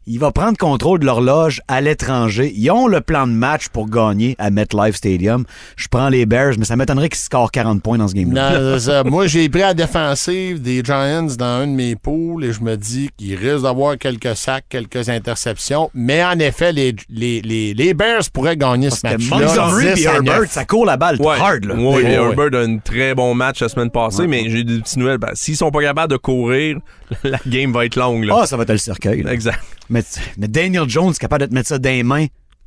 il 0.07 0.19
va 0.19 0.31
prendre 0.31 0.57
contrôle 0.57 0.99
de 0.99 1.05
l'horloge 1.05 1.61
à 1.67 1.79
l'étranger. 1.79 2.51
Ils 2.55 2.71
ont 2.71 2.87
le 2.87 3.01
plan 3.01 3.27
de 3.27 3.31
match 3.33 3.69
pour 3.69 3.87
gagner 3.89 4.35
à 4.39 4.49
MetLife 4.49 4.95
Stadium. 4.95 5.45
Je 5.75 5.87
prends 5.89 6.09
les 6.09 6.25
Bears, 6.25 6.53
mais 6.57 6.65
ça 6.65 6.75
m'étonnerait 6.75 7.09
qu'ils 7.09 7.19
scorent 7.19 7.51
40 7.51 7.81
points 7.83 7.97
dans 7.99 8.07
ce 8.07 8.15
game-là. 8.15 8.51
Non, 8.59 8.73
c'est 8.73 8.85
ça. 8.85 9.03
Moi, 9.05 9.27
j'ai 9.27 9.47
pris 9.49 9.61
la 9.61 9.73
défensive 9.75 10.61
des 10.61 10.83
Giants 10.83 11.27
dans 11.37 11.63
une 11.63 11.71
de 11.73 11.75
mes 11.77 11.95
poules 11.95 12.43
et 12.45 12.51
je 12.51 12.61
me 12.61 12.75
dis 12.77 13.09
qu'ils 13.15 13.35
risquent 13.35 13.63
d'avoir 13.63 13.97
quelques 13.97 14.35
sacs, 14.35 14.65
quelques 14.69 15.07
interceptions. 15.09 15.91
Mais 15.93 16.23
en 16.23 16.39
effet, 16.39 16.71
les, 16.73 16.95
les, 17.09 17.41
les, 17.41 17.73
les 17.73 17.93
Bears 17.93 18.23
pourraient 18.33 18.57
gagner 18.57 18.89
ce 18.89 19.01
Parce 19.01 19.15
que 19.17 19.29
match-là. 19.29 19.65
Montgomery 19.67 19.93
10 19.93 20.01
et 20.01 20.05
Herbert, 20.05 20.39
9. 20.41 20.49
ça 20.51 20.65
court 20.65 20.85
la 20.85 20.97
balle 20.97 21.21
Ouais. 21.21 21.37
hard. 21.39 21.65
Là. 21.65 21.75
Oui, 21.77 22.01
oui, 22.03 22.11
Herbert 22.11 22.59
a 22.59 22.63
un 22.63 22.77
très 22.79 23.13
bon 23.13 23.35
match 23.35 23.61
la 23.61 23.69
semaine 23.69 23.91
passée, 23.91 24.25
mais 24.25 24.49
j'ai 24.49 24.63
des 24.63 24.79
petites 24.79 24.97
nouvelles. 24.97 25.19
Ben, 25.19 25.29
S'ils 25.35 25.55
sont 25.57 25.69
pas 25.69 25.81
capables 25.81 26.11
de 26.11 26.17
courir, 26.17 26.77
la 27.23 27.37
game 27.45 27.71
va 27.71 27.85
être 27.85 27.95
longue. 27.97 28.23
Là. 28.23 28.39
Ah, 28.41 28.45
ça 28.47 28.57
va 28.57 28.63
être 28.63 28.71
le 28.71 28.77
cercueil. 28.77 29.21
là. 29.23 29.31
Exact. 29.33 29.59
Mais, 29.91 30.03
mais 30.37 30.47
Daniel 30.47 30.89
Jones 30.89 31.11
est 31.11 31.19
capable 31.19 31.43
de 31.43 31.49
te 31.49 31.53
mettre 31.53 31.67
ça 31.69 31.77
dans 31.77 31.89
les 31.89 32.01
mains 32.03 32.25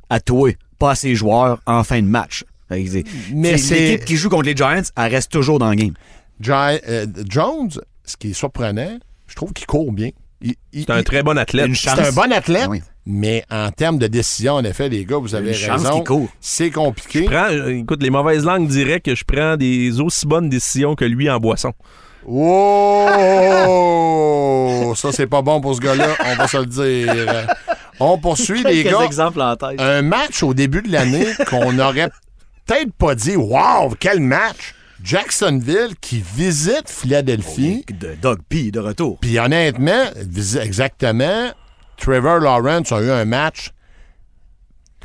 à 0.09 0.19
toi, 0.19 0.51
pas 0.79 0.91
à 0.91 0.95
ses 0.95 1.15
joueurs 1.15 1.59
en 1.65 1.83
fin 1.83 2.01
de 2.01 2.07
match. 2.07 2.43
Mais 3.33 3.57
c'est 3.57 3.79
l'équipe 3.79 4.05
qui 4.05 4.15
joue 4.15 4.29
contre 4.29 4.43
les 4.45 4.55
Giants, 4.55 4.81
elle 4.95 5.11
reste 5.11 5.31
toujours 5.31 5.59
dans 5.59 5.69
le 5.69 5.75
game. 5.75 5.93
Gi- 6.39 6.51
euh, 6.87 7.05
Jones, 7.29 7.71
ce 8.03 8.15
qui 8.17 8.29
est 8.29 8.33
surprenant, 8.33 8.97
je 9.27 9.35
trouve 9.35 9.53
qu'il 9.53 9.65
court 9.65 9.91
bien. 9.91 10.09
C'est 10.73 10.89
un 10.91 10.99
il- 10.99 11.03
très 11.03 11.23
bon 11.23 11.37
athlète. 11.37 11.67
Une 11.67 11.75
c'est 11.75 11.89
un 11.89 12.11
bon 12.11 12.31
athlète, 12.31 12.67
oui. 12.69 12.81
mais 13.05 13.43
en 13.49 13.71
termes 13.71 13.97
de 13.97 14.05
décision, 14.07 14.53
en 14.55 14.63
effet, 14.63 14.89
les 14.89 15.05
gars, 15.05 15.17
vous 15.17 15.33
avez 15.33 15.49
Une 15.49 15.53
chance 15.55 15.81
raison. 15.81 15.95
qu'il 15.95 16.03
court. 16.03 16.29
C'est 16.41 16.69
compliqué. 16.71 17.23
Prends- 17.23 17.49
euh, 17.49 17.69
écoute, 17.79 18.03
les 18.03 18.09
mauvaises 18.11 18.43
langues 18.45 18.67
diraient 18.67 18.99
que 18.99 19.15
je 19.15 19.23
prends 19.23 19.57
des 19.57 19.99
aussi 20.01 20.27
bonnes 20.27 20.49
décisions 20.49 20.93
que 20.95 21.05
lui 21.05 21.29
en 21.29 21.39
boisson. 21.39 21.73
Oh! 22.27 23.83
Ça, 24.95 25.11
c'est 25.11 25.27
pas 25.27 25.41
bon 25.41 25.61
pour 25.61 25.75
ce 25.75 25.81
gars-là, 25.81 26.15
on 26.25 26.35
va 26.35 26.47
se 26.47 26.57
le 26.57 26.65
dire. 26.65 27.47
On 27.99 28.17
poursuit, 28.17 28.63
les 28.63 28.83
gars. 28.83 29.01
exemples 29.03 29.41
en 29.41 29.55
tête. 29.55 29.79
Un 29.79 30.01
match 30.01 30.43
au 30.43 30.53
début 30.53 30.81
de 30.81 30.91
l'année 30.91 31.27
qu'on 31.49 31.73
n'aurait 31.73 32.09
peut-être 32.65 32.93
pas 32.93 33.15
dit 33.15 33.35
Wow, 33.35 33.95
quel 33.99 34.19
match! 34.19 34.73
Jacksonville 35.03 35.93
qui 36.01 36.23
visite 36.35 36.89
Philadelphie. 36.89 37.85
De 37.99 38.15
Doug 38.19 38.39
P 38.49 38.71
de 38.71 38.79
retour. 38.79 39.19
Puis 39.19 39.37
honnêtement, 39.37 40.05
exactement, 40.59 41.51
Trevor 41.97 42.39
Lawrence 42.39 42.91
a 42.91 43.01
eu 43.01 43.11
un 43.11 43.25
match 43.25 43.69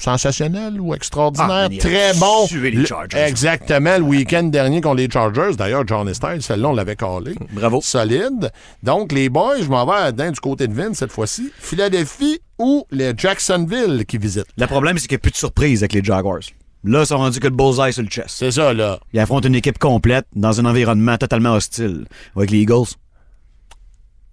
sensationnel 0.03 0.81
ou 0.81 0.95
extraordinaire, 0.95 1.69
Ah, 1.73 1.79
très 1.79 2.13
bon. 2.15 2.47
les 2.53 2.87
Chargers. 2.87 3.19
exactement, 3.19 3.97
le 3.99 4.03
week-end 4.05 4.43
dernier 4.45 4.81
contre 4.81 4.97
les 4.97 5.11
Chargers. 5.11 5.55
D'ailleurs, 5.57 5.85
John 5.87 6.13
Style, 6.13 6.41
celle-là, 6.43 6.69
on 6.69 6.75
l'avait 6.75 6.97
collé. 6.97 7.35
Bravo. 7.53 7.81
Solide. 7.83 8.51
Donc, 8.83 9.13
les 9.13 9.29
boys, 9.29 9.61
je 9.61 9.69
m'en 9.69 9.85
vais 9.87 10.13
d'un 10.13 10.31
du 10.31 10.41
côté 10.41 10.67
de 10.69 10.75
Vince 10.75 10.99
cette 10.99 11.13
fois-ci. 11.13 11.51
Philadelphie 11.59 12.41
ou 12.59 12.85
les 12.91 13.13
Jacksonville 13.17 14.05
qui 14.07 14.19
visitent? 14.19 14.47
Le 14.57 14.67
problème, 14.67 14.99
c'est 14.99 15.07
qu'il 15.07 15.17
n'y 15.17 15.21
a 15.21 15.23
plus 15.23 15.31
de 15.33 15.37
surprise 15.37 15.83
avec 15.83 15.93
les 15.93 16.03
Jaguars. 16.05 16.41
Là, 16.85 17.01
ils 17.03 17.07
sont 17.07 17.19
rendus 17.19 17.41
que 17.41 17.47
le 17.49 17.55
bullseye 17.55 17.93
sur 17.93 18.03
le 18.03 18.09
chest. 18.09 18.29
C'est 18.31 18.51
ça, 18.53 18.73
là. 18.73 18.99
Ils 19.13 19.21
affrontent 19.21 19.47
une 19.47 19.55
équipe 19.55 19.79
complète 19.79 20.25
dans 20.35 20.61
un 20.61 20.65
environnement 20.65 21.19
totalement 21.19 21.53
hostile. 21.53 22.07
Avec 22.37 22.51
les 22.51 22.59
Eagles. 22.61 22.87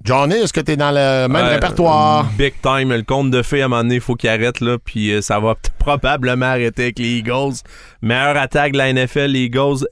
Johnny, 0.04 0.36
est-ce 0.36 0.54
que 0.54 0.62
tu 0.62 0.72
es 0.72 0.78
dans 0.78 0.92
le 0.92 1.28
même 1.28 1.46
Ouais, 1.46 1.54
répertoire? 1.56 2.26
Big 2.38 2.54
time. 2.62 2.94
Le 2.94 3.04
compte 3.04 3.30
de 3.32 3.42
fées, 3.42 3.62
à 3.62 3.66
un 3.66 3.68
moment 3.68 3.82
donné, 3.84 3.96
il 3.96 4.02
faut 4.02 4.16
qu'il 4.16 4.30
arrête, 4.30 4.62
là, 4.62 4.78
puis 4.84 5.12
euh, 5.12 5.22
ça 5.22 5.40
va 5.40 5.56
probablement 5.80 6.46
arrêter 6.46 6.84
avec 6.84 7.00
les 7.00 7.18
Eagles. 7.18 7.56
Meilleure 8.02 8.38
attaque 8.38 8.74
de 8.74 8.78
la 8.78 8.94
NFL, 8.94 9.26
les 9.32 9.44
Eagles. 9.46 9.86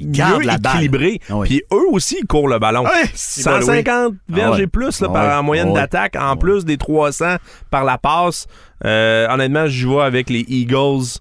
Ils 0.00 0.10
gardent 0.12 0.44
la 0.44 0.54
équilibré. 0.54 1.20
Ah 1.28 1.36
oui. 1.38 1.48
Puis 1.48 1.62
eux 1.72 1.88
aussi, 1.92 2.18
ils 2.20 2.26
courent 2.26 2.48
le 2.48 2.58
ballon. 2.60 2.84
Ouais, 2.84 3.10
c'est 3.14 3.44
bon, 3.44 3.60
150 3.60 4.12
oui. 4.12 4.16
verges 4.28 4.48
Ah 4.52 4.56
ouais. 4.56 4.62
et 4.62 4.66
plus 4.68 5.00
là, 5.00 5.08
Ah 5.10 5.12
par 5.12 5.26
ouais. 5.28 5.34
en 5.34 5.42
moyenne 5.42 5.72
d'attaque, 5.72 6.14
en 6.16 6.36
plus 6.36 6.64
des 6.64 6.76
300 6.76 7.36
par 7.70 7.84
la 7.84 7.98
passe. 7.98 8.46
Euh, 8.84 9.26
honnêtement, 9.28 9.66
je 9.66 9.88
vais 9.88 10.00
avec 10.02 10.30
les 10.30 10.44
Eagles 10.48 11.18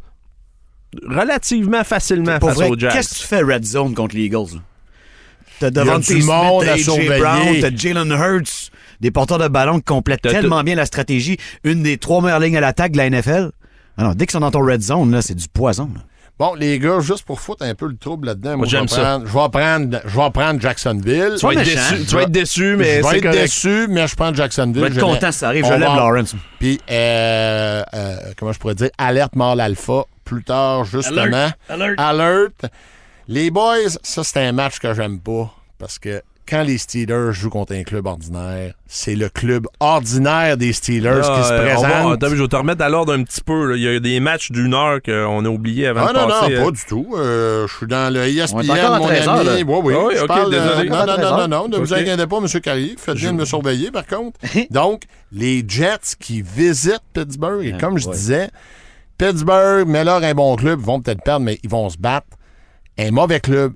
relativement 1.07 1.83
facilement 1.83 2.39
Pour 2.39 2.49
face 2.49 2.57
vrai, 2.59 2.69
aux 2.69 2.77
Jazz. 2.77 2.93
qu'est-ce 2.93 3.09
que 3.15 3.19
tu 3.19 3.25
fais 3.27 3.41
red 3.41 3.65
zone 3.65 3.93
contre 3.95 4.15
les 4.15 4.23
Eagles? 4.25 4.59
T'as 5.59 5.69
devant 5.71 5.99
du 5.99 6.23
monde 6.23 6.63
à 6.65 6.73
AJ. 6.73 6.85
Brown, 7.19 7.55
t'as 7.61 7.75
Jalen 7.75 8.11
Hurts, 8.11 8.71
des 9.01 9.11
porteurs 9.11 9.39
de 9.39 9.47
ballon 9.47 9.77
qui 9.79 9.85
complètent 9.85 10.21
T'as 10.21 10.31
tellement 10.31 10.63
bien 10.63 10.75
la 10.75 10.85
stratégie. 10.85 11.37
Une 11.63 11.83
des 11.83 11.97
trois 11.97 12.21
meilleures 12.21 12.39
lignes 12.39 12.57
à 12.57 12.61
l'attaque 12.61 12.91
de 12.91 12.97
la 12.97 13.09
NFL. 13.09 13.51
Alors, 13.97 14.13
dès 14.15 14.25
qu'ils 14.25 14.33
sont 14.33 14.39
dans 14.41 14.51
ton 14.51 14.63
red 14.63 14.81
zone, 14.81 15.11
là, 15.11 15.21
c'est 15.21 15.33
du 15.35 15.47
poison. 15.47 15.89
là. 15.95 16.01
Bon, 16.39 16.53
les 16.53 16.77
gars, 16.77 16.99
juste 16.99 17.23
pour 17.25 17.41
foutre 17.41 17.65
un 17.65 17.73
peu 17.73 17.87
le 17.87 17.97
trouble 17.97 18.27
là-dedans, 18.27 18.57
moi, 18.57 18.67
je 18.67 18.77
vais 18.77 18.85
prendre, 18.85 19.25
je 19.25 19.33
vais 19.33 19.49
prendre, 19.49 20.01
je 20.05 20.15
vais 20.19 20.29
prendre 20.29 20.61
Jacksonville. 20.61 21.33
Tu 21.39 21.45
vas, 21.47 21.53
être 21.53 21.57
méchant. 21.57 21.79
déçu, 21.91 22.05
tu 22.05 22.13
vas 22.15 22.21
être 22.21 22.31
déçu, 22.31 22.75
mais 22.77 22.83
je 22.83 23.01
vais 23.01 23.01
c'est 23.09 23.17
être 23.17 23.23
correct. 23.23 23.41
déçu, 23.41 23.87
mais 23.89 24.07
je 24.07 24.15
prends 24.15 24.33
Jacksonville. 24.35 24.75
Je 24.75 24.81
vais 24.81 24.87
être 24.89 24.93
Je 24.93 24.99
content 24.99 25.31
si 25.31 25.39
ça 25.39 25.47
arrive. 25.47 25.65
on 25.65 25.69
Je 25.69 25.73
lève 25.73 25.89
va- 25.89 25.95
Lawrence. 25.95 26.35
Puis, 26.59 26.79
euh, 26.91 27.81
euh, 27.91 28.17
comment 28.37 28.51
je 28.53 28.59
pourrais 28.59 28.75
dire, 28.75 28.89
alerte 28.99 29.35
mâle 29.35 29.59
alpha. 29.59 30.03
Plus 30.25 30.43
tard, 30.43 30.83
justement. 30.85 31.49
Alert. 31.69 31.95
Alert. 31.97 32.65
Les 33.27 33.51
boys, 33.51 33.89
ça, 34.03 34.23
c'est 34.23 34.39
un 34.39 34.51
match 34.51 34.79
que 34.79 34.93
j'aime 34.93 35.19
pas. 35.19 35.53
Parce 35.79 35.99
que 35.99 36.21
quand 36.49 36.63
les 36.63 36.77
Steelers 36.77 37.33
jouent 37.33 37.49
contre 37.49 37.73
un 37.73 37.83
club 37.83 38.05
ordinaire, 38.07 38.73
c'est 38.87 39.15
le 39.15 39.27
club 39.27 39.67
ordinaire 39.81 40.55
des 40.55 40.71
Steelers 40.71 41.19
Ah, 41.23 41.37
qui 41.41 41.47
se 41.47 41.53
euh, 41.53 41.57
va- 41.57 41.63
présente. 41.75 42.13
attends, 42.23 42.35
je 42.35 42.41
vais 42.41 42.47
te 42.47 42.55
remettre 42.55 42.81
à 42.83 42.89
l'ordre 42.89 43.13
un 43.13 43.21
petit 43.23 43.41
peu. 43.41 43.65
là. 43.71 43.75
Il 43.75 43.81
y 43.83 43.87
a 43.89 43.99
des 43.99 44.19
matchs 44.21 44.49
d'une 44.51 44.73
heure 44.73 45.01
qu'on 45.03 45.43
a 45.43 45.49
oublié 45.49 45.87
avant 45.87 46.05
Ah 46.07 46.13
de 46.13 46.17
non, 46.19 46.27
passer. 46.29 46.53
non, 46.55 46.61
euh, 46.61 46.65
pas 46.65 46.71
du 46.71 46.85
tout. 46.87 47.07
Euh, 47.17 47.67
je 47.67 47.75
suis 47.75 47.85
dans 47.87 48.13
le 48.13 48.21
ESPN, 48.27 48.71
à 48.71 48.97
mon 48.97 49.05
13 49.07 49.27
heures, 49.27 49.39
ami. 49.49 49.63
Oui, 49.63 49.79
oui. 49.83 49.93
Ah 49.97 50.03
oui, 50.07 50.13
je 50.15 50.21
ok, 50.21 50.27
parle, 50.27 50.53
euh, 50.53 50.59
désolé. 50.69 50.89
non, 50.89 50.95
non, 50.99 51.05
non, 51.05 51.13
13 51.15 51.31
non, 51.31 51.47
non, 51.49 51.67
ne 51.67 51.77
vous 51.77 51.93
inquiétez 51.93 52.27
pas, 52.27 52.37
M. 52.37 52.61
Carrier. 52.61 52.95
Faites 52.97 53.15
bien 53.17 53.33
de 53.33 53.37
me 53.39 53.45
surveiller, 53.45 53.91
par 53.91 54.05
contre. 54.07 54.39
Donc, 54.71 55.03
les 55.33 55.65
Jets 55.67 56.15
qui 56.17 56.41
visitent 56.41 57.03
Pittsburgh, 57.13 57.65
et 57.65 57.77
comme 57.77 57.97
je 57.97 58.07
ouais. 58.07 58.13
disais, 58.15 58.49
Pittsburgh, 59.17 59.85
mais 59.85 60.05
là, 60.05 60.19
un 60.23 60.33
bon 60.33 60.55
club, 60.55 60.79
ils 60.79 60.85
vont 60.85 61.01
peut-être 61.01 61.23
perdre, 61.23 61.45
mais 61.45 61.59
ils 61.61 61.69
vont 61.69 61.89
se 61.89 61.97
battre. 61.97 62.27
Un 62.97 63.11
mauvais 63.11 63.39
club, 63.39 63.73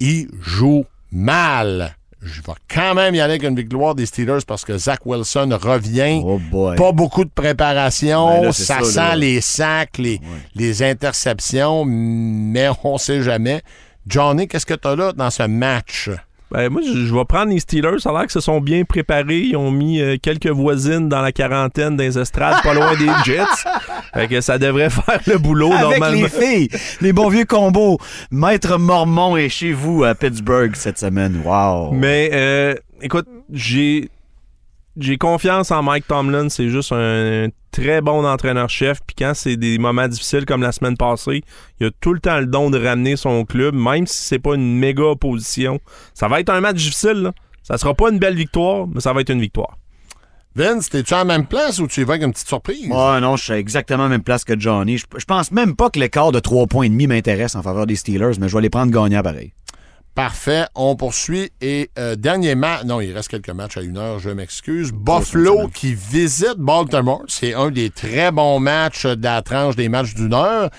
ils 0.00 0.28
jouent 0.40 0.86
mal. 1.12 1.96
Je 2.20 2.40
vais 2.40 2.54
quand 2.68 2.94
même 2.94 3.14
y 3.14 3.20
aller 3.20 3.34
avec 3.34 3.42
une 3.42 3.54
victoire 3.54 3.94
des 3.94 4.06
Steelers 4.06 4.44
parce 4.46 4.64
que 4.64 4.78
Zach 4.78 5.00
Wilson 5.04 5.50
revient. 5.60 6.22
Oh. 6.24 6.40
Pas 6.74 6.92
beaucoup 6.92 7.24
de 7.24 7.30
préparation, 7.30 8.28
Ben 8.28 8.44
là, 8.44 8.52
ça, 8.52 8.78
ça, 8.78 8.84
sent 8.84 8.96
là. 8.96 9.16
les 9.16 9.40
sacs, 9.42 9.98
les, 9.98 10.20
les 10.54 10.82
interceptions, 10.82 11.84
mais 11.84 12.68
on 12.82 12.96
sait 12.96 13.22
jamais. 13.22 13.62
Johnny, 14.06 14.48
qu'est-ce 14.48 14.66
que 14.66 14.74
tu 14.74 14.88
as 14.88 14.96
là 14.96 15.12
dans 15.12 15.30
ce 15.30 15.42
match? 15.42 16.08
Ben, 16.54 16.70
moi, 16.70 16.82
je, 16.86 17.06
je 17.06 17.12
vais 17.12 17.24
prendre 17.24 17.50
les 17.52 17.58
Steelers. 17.58 17.98
Ça 17.98 18.10
a 18.10 18.12
l'air 18.12 18.22
qu'ils 18.22 18.30
se 18.30 18.40
sont 18.40 18.60
bien 18.60 18.84
préparés. 18.84 19.40
Ils 19.40 19.56
ont 19.56 19.72
mis 19.72 20.00
euh, 20.00 20.16
quelques 20.22 20.46
voisines 20.46 21.08
dans 21.08 21.20
la 21.20 21.32
quarantaine 21.32 21.96
des 21.96 22.16
estrades, 22.16 22.62
pas 22.62 22.74
loin 22.74 22.94
des 22.96 23.08
Jets. 23.24 23.42
Fait 24.14 24.28
que 24.28 24.40
ça 24.40 24.56
devrait 24.56 24.88
faire 24.90 25.18
le 25.26 25.38
boulot 25.38 25.72
Avec 25.72 25.98
normalement. 25.98 26.22
les 26.22 26.28
filles, 26.28 26.68
les 27.00 27.12
bons 27.12 27.28
vieux 27.28 27.44
combos. 27.44 27.98
Maître 28.30 28.78
Mormon 28.78 29.36
est 29.36 29.48
chez 29.48 29.72
vous 29.72 30.04
à 30.04 30.14
Pittsburgh 30.14 30.76
cette 30.76 30.98
semaine. 30.98 31.40
Wow. 31.44 31.90
Mais 31.90 32.30
euh, 32.32 32.74
écoute, 33.02 33.26
j'ai 33.52 34.10
j'ai 34.96 35.18
confiance 35.18 35.70
en 35.70 35.82
Mike 35.82 36.06
Tomlin. 36.06 36.48
C'est 36.48 36.68
juste 36.68 36.92
un, 36.92 37.48
très 37.70 38.00
bon 38.00 38.24
entraîneur-chef. 38.24 39.00
Puis 39.06 39.16
quand 39.18 39.32
c'est 39.34 39.56
des 39.56 39.78
moments 39.78 40.08
difficiles 40.08 40.46
comme 40.46 40.62
la 40.62 40.72
semaine 40.72 40.96
passée, 40.96 41.42
il 41.80 41.86
a 41.88 41.90
tout 42.00 42.12
le 42.12 42.20
temps 42.20 42.38
le 42.38 42.46
don 42.46 42.70
de 42.70 42.82
ramener 42.82 43.16
son 43.16 43.44
club, 43.44 43.74
même 43.74 44.06
si 44.06 44.22
c'est 44.22 44.38
pas 44.38 44.54
une 44.54 44.78
méga 44.78 45.02
opposition. 45.02 45.80
Ça 46.14 46.28
va 46.28 46.40
être 46.40 46.50
un 46.50 46.60
match 46.60 46.76
difficile. 46.76 47.22
Là. 47.22 47.32
Ça 47.62 47.78
sera 47.78 47.94
pas 47.94 48.10
une 48.10 48.18
belle 48.18 48.36
victoire, 48.36 48.86
mais 48.86 49.00
ça 49.00 49.12
va 49.12 49.22
être 49.22 49.30
une 49.30 49.40
victoire. 49.40 49.78
Vince, 50.56 50.88
t'es-tu 50.88 51.12
à 51.14 51.18
la 51.18 51.24
même 51.24 51.46
place 51.46 51.80
ou 51.80 51.88
tu 51.88 52.02
y 52.02 52.04
vas 52.04 52.12
avec 52.12 52.24
une 52.24 52.32
petite 52.32 52.46
surprise? 52.46 52.88
Ouais, 52.88 53.20
non, 53.20 53.34
je 53.34 53.42
suis 53.42 53.54
exactement 53.54 54.04
à 54.04 54.06
la 54.06 54.10
même 54.10 54.22
place 54.22 54.44
que 54.44 54.58
Johnny. 54.58 54.98
Je, 54.98 55.06
je 55.16 55.24
pense 55.24 55.50
même 55.50 55.74
pas 55.74 55.90
que 55.90 55.98
l'écart 55.98 56.30
de 56.30 56.38
3 56.38 56.68
points 56.68 56.84
et 56.84 56.88
demi 56.88 57.08
m'intéresse 57.08 57.56
en 57.56 57.62
faveur 57.62 57.88
des 57.88 57.96
Steelers, 57.96 58.38
mais 58.38 58.48
je 58.48 58.54
vais 58.54 58.62
les 58.62 58.70
prendre 58.70 58.92
gagnants 58.92 59.22
pareil. 59.22 59.52
Parfait. 60.14 60.64
On 60.74 60.94
poursuit. 60.96 61.50
Et 61.60 61.90
euh, 61.98 62.14
dernier 62.16 62.54
match. 62.54 62.84
Non, 62.84 63.00
il 63.00 63.12
reste 63.12 63.28
quelques 63.28 63.50
matchs 63.50 63.76
à 63.78 63.82
une 63.82 63.98
heure, 63.98 64.18
je 64.20 64.30
m'excuse. 64.30 64.92
Buffalo 64.92 65.68
qui 65.68 65.94
visite 65.94 66.56
Baltimore. 66.58 67.22
C'est 67.26 67.54
un 67.54 67.70
des 67.70 67.90
très 67.90 68.30
bons 68.30 68.60
matchs 68.60 69.06
de 69.06 69.22
la 69.24 69.42
tranche 69.42 69.74
des 69.76 69.88
matchs 69.88 70.14
d'une 70.14 70.34
heure. 70.34 70.70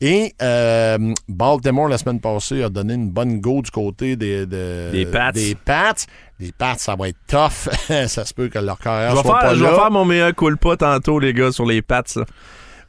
Et 0.00 0.34
euh, 0.42 1.12
Baltimore, 1.28 1.88
la 1.88 1.98
semaine 1.98 2.20
passée, 2.20 2.62
a 2.62 2.68
donné 2.68 2.94
une 2.94 3.10
bonne 3.10 3.40
go 3.40 3.62
du 3.62 3.70
côté 3.70 4.16
des, 4.16 4.46
de- 4.46 4.90
Des 4.92 5.06
Pats. 5.06 5.32
Des 5.32 5.54
Pats. 5.56 5.94
Les 6.38 6.52
Pats, 6.52 6.74
ça 6.78 6.94
va 6.94 7.08
être 7.08 7.18
tough. 7.26 7.68
ça 8.08 8.24
se 8.24 8.34
peut 8.34 8.48
que 8.48 8.58
leur 8.58 8.78
carrière 8.78 9.10
Je 9.12 9.16
vais, 9.16 9.22
soit 9.22 9.40
faire, 9.40 9.48
pas 9.50 9.54
je 9.54 9.64
vais 9.64 9.74
faire 9.74 9.90
mon 9.90 10.04
meilleur 10.04 10.34
culpa 10.34 10.76
tantôt, 10.76 11.18
les 11.18 11.32
gars, 11.32 11.50
sur 11.52 11.64
les 11.66 11.80
Pats. 11.82 12.02
là. 12.16 12.24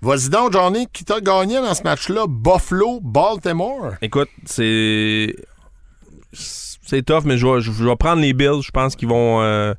Vas-y 0.01 0.29
donc, 0.29 0.51
Johnny, 0.53 0.87
qui 0.91 1.03
t'a 1.05 1.19
gagné 1.21 1.55
dans 1.55 1.73
ce 1.73 1.83
match-là? 1.83 2.25
Buffalo, 2.27 2.99
Baltimore. 3.01 3.93
Écoute, 4.01 4.29
c'est. 4.45 5.33
C'est 6.35 7.03
tough, 7.03 7.23
mais 7.25 7.37
je 7.37 7.47
vais, 7.47 7.61
je 7.61 7.71
vais 7.71 7.95
prendre 7.95 8.21
les 8.21 8.33
Bills. 8.33 8.61
Je 8.61 8.71
pense 8.71 8.95
qu'ils 8.95 9.07
vont. 9.09 9.41
euh, 9.41 9.73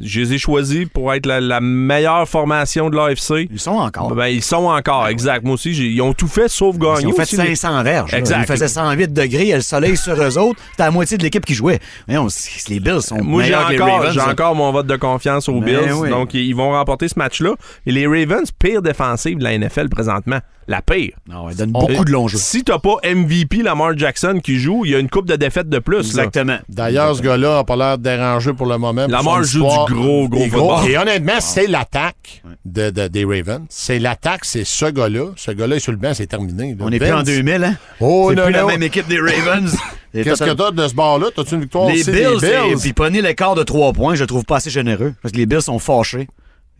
je 0.00 0.20
les 0.20 0.34
ai 0.34 0.38
choisis 0.38 0.86
pour 0.92 1.12
être 1.12 1.26
la, 1.26 1.40
la 1.40 1.60
meilleure 1.60 2.28
formation 2.28 2.90
de 2.90 2.96
l'AFC. 2.96 3.48
Ils 3.50 3.58
sont 3.60 3.72
encore. 3.72 4.14
Ben, 4.14 4.26
ils 4.26 4.42
sont 4.42 4.66
encore, 4.66 5.08
exact. 5.08 5.44
Moi 5.44 5.54
aussi, 5.54 5.74
j'ai- 5.74 5.88
ils 5.88 6.00
ont 6.02 6.12
tout 6.12 6.28
fait 6.28 6.48
sauf 6.48 6.76
gagner. 6.78 7.02
Ils 7.02 7.06
ont 7.08 7.12
fait 7.12 7.22
aussi, 7.22 7.36
les- 7.36 7.54
500 7.56 7.82
verges. 7.82 8.14
Exact. 8.14 8.40
Il 8.42 8.46
faisait 8.46 8.68
108 8.68 9.12
degrés, 9.12 9.42
il 9.42 9.48
y 9.48 9.52
a 9.52 9.56
le 9.56 9.62
soleil 9.62 9.96
sur 9.96 10.14
eux 10.14 10.38
autres. 10.38 10.60
C'était 10.70 10.84
la 10.84 10.90
moitié 10.90 11.18
de 11.18 11.22
l'équipe 11.22 11.44
qui 11.44 11.54
jouait. 11.54 11.80
Voyons, 12.06 12.28
c'est- 12.28 12.68
les 12.68 12.80
Bills 12.80 13.02
sont 13.02 13.22
Moi, 13.22 13.42
j'ai 13.42 13.50
meilleurs 13.50 13.66
que 13.68 13.72
les 13.74 13.80
encore, 13.80 13.98
Ravens. 13.98 14.14
j'ai 14.14 14.20
encore 14.20 14.54
mon 14.54 14.72
vote 14.72 14.86
de 14.86 14.96
confiance 14.96 15.48
aux 15.48 15.60
Ben 15.60 15.80
Bills. 15.80 15.92
oui. 15.94 16.10
Donc, 16.10 16.34
ils 16.34 16.54
vont 16.54 16.70
remporter 16.70 17.08
ce 17.08 17.18
match-là. 17.18 17.54
Et 17.86 17.92
les 17.92 18.06
Ravens, 18.06 18.50
pire 18.58 18.82
défensive 18.82 19.38
de 19.38 19.44
la 19.44 19.54
NFL 19.58 19.88
présentement. 19.88 20.38
La 20.68 20.82
pire. 20.82 21.14
Non, 21.28 21.50
ils 21.50 21.56
donnent 21.56 21.72
beaucoup 21.72 22.04
de 22.04 22.12
longs 22.12 22.28
jeux. 22.28 22.38
Si 22.38 22.62
t'as 22.62 22.78
pas 22.78 22.96
MVP 23.02 23.62
Lamar 23.64 23.98
Jackson 23.98 24.38
qui 24.40 24.56
joue, 24.56 24.84
il 24.84 24.92
y 24.92 24.94
a 24.94 25.00
une 25.00 25.10
coupe 25.10 25.26
de 25.26 25.34
défaites 25.34 25.68
de 25.68 25.80
plus. 25.80 25.96
Exactement. 25.98 26.58
D'ailleurs, 26.68 27.16
ce 27.16 27.22
gars-là 27.22 27.56
n'a 27.56 27.64
pas 27.64 27.74
l'air 27.74 27.98
dérangé 27.98 28.52
pour 28.52 28.66
le 28.66 28.78
moment. 28.78 29.02
pour 29.06 29.10
Lamar 29.10 29.42
joue 29.42 29.64
histoire. 29.64 29.79
Du 29.86 29.94
gros, 29.94 30.28
gros 30.28 30.82
Et. 30.86 30.90
Et 30.92 30.98
honnêtement, 30.98 31.40
c'est 31.40 31.66
l'attaque 31.66 32.42
de, 32.64 32.90
de- 32.90 33.08
des 33.08 33.24
Ravens. 33.24 33.66
C'est 33.68 33.98
l'attaque, 33.98 34.44
c'est 34.44 34.64
ce 34.64 34.86
gars-là. 34.86 35.32
Ce 35.36 35.50
gars-là 35.50 35.76
est 35.76 35.80
sur 35.80 35.92
le 35.92 35.98
banc, 35.98 36.12
c'est 36.14 36.26
terminé. 36.26 36.74
là. 36.74 36.84
On 36.84 36.90
n'est 36.90 36.98
plus 36.98 37.12
en 37.12 37.22
2000, 37.22 37.64
hein? 37.64 37.76
Oh, 38.00 38.32
c'est 38.34 38.42
plus 38.42 38.52
la 38.52 38.64
même 38.66 38.82
équipe 38.82 39.08
des 39.08 39.20
Ravens. 39.20 39.74
Qu'est-ce 40.12 40.42
que 40.44 40.50
t'as 40.54 40.70
de 40.72 40.88
ce 40.88 40.94
bord-là? 40.94 41.28
T'as-tu 41.34 41.54
une 41.54 41.60
victoire 41.60 41.88
Les 41.88 42.00
aussi? 42.00 42.10
Bills, 42.10 42.44
et 42.44 42.68
Bills? 42.68 42.78
puis 42.80 42.92
prenez 42.92 43.22
l'écart 43.22 43.54
de 43.54 43.62
3 43.62 43.92
points, 43.92 44.14
je 44.16 44.22
le 44.22 44.26
trouve 44.26 44.44
pas 44.44 44.56
assez 44.56 44.70
généreux. 44.70 45.14
Parce 45.22 45.30
que 45.32 45.38
les 45.38 45.46
Bills 45.46 45.62
sont 45.62 45.78
fâchés. 45.78 46.26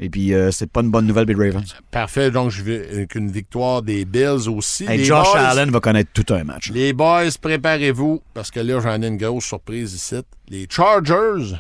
Et 0.03 0.09
puis, 0.09 0.33
euh, 0.33 0.51
c'est 0.51 0.67
pas 0.73 0.81
une 0.81 0.91
bonne 0.91 1.07
nouvelle, 1.07 1.27
Bill 1.27 1.37
Ravens. 1.37 1.77
Parfait, 1.91 2.31
donc 2.31 2.51
je 2.51 2.63
vais 2.63 2.89
avec 2.91 3.15
une 3.17 3.31
victoire 3.31 3.83
des 3.83 4.07
Bills 4.07 4.49
aussi. 4.49 4.85
Hey, 4.89 4.97
Les 4.99 5.05
Josh 5.05 5.27
boys- 5.31 5.39
Allen 5.39 5.71
va 5.71 5.79
connaître 5.81 6.11
tout 6.15 6.25
un 6.33 6.43
match. 6.43 6.71
Les 6.73 6.95
boys, 6.95 7.25
préparez-vous, 7.41 8.23
parce 8.33 8.51
que 8.51 8.61
là, 8.61 8.81
j'en 8.81 9.03
ai 9.03 9.07
une 9.09 9.19
grosse 9.19 9.45
surprise 9.45 9.93
ici. 9.93 10.17
Les 10.49 10.67
Chargers 10.71 11.55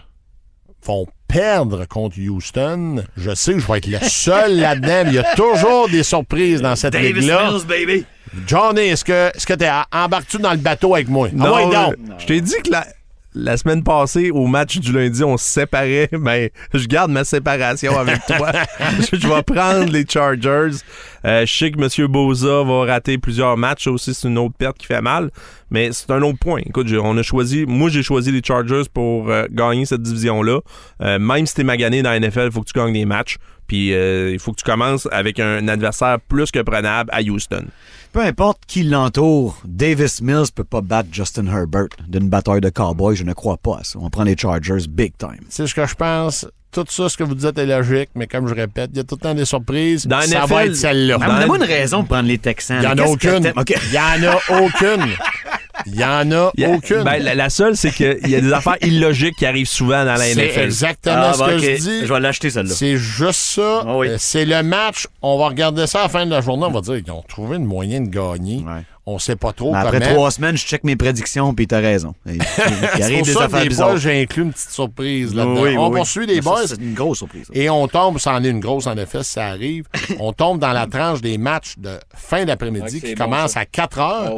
vont 0.86 1.06
perdre 1.30 1.84
contre 1.86 2.16
Houston. 2.18 3.04
Je 3.16 3.34
sais 3.34 3.54
que 3.54 3.60
je 3.60 3.66
vais 3.66 3.78
être 3.78 3.86
le 3.86 3.98
seul 4.02 4.58
là-dedans, 4.58 5.02
mais 5.04 5.10
il 5.10 5.14
y 5.14 5.18
a 5.18 5.34
toujours 5.34 5.88
des 5.88 6.02
surprises 6.02 6.60
dans 6.60 6.76
cette 6.76 6.94
ligue-là. 6.94 7.52
baby! 7.66 8.04
Johnny, 8.46 8.82
est-ce 8.82 9.04
que 9.04 9.28
est-ce 9.34 9.46
que 9.46 9.54
t'es 9.54 9.68
embarques-tu 9.92 10.38
dans 10.38 10.52
le 10.52 10.58
bateau 10.58 10.94
avec 10.94 11.08
moi? 11.08 11.28
Non, 11.32 11.46
ah 11.46 11.54
ouais, 11.56 11.64
donc. 11.64 11.74
euh, 11.74 12.14
je 12.18 12.26
t'ai 12.26 12.40
dit 12.40 12.54
que 12.64 12.70
la, 12.70 12.86
la 13.34 13.56
semaine 13.56 13.82
passée, 13.82 14.30
au 14.30 14.46
match 14.46 14.78
du 14.78 14.92
lundi, 14.92 15.22
on 15.22 15.36
se 15.36 15.44
séparait. 15.44 16.08
Mais 16.12 16.52
je 16.74 16.86
garde 16.86 17.10
ma 17.10 17.24
séparation 17.24 17.96
avec 17.98 18.24
toi. 18.26 18.52
je 18.98 19.18
je 19.18 19.28
vais 19.28 19.42
prendre 19.42 19.90
les 19.92 20.04
Chargers. 20.08 20.78
Euh, 21.24 21.46
je 21.46 21.52
sais 21.52 21.70
que 21.70 21.80
M. 21.80 22.06
Boza 22.08 22.62
va 22.64 22.84
rater 22.84 23.18
plusieurs 23.18 23.56
matchs. 23.56 23.84
Ça 23.84 23.90
aussi, 23.92 24.14
c'est 24.14 24.28
une 24.28 24.38
autre 24.38 24.54
perte 24.58 24.78
qui 24.78 24.86
fait 24.86 25.02
mal. 25.02 25.30
Mais 25.70 25.90
c'est 25.92 26.10
un 26.10 26.22
autre 26.22 26.38
point. 26.38 26.60
Écoute, 26.66 26.88
on 27.00 27.16
a 27.16 27.22
choisi. 27.22 27.66
Moi, 27.66 27.90
j'ai 27.90 28.02
choisi 28.02 28.32
les 28.32 28.42
Chargers 28.44 28.84
pour 28.92 29.30
euh, 29.30 29.46
gagner 29.50 29.84
cette 29.84 30.02
division-là. 30.02 30.60
Euh, 31.02 31.18
même 31.18 31.46
si 31.46 31.54
t'es 31.54 31.64
magané 31.64 32.02
dans 32.02 32.10
la 32.10 32.18
NFL, 32.18 32.46
il 32.46 32.52
faut 32.52 32.62
que 32.62 32.70
tu 32.70 32.78
gagnes 32.78 32.92
des 32.92 33.04
matchs. 33.04 33.36
Puis 33.66 33.90
il 33.90 34.38
faut 34.40 34.50
que 34.50 34.56
tu 34.56 34.64
commences 34.64 35.06
avec 35.12 35.38
un 35.38 35.68
adversaire 35.68 36.18
plus 36.28 36.50
que 36.50 36.58
prenable 36.58 37.08
à 37.12 37.22
Houston. 37.22 37.66
Peu 38.12 38.22
importe 38.22 38.62
qui 38.66 38.82
l'entoure, 38.82 39.56
Davis 39.64 40.20
Mills 40.20 40.50
peut 40.52 40.64
pas 40.64 40.80
battre 40.80 41.10
Justin 41.12 41.46
Herbert 41.46 41.90
d'une 42.08 42.28
bataille 42.28 42.60
de 42.60 42.68
cowboy. 42.68 43.14
Je 43.14 43.22
ne 43.22 43.32
crois 43.32 43.56
pas 43.56 43.78
à 43.78 43.84
ça. 43.84 44.00
On 44.02 44.10
prend 44.10 44.24
les 44.24 44.36
Chargers 44.36 44.88
big 44.88 45.12
time. 45.16 45.38
C'est 45.48 45.64
ce 45.68 45.74
que 45.74 45.86
je 45.86 45.94
pense. 45.94 46.44
Tout 46.72 46.84
ça, 46.88 47.08
ce 47.08 47.16
que 47.16 47.22
vous 47.22 47.36
dites 47.36 47.56
est 47.56 47.66
logique, 47.66 48.10
mais 48.16 48.26
comme 48.26 48.48
je 48.48 48.54
répète, 48.54 48.90
il 48.92 48.96
y 48.96 49.00
a 49.00 49.04
tout 49.04 49.14
le 49.14 49.20
temps 49.20 49.34
des 49.34 49.44
surprises. 49.44 50.08
Dans 50.08 50.20
ça 50.22 50.40
NFL, 50.40 50.52
va 50.52 50.66
être 50.66 50.76
celle-là. 50.76 51.18
Donne-moi 51.18 51.56
une 51.58 51.62
raison 51.62 52.02
de 52.02 52.08
prendre 52.08 52.28
les 52.28 52.38
Texans. 52.38 52.78
Il 52.82 52.86
n'y 52.86 52.86
en 52.88 52.90
a 52.90 53.16
Qu'est-ce 53.16 53.16
que 53.16 53.28
aucune. 53.28 53.52
Il 53.66 53.90
n'y 53.90 53.98
en 54.26 54.32
a 54.32 54.60
aucune. 54.60 55.06
Il 55.86 55.92
n'y 55.92 56.04
en 56.04 56.30
a 56.32 56.50
Il 56.56 56.62
y 56.62 56.64
a- 56.66 56.70
aucune. 56.70 57.02
ben, 57.02 57.22
la, 57.22 57.34
la 57.34 57.50
seule, 57.50 57.76
c'est 57.76 57.90
qu'il 57.90 58.18
y 58.28 58.34
a 58.34 58.40
des 58.40 58.52
affaires 58.52 58.76
illogiques 58.82 59.36
qui 59.36 59.46
arrivent 59.46 59.68
souvent 59.68 60.04
dans 60.04 60.14
la 60.14 60.18
C'est 60.18 60.34
NFL. 60.34 60.60
exactement 60.60 61.16
Ah, 61.30 61.32
ce 61.34 61.44
que 61.44 61.58
je 61.58 61.76
dis. 61.80 62.06
Je 62.06 62.12
vais 62.12 62.20
l'acheter, 62.20 62.50
celle-là. 62.50 62.74
C'est 62.74 62.96
juste 62.96 63.40
ça. 63.40 63.84
Ah 63.86 63.96
oui. 63.96 64.08
Euh, 64.08 64.16
C'est 64.18 64.44
le 64.44 64.62
match. 64.62 65.06
On 65.22 65.38
va 65.38 65.48
regarder 65.48 65.86
ça 65.86 66.00
à 66.00 66.02
la 66.04 66.08
fin 66.08 66.26
de 66.26 66.30
la 66.30 66.40
journée. 66.40 66.64
On 66.66 66.70
va 66.72 66.80
dire 66.80 67.02
qu'ils 67.02 67.12
ont 67.12 67.24
trouvé 67.28 67.56
une 67.56 67.64
moyen 67.64 68.00
de 68.00 68.08
gagner. 68.08 68.58
Ouais. 68.58 68.82
On 69.06 69.18
sait 69.18 69.34
pas 69.34 69.52
trop 69.52 69.72
Mais 69.72 69.78
après 69.78 69.98
trois 70.12 70.30
semaines, 70.30 70.56
je 70.56 70.64
check 70.64 70.84
mes 70.84 70.94
prédictions, 70.94 71.52
puis 71.52 71.66
t'as 71.66 71.80
raison. 71.80 72.14
Il 72.26 72.40
C'est 72.96 73.02
arrive 73.02 73.24
des 73.24 73.32
ça 73.32 73.44
affaires 73.44 73.62
des 73.62 73.68
bizarres. 73.68 73.96
j'ai 73.96 74.22
inclus 74.22 74.42
une 74.44 74.52
petite 74.52 74.70
surprise 74.70 75.34
là-dedans. 75.34 75.62
Oui, 75.62 75.70
oui, 75.70 75.78
on 75.78 75.88
oui. 75.88 75.96
poursuit 75.96 76.26
les 76.26 76.40
boys. 76.40 76.66
C'est 76.66 76.80
une 76.80 76.94
grosse 76.94 77.18
surprise. 77.18 77.46
ça. 77.46 77.52
Et 77.58 77.68
on 77.70 77.88
tombe, 77.88 78.18
ça 78.18 78.34
en 78.34 78.44
est 78.44 78.48
une 78.50 78.60
grosse 78.60 78.86
en 78.86 78.96
effet, 78.98 79.24
si 79.24 79.32
ça 79.32 79.46
arrive. 79.46 79.86
on 80.20 80.32
tombe 80.32 80.60
dans 80.60 80.72
la 80.72 80.86
tranche 80.86 81.22
des 81.22 81.38
matchs 81.38 81.74
de 81.78 81.98
fin 82.14 82.44
d'après-midi 82.44 83.00
qui 83.00 83.08
c'est 83.08 83.14
bon, 83.16 83.24
commencent 83.24 83.52
ça. 83.52 83.60
à 83.60 83.64
4 83.64 83.98
heures. 83.98 84.32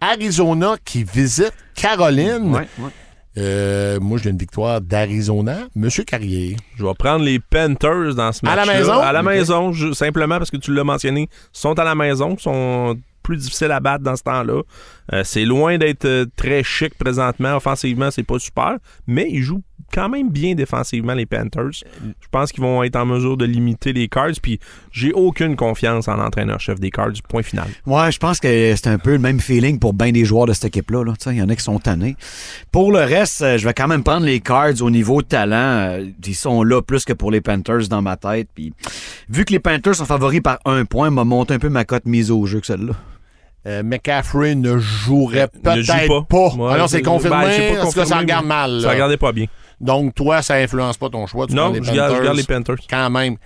Arizona 0.00 0.76
qui 0.84 1.04
visite 1.04 1.52
Caroline. 1.74 2.54
Ouais, 2.54 2.68
ouais. 2.78 2.90
Euh, 3.36 4.00
moi, 4.00 4.18
j'ai 4.18 4.30
une 4.30 4.38
victoire 4.38 4.80
d'Arizona. 4.80 5.58
Monsieur 5.76 6.02
Carrier. 6.04 6.56
Je 6.76 6.84
vais 6.84 6.94
prendre 6.98 7.24
les 7.24 7.38
Panthers 7.38 8.14
dans 8.16 8.32
ce 8.32 8.44
À 8.44 8.56
match 8.56 8.66
la 8.66 8.74
maison? 8.74 9.00
À 9.00 9.12
la 9.12 9.22
maison, 9.22 9.72
je- 9.72 9.92
simplement 9.92 10.38
parce 10.38 10.50
que 10.50 10.56
tu 10.56 10.74
l'as 10.74 10.82
mentionné. 10.84 11.22
Ils 11.22 11.28
sont 11.52 11.78
à 11.78 11.84
la 11.84 11.94
maison, 11.94 12.36
sont 12.38 12.98
plus 13.22 13.36
difficiles 13.36 13.70
à 13.70 13.78
battre 13.78 14.02
dans 14.02 14.16
ce 14.16 14.22
temps-là. 14.24 14.62
Euh, 15.12 15.22
c'est 15.24 15.44
loin 15.44 15.78
d'être 15.78 16.04
euh, 16.06 16.26
très 16.34 16.64
chic 16.64 16.96
présentement. 16.98 17.54
Offensivement, 17.56 18.10
c'est 18.10 18.22
pas 18.24 18.38
super, 18.38 18.78
mais 19.06 19.28
ils 19.30 19.42
jouent 19.42 19.62
quand 19.92 20.08
même 20.08 20.30
bien 20.30 20.54
défensivement, 20.54 21.14
les 21.14 21.26
Panthers. 21.26 21.70
Je 22.02 22.26
pense 22.30 22.52
qu'ils 22.52 22.62
vont 22.62 22.82
être 22.82 22.96
en 22.96 23.06
mesure 23.06 23.36
de 23.36 23.44
limiter 23.44 23.92
les 23.92 24.08
Cards, 24.08 24.32
puis 24.42 24.58
j'ai 24.92 25.12
aucune 25.12 25.56
confiance 25.56 26.08
en 26.08 26.16
l'entraîneur-chef 26.16 26.78
des 26.80 26.90
Cards. 26.90 27.12
Point 27.28 27.42
final. 27.42 27.66
Ouais, 27.86 28.12
je 28.12 28.18
pense 28.18 28.40
que 28.40 28.74
c'est 28.76 28.86
un 28.88 28.98
peu 28.98 29.12
le 29.12 29.18
même 29.18 29.40
feeling 29.40 29.78
pour 29.78 29.94
bien 29.94 30.12
des 30.12 30.24
joueurs 30.24 30.46
de 30.46 30.52
cette 30.52 30.66
équipe-là. 30.66 31.04
là. 31.04 31.12
Il 31.26 31.36
y 31.36 31.42
en 31.42 31.48
a 31.48 31.56
qui 31.56 31.62
sont 31.62 31.78
tannés. 31.78 32.16
Pour 32.72 32.92
le 32.92 33.00
reste, 33.00 33.42
euh, 33.42 33.58
je 33.58 33.64
vais 33.66 33.74
quand 33.74 33.88
même 33.88 34.02
prendre 34.04 34.26
les 34.26 34.40
Cards 34.40 34.80
au 34.82 34.90
niveau 34.90 35.22
talent. 35.22 35.56
Euh, 35.56 36.04
Ils 36.26 36.34
sont 36.34 36.62
là 36.62 36.82
plus 36.82 37.04
que 37.04 37.12
pour 37.12 37.30
les 37.30 37.40
Panthers 37.40 37.88
dans 37.88 38.02
ma 38.02 38.16
tête. 38.16 38.48
Puis, 38.54 38.72
vu 39.28 39.44
que 39.44 39.52
les 39.52 39.58
Panthers 39.60 39.94
sont 39.96 40.04
favoris 40.04 40.40
par 40.42 40.58
un 40.64 40.84
point, 40.84 41.10
m'a 41.10 41.24
monté 41.24 41.54
un 41.54 41.58
peu 41.58 41.68
ma 41.70 41.84
cote 41.84 42.04
mise 42.06 42.30
au 42.30 42.44
jeu 42.46 42.60
que 42.60 42.66
celle-là. 42.66 42.92
Euh, 43.66 43.82
McCaffrey 43.82 44.54
ne 44.54 44.78
jouerait 44.78 45.48
Ne 45.64 45.82
joue 45.82 45.92
peut-être 45.92 46.26
pas. 46.28 46.48
Ouais, 46.56 46.70
Ah 46.74 46.78
non, 46.78 46.86
c'est 46.86 47.02
confirmé. 47.02 47.36
ben, 47.44 47.50
j'ai 47.50 47.58
pas 47.74 47.74
Est-ce 47.82 47.94
que 47.94 48.00
ça 48.00 48.00
confirmé, 48.02 48.20
regarde 48.22 48.46
mal? 48.46 48.80
Ça 48.80 48.90
regardait 48.90 49.16
pas 49.16 49.32
bien. 49.32 49.46
Donc, 49.80 50.14
toi, 50.14 50.42
ça 50.42 50.54
influence 50.54 50.96
pas 50.96 51.08
ton 51.08 51.26
choix. 51.26 51.46
Tu 51.46 51.54
Non, 51.54 51.72
les 51.72 51.82
je 51.82 51.92
garde, 51.92 52.16
je 52.16 52.22
garde 52.22 52.36
les 52.36 52.42
Panthers. 52.44 52.76
Quand 52.90 53.10
même. 53.10 53.36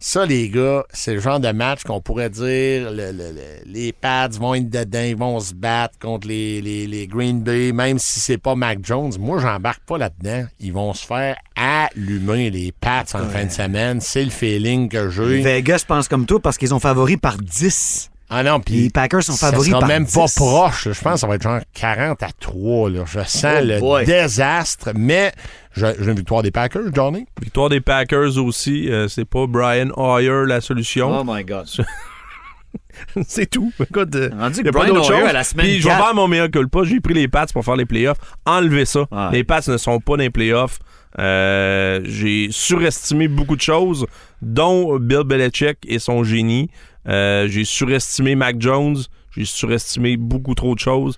Ça, 0.00 0.24
les 0.24 0.48
gars, 0.48 0.84
c'est 0.92 1.14
le 1.14 1.18
genre 1.20 1.40
de 1.40 1.50
match 1.50 1.82
qu'on 1.82 2.00
pourrait 2.00 2.30
dire 2.30 2.92
le- 2.92 3.10
le- 3.10 3.32
le- 3.32 3.64
les 3.66 3.92
Pats 3.92 4.28
vont 4.28 4.54
être 4.54 4.70
dedans, 4.70 5.02
ils 5.02 5.16
vont 5.16 5.40
se 5.40 5.52
battre 5.54 5.98
contre 5.98 6.28
les, 6.28 6.60
les, 6.62 6.86
les 6.86 7.08
Green 7.08 7.42
Bay, 7.42 7.72
même 7.72 7.98
si 7.98 8.20
c'est 8.20 8.38
pas 8.38 8.54
Mac 8.54 8.78
Jones. 8.84 9.10
Moi, 9.18 9.40
j'embarque 9.40 9.82
pas 9.84 9.98
là-dedans. 9.98 10.46
Ils 10.60 10.72
vont 10.72 10.94
se 10.94 11.04
faire 11.04 11.36
allumer, 11.56 12.50
les 12.50 12.70
Pats, 12.72 13.04
en 13.14 13.24
fin 13.28 13.44
de 13.46 13.50
semaine. 13.50 14.00
C'est 14.00 14.24
le 14.24 14.30
feeling 14.30 14.88
que 14.88 15.10
j'ai. 15.10 15.42
Vegas 15.42 15.82
pense 15.86 16.06
comme 16.06 16.26
toi 16.26 16.38
parce 16.40 16.58
qu'ils 16.58 16.72
ont 16.74 16.78
favoris 16.80 17.16
par 17.20 17.36
10. 17.36 18.10
Ah 18.30 18.42
non, 18.42 18.56
Les 18.56 18.62
puis 18.62 18.90
Packers 18.90 19.22
sont 19.22 19.32
ça 19.32 19.50
favoris 19.50 19.70
sera 19.70 19.80
par 19.80 19.88
même 19.88 20.04
10. 20.04 20.12
pas 20.14 20.26
proche. 20.36 20.84
Je 20.92 21.00
pense 21.00 21.14
que 21.14 21.18
ça 21.20 21.26
va 21.26 21.36
être 21.36 21.42
genre 21.42 21.60
40 21.72 22.22
à 22.22 22.28
3. 22.38 22.90
Là. 22.90 23.04
Je 23.06 23.20
sens 23.20 23.44
Oh 23.44 23.64
le 23.64 23.80
boy. 23.80 24.04
désastre, 24.04 24.90
mais 24.94 25.32
j'ai 25.74 25.94
une 25.98 26.12
victoire 26.16 26.42
des 26.42 26.50
Packers, 26.50 26.92
Johnny. 26.94 27.26
Victoire 27.40 27.70
des 27.70 27.80
Packers 27.80 28.36
aussi. 28.36 28.90
euh, 28.90 29.08
c'est 29.08 29.24
pas 29.24 29.46
Brian 29.46 29.88
Hoyer 29.96 30.44
la 30.46 30.60
solution. 30.60 31.20
Oh 31.20 31.24
my 31.26 31.42
God. 31.44 31.66
c'est 33.26 33.48
tout. 33.48 33.72
Écoute, 33.80 34.14
euh, 34.14 34.30
Rendu 34.38 34.62
que 34.62 34.68
a 34.68 34.72
Brian 34.72 34.94
Hoyer 34.96 35.22
à 35.22 35.32
la 35.32 35.44
semaine 35.44 35.66
Puis 35.66 35.78
je 35.78 35.84
vais 35.84 35.90
4. 35.94 36.04
faire 36.04 36.14
mon 36.14 36.28
meilleur 36.28 36.50
culpa. 36.50 36.80
J'ai 36.84 37.00
pris 37.00 37.14
les 37.14 37.28
Pats 37.28 37.46
pour 37.52 37.64
faire 37.64 37.76
les 37.76 37.86
playoffs. 37.86 38.18
Enlevez 38.44 38.84
ça. 38.84 39.06
Les 39.32 39.44
Pats 39.44 39.60
ne 39.68 39.76
sont 39.78 40.00
pas 40.00 40.12
dans 40.16 40.22
les 40.22 40.30
playoffs. 40.30 40.78
Euh, 41.18 42.00
j'ai 42.04 42.48
surestimé 42.50 43.26
beaucoup 43.28 43.56
de 43.56 43.62
choses, 43.62 44.06
dont 44.42 44.98
Bill 44.98 45.22
Belichick 45.24 45.78
et 45.86 45.98
son 45.98 46.22
génie. 46.24 46.70
Euh, 47.08 47.48
j'ai 47.48 47.64
surestimé 47.64 48.34
Mac 48.34 48.56
Jones. 48.60 48.96
J'ai 49.36 49.44
surestimé 49.44 50.16
beaucoup 50.16 50.54
trop 50.54 50.74
de 50.74 50.80
choses. 50.80 51.16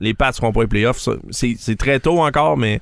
Les 0.00 0.14
Pats 0.14 0.28
ne 0.28 0.32
seront 0.34 0.52
pas 0.52 0.62
les 0.62 0.66
playoffs. 0.66 1.08
C'est 1.30 1.76
très 1.78 2.00
tôt 2.00 2.20
encore, 2.22 2.56
mais 2.56 2.80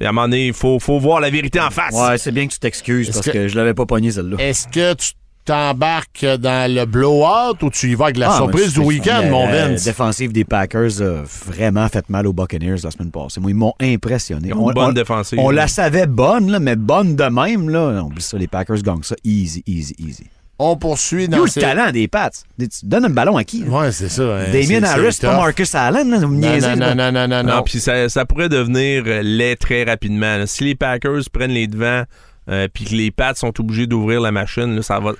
à 0.00 0.08
un 0.08 0.12
moment 0.12 0.22
donné, 0.28 0.48
il 0.48 0.52
faut, 0.52 0.78
faut 0.78 0.98
voir 0.98 1.20
la 1.20 1.30
vérité 1.30 1.60
en 1.60 1.70
face. 1.70 1.94
Ouais, 1.94 2.18
c'est 2.18 2.32
bien 2.32 2.46
que 2.46 2.52
tu 2.52 2.58
t'excuses 2.58 3.10
parce 3.10 3.24
que... 3.26 3.30
que- 3.30 3.48
je 3.48 3.56
l'avais 3.56 3.72
pas 3.74 3.86
pogné 3.86 4.10
celle-là. 4.10 4.36
Est-ce 4.38 4.68
que 4.68 4.94
tu 4.94 5.12
t'embarques 5.44 6.24
dans 6.40 6.70
le 6.72 6.84
blowout 6.86 7.62
ou 7.62 7.70
tu 7.70 7.90
y 7.90 7.94
vas 7.94 8.06
avec 8.06 8.16
la 8.18 8.32
Ah, 8.32 8.36
surprise 8.36 8.72
du 8.74 8.80
week-end, 8.80 9.20
la- 9.22 9.30
mon 9.30 9.46
la 9.46 9.68
Vince? 9.68 9.84
défensive 9.84 10.32
des 10.32 10.44
Packers 10.44 11.00
a 11.00 11.22
vraiment 11.46 11.88
fait 11.88 12.08
mal 12.10 12.26
aux 12.26 12.32
Buccaneers 12.32 12.78
la 12.82 12.90
semaine 12.90 13.10
passée. 13.12 13.40
Moi, 13.40 13.52
ils 13.52 13.56
m'ont 13.56 13.74
impressionné. 13.80 14.50
Une 14.50 14.72
bonne 14.72 14.92
défensive. 14.94 15.38
On 15.40 15.50
la 15.50 15.68
savait 15.68 16.06
bonne, 16.06 16.50
là, 16.50 16.58
mais 16.60 16.76
bonne 16.76 17.14
de 17.16 17.24
même. 17.24 17.68
Là. 17.70 18.02
Oublie 18.02 18.20
ça, 18.22 18.36
les 18.36 18.48
Packers 18.48 18.82
gagnent 18.82 19.02
ça. 19.04 19.14
Easy, 19.24 19.62
easy, 19.66 19.94
easy. 19.98 20.24
On 20.58 20.76
poursuit 20.76 21.28
dans 21.28 21.42
le 21.42 21.46
ces... 21.48 21.60
talent 21.60 21.90
des 21.90 22.08
Pats. 22.08 22.30
Tu 22.58 22.66
donnes 22.84 23.04
un 23.04 23.10
ballon 23.10 23.36
à 23.36 23.44
qui? 23.44 23.62
là? 23.64 23.68
Ouais, 23.70 23.92
c'est 23.92 24.08
ça. 24.08 24.22
hein, 24.22 24.44
Damien 24.52 24.66
c'est- 24.80 24.84
Harris, 24.86 25.18
pas. 25.20 25.36
Marcus 25.36 25.74
Allen. 25.74 26.10
Là, 26.10 26.18
vous 26.20 26.28
me 26.28 26.40
Non, 26.40 26.48
niaisez, 26.50 26.76
non, 26.76 26.94
non, 26.94 26.94
non, 26.94 27.12
non, 27.12 27.28
non, 27.28 27.42
Non, 27.42 27.56
non. 27.56 27.62
puis 27.62 27.78
ça, 27.78 28.08
ça 28.08 28.24
pourrait 28.24 28.48
devenir 28.48 29.02
euh, 29.06 29.20
laid 29.22 29.56
très 29.56 29.84
rapidement. 29.84 30.38
là. 30.38 30.46
Si 30.46 30.64
les 30.64 30.74
Packers 30.74 31.20
prennent 31.30 31.50
les 31.50 31.66
devants, 31.66 32.04
euh, 32.48 32.68
puis 32.72 32.84
que 32.86 32.94
les 32.94 33.10
Pats 33.10 33.34
sont 33.34 33.52
obligés 33.60 33.86
d'ouvrir 33.86 34.20
la 34.22 34.30
machine, 34.32 34.76
là, 34.76 34.82
ça 34.82 34.98
va. 34.98 35.12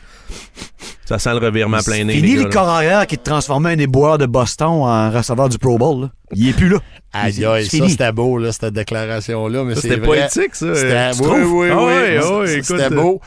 Ça 1.06 1.18
sent 1.18 1.30
le 1.38 1.38
revirement 1.46 1.78
plein 1.84 2.04
nez. 2.04 2.14
Fini 2.14 2.34
les 2.36 2.42
là. 2.44 2.50
corps 2.50 2.68
arrière 2.68 3.06
qui 3.06 3.16
te 3.16 3.24
transformait 3.24 3.70
un 3.72 3.78
éboueur 3.78 4.18
de 4.18 4.26
Boston 4.26 4.68
en 4.82 5.10
receveur 5.10 5.48
du 5.48 5.56
Pro 5.58 5.78
Bowl. 5.78 6.02
là. 6.02 6.10
Il 6.34 6.48
est 6.48 6.52
plus 6.52 6.68
là. 6.68 6.78
Aïe, 7.12 7.32
C'est 7.32 7.78
ça, 7.78 7.88
c'était 7.88 8.12
beau, 8.12 8.36
là, 8.36 8.50
cette 8.52 8.74
déclaration-là. 8.74 9.62
mais 9.64 9.74
C'était 9.76 9.96
poétique, 9.98 10.54
ça. 10.54 10.74
C'était 10.74 10.92
euh, 10.92 11.12
oui, 11.20 11.40
oui, 11.46 11.68
Ah 11.72 11.76
oui. 11.78 12.18
ah 12.20 12.38
ouais, 12.40 12.62
C'était 12.62 12.90
beau. 12.90 13.20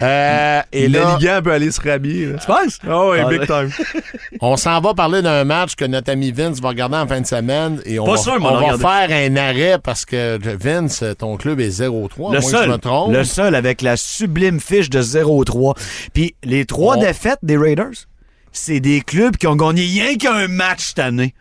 Euh, 0.00 0.60
et 0.70 0.86
Le 0.88 0.98
là, 1.00 1.42
peut 1.42 1.50
aller 1.52 1.70
se 1.72 1.80
rhabiller. 1.80 2.28
Tu 2.40 2.46
penses? 2.46 2.78
Ah 2.86 3.10
Ah, 3.20 3.28
big 3.28 3.46
time. 3.46 3.70
on 4.40 4.56
s'en 4.56 4.80
va 4.80 4.94
parler 4.94 5.22
d'un 5.22 5.42
match 5.44 5.74
que 5.74 5.84
notre 5.86 6.12
ami 6.12 6.30
Vince 6.30 6.60
va 6.60 6.68
regarder 6.68 6.96
en 6.96 7.06
fin 7.08 7.20
de 7.20 7.26
semaine. 7.26 7.80
Et 7.84 7.98
on 7.98 8.04
Pas 8.04 8.12
va, 8.12 8.16
sûr, 8.18 8.36
on 8.40 8.44
on 8.44 8.76
va 8.76 8.78
faire 8.78 9.16
un 9.32 9.36
arrêt 9.36 9.78
parce 9.82 10.04
que 10.04 10.38
Vince, 10.56 11.02
ton 11.18 11.36
club 11.36 11.58
est 11.58 11.80
0-3. 11.80 12.34
Le 12.34 12.40
moi, 12.40 12.40
je 12.40 12.40
seul, 12.46 12.68
me 12.70 12.76
trompe. 12.76 13.12
le 13.12 13.24
seul 13.24 13.54
avec 13.54 13.82
la 13.82 13.96
sublime 13.96 14.60
fiche 14.60 14.90
de 14.90 15.00
0-3. 15.02 15.74
Puis 16.12 16.34
les 16.44 16.64
trois 16.66 16.96
On- 16.96 17.02
défaites 17.22 17.38
des 17.42 17.56
Raiders, 17.56 18.06
c'est 18.52 18.80
des 18.80 19.00
clubs 19.00 19.36
qui 19.36 19.46
ont 19.46 19.56
gagné 19.56 19.82
rien 19.82 20.16
qu'un 20.16 20.48
match 20.48 20.88
cette 20.88 20.98
année. 20.98 21.34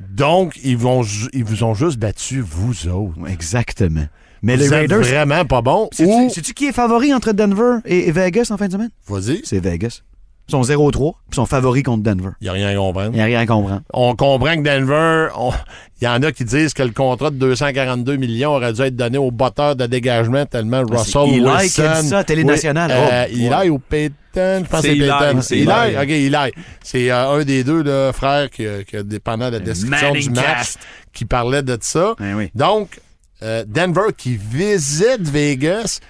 Donc, 0.00 0.58
ils, 0.64 0.76
vont, 0.76 1.02
ju- 1.02 1.28
ils 1.32 1.44
vous 1.44 1.62
ont 1.62 1.74
juste 1.74 1.98
battu, 1.98 2.40
vous 2.40 2.88
autres. 2.88 3.14
Exactement. 3.28 4.06
Mais 4.42 4.56
vous 4.56 4.62
les 4.62 4.68
Raiders, 4.68 5.00
vraiment 5.02 5.44
pas 5.44 5.60
bons. 5.62 5.88
sais-tu 5.92 6.50
Ou, 6.50 6.54
qui 6.54 6.66
est 6.66 6.72
favori 6.72 7.12
entre 7.12 7.32
Denver 7.32 7.78
et 7.84 8.08
et 8.08 8.12
Vegas 8.12 8.48
en 8.50 8.56
fin 8.56 8.66
de 8.68 8.72
semaine? 8.72 8.90
vas-y, 9.06 9.42
C'est 9.44 9.60
Vegas. 9.60 10.00
Ils 10.50 10.64
sont 10.66 10.90
0-3, 10.90 11.12
puis 11.30 11.36
sont 11.36 11.46
favoris 11.46 11.82
contre 11.82 12.02
Denver. 12.02 12.30
Il 12.40 12.44
n'y 12.44 12.48
a 12.50 12.52
rien 12.52 12.68
à 12.68 12.74
comprendre. 12.74 13.10
Il 13.12 13.16
n'y 13.16 13.20
a 13.22 13.24
rien 13.26 13.40
à 13.40 13.46
comprendre. 13.46 13.82
On 13.92 14.16
comprend 14.16 14.56
que 14.56 14.62
Denver, 14.62 15.28
il 16.00 16.04
y 16.04 16.08
en 16.08 16.22
a 16.22 16.32
qui 16.32 16.44
disent 16.44 16.74
que 16.74 16.82
le 16.82 16.90
contrat 16.90 17.30
de 17.30 17.36
242 17.36 18.16
millions 18.16 18.50
aurait 18.56 18.72
dû 18.72 18.82
être 18.82 18.96
donné 18.96 19.18
au 19.18 19.30
botteur 19.30 19.76
de 19.76 19.86
dégagement 19.86 20.44
tellement 20.46 20.82
Ben, 20.82 20.96
Russell 20.98 21.28
Eli 21.28 21.40
Wilson. 21.40 21.68
qui 21.74 21.80
a 21.88 22.02
dit 22.02 22.08
ça 22.08 22.18
à 22.18 22.24
Télé 22.24 22.42
Oui, 22.42 22.48
Nationale. 22.48 22.90
euh, 22.90 23.24
Oh, 23.28 23.32
Eli 23.32 23.48
ouais. 23.48 23.68
ou 23.70 23.78
Peyton, 23.78 24.14
je 24.34 24.68
pense 24.68 24.80
que 24.80 24.86
C'est 24.88 24.92
Eli, 24.96 25.00
Peyton. 25.08 25.40
c'est 25.42 25.58
Eli, 25.58 25.68
Eli. 25.70 25.96
ok, 25.96 26.10
Eli. 26.10 26.52
C'est 26.82 27.10
euh, 27.10 27.30
un 27.30 27.44
des 27.44 27.64
deux 27.64 27.82
là, 27.82 28.12
frères 28.12 28.50
qui, 28.50 28.66
euh, 28.66 28.82
qui 28.82 28.96
dépendant 29.04 29.46
de 29.50 29.58
la 29.58 29.60
description 29.60 30.08
Manning 30.08 30.22
du 30.24 30.30
match 30.30 30.44
cast. 30.46 30.78
qui 31.12 31.24
parlait 31.24 31.62
de 31.62 31.78
ça. 31.80 32.14
Ben 32.18 32.34
oui. 32.34 32.50
Donc, 32.54 32.98
euh, 33.42 33.64
Denver 33.66 34.12
qui 34.16 34.36
visite 34.36 35.20
Vegas. 35.22 36.00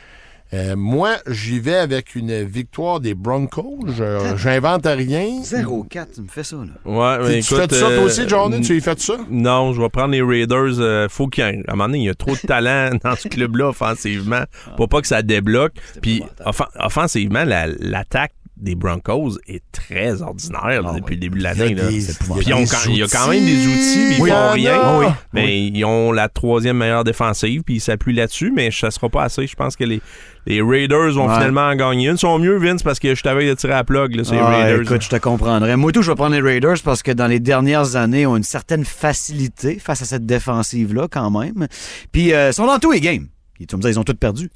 Euh, 0.53 0.75
moi, 0.77 1.17
j'y 1.29 1.61
vais 1.61 1.77
avec 1.77 2.15
une 2.17 2.43
victoire 2.43 2.99
des 3.01 3.15
Broncos. 3.15 3.79
J'invente 4.37 4.85
rien. 4.87 5.41
0-4, 5.43 6.07
tu 6.15 6.23
me 6.23 6.29
fais 6.29 6.43
ça, 6.43 6.57
là. 6.57 6.65
Ouais, 6.85 7.19
Tu, 7.19 7.23
mais 7.33 7.41
tu 7.43 7.55
écoute, 7.55 7.71
fais 7.73 7.79
ça 7.81 7.87
toi 7.87 7.91
euh, 7.91 8.05
aussi, 8.05 8.29
Johnny? 8.29 8.61
Tu 8.61 8.77
y 8.77 8.81
fais 8.81 8.99
ça? 8.99 9.15
Non, 9.31 9.73
je 9.73 9.81
vais 9.81 9.89
prendre 9.89 10.11
les 10.11 10.23
Raiders. 10.23 10.81
euh, 10.81 11.09
faut 11.09 11.29
qu'il 11.29 11.45
y 11.45 11.47
ait, 11.49 11.63
à 11.69 11.73
un 11.73 11.77
moment 11.77 11.87
donné, 11.87 11.99
il 11.99 12.05
y 12.07 12.09
a 12.09 12.15
trop 12.15 12.33
de 12.35 12.41
talent 12.47 12.91
dans 13.05 13.15
ce 13.15 13.29
club-là 13.29 13.69
offensivement 13.69 14.43
pour 14.77 14.89
pas 14.89 15.01
que 15.01 15.07
ça 15.07 15.23
débloque. 15.23 15.75
Puis 16.03 16.23
offen- 16.45 16.69
offensivement, 16.79 17.45
la- 17.45 17.69
l'attaque 17.69 18.33
des 18.61 18.75
Broncos 18.75 19.39
est 19.47 19.63
très 19.73 20.23
ordinaire 20.23 20.83
là, 20.83 20.93
depuis 20.95 21.15
le 21.15 21.21
début 21.21 21.39
de 21.39 21.45
l'année. 21.45 21.71
Il 21.71 22.49
y 22.49 22.53
a 22.53 23.07
quand- 23.07 23.29
même 23.29 23.45
des 23.45 23.67
outils, 23.67 24.07
mais 24.09 24.17
ils 24.17 24.21
Oui, 24.23 24.31
font 24.31 24.37
en 24.37 24.53
rien. 24.53 24.99
Oui. 25.01 25.07
Mais 25.33 25.67
ils 25.67 25.85
ont 25.85 26.13
la 26.13 26.29
troisième 26.29 26.77
meilleure 26.77 27.05
défensive, 27.05 27.63
puis 27.63 27.77
ils 27.77 27.81
s'appuient 27.81 28.13
là-dessus, 28.15 28.53
mais 28.55 28.71
ça 28.71 28.91
sera 28.91 29.09
pas 29.09 29.25
assez. 29.25 29.47
Je 29.47 29.55
pense 29.57 29.77
que 29.77 29.85
les, 29.85 30.01
les 30.47 30.61
Raiders 30.63 31.13
vont 31.13 31.27
Ouais. 31.29 31.35
finalement 31.35 31.63
en 31.69 31.75
gagner 31.75 32.09
une. 32.09 32.15
Ils 32.15 32.19
sont 32.19 32.39
mieux, 32.39 32.59
Vince, 32.59 32.83
parce 32.83 32.99
que 32.99 33.15
je 33.15 33.23
t'avais 33.23 33.47
de 33.49 33.55
tirer 33.55 33.75
à 33.75 33.85
plug, 33.85 34.15
là, 34.15 34.25
ces 34.25 34.37
Ah, 34.37 34.49
Raiders. 34.49 34.83
écoute, 34.83 35.03
je 35.03 35.09
te 35.09 35.17
comprendrais. 35.17 35.77
Moi, 35.77 35.93
tout, 35.93 36.03
je 36.03 36.11
vais 36.11 36.17
prendre 36.17 36.35
les 36.35 36.41
Raiders 36.41 36.77
parce 36.85 37.03
que 37.03 37.13
dans 37.13 37.27
les 37.27 37.41
dernières 37.41 37.97
années, 37.97 38.23
ils 38.23 38.27
ont 38.27 38.37
une 38.37 38.43
certaine 38.43 38.85
facilité 38.85 39.79
face 39.79 40.03
à 40.03 40.05
cette 40.05 40.27
défensive-là, 40.27 41.09
quand 41.11 41.31
même. 41.31 41.67
Puis, 42.13 42.33
euh, 42.33 42.51
ils 42.51 42.55
sont 42.55 42.67
dans 42.67 42.79
tous 42.79 42.93
les 42.93 43.01
games. 43.01 43.27
Tu 43.69 43.77
me 43.77 43.83
ils 43.87 43.99
ont 43.99 44.05
tous 44.05 44.15
perdu. 44.15 44.49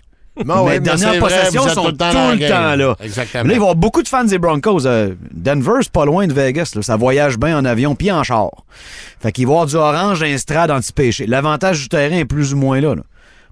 Non, 0.44 0.64
Mais 0.64 0.70
ouais, 0.72 0.80
dernière 0.80 1.18
possession 1.18 1.68
sont 1.68 1.82
tout 1.84 1.90
le 1.90 1.96
temps, 1.96 2.10
tout 2.10 2.38
le 2.38 2.76
là. 2.76 2.96
Exactement. 3.00 3.44
Là, 3.44 3.48
il 3.48 3.48
va 3.50 3.52
y 3.52 3.56
avoir 3.56 3.74
beaucoup 3.76 4.02
de 4.02 4.08
fans 4.08 4.24
des 4.24 4.38
Broncos. 4.38 4.86
Euh, 4.86 5.14
Denver, 5.32 5.78
c'est 5.82 5.92
pas 5.92 6.04
loin 6.04 6.26
de 6.26 6.32
Vegas. 6.32 6.72
là. 6.74 6.82
Ça 6.82 6.96
voyage 6.96 7.38
bien 7.38 7.58
en 7.58 7.64
avion 7.64 7.94
puis 7.94 8.10
en 8.10 8.22
char. 8.22 8.50
Fait 9.20 9.32
qu'il 9.32 9.46
va 9.46 9.52
y 9.52 9.54
avoir 9.54 9.66
du 9.66 9.76
orange 9.76 10.20
d'un 10.20 10.36
strade 10.38 10.70
anti-péché. 10.70 11.26
L'avantage 11.26 11.82
du 11.82 11.88
terrain 11.88 12.16
est 12.18 12.24
plus 12.24 12.52
ou 12.54 12.56
moins 12.56 12.80
là. 12.80 12.94
là. 12.94 13.02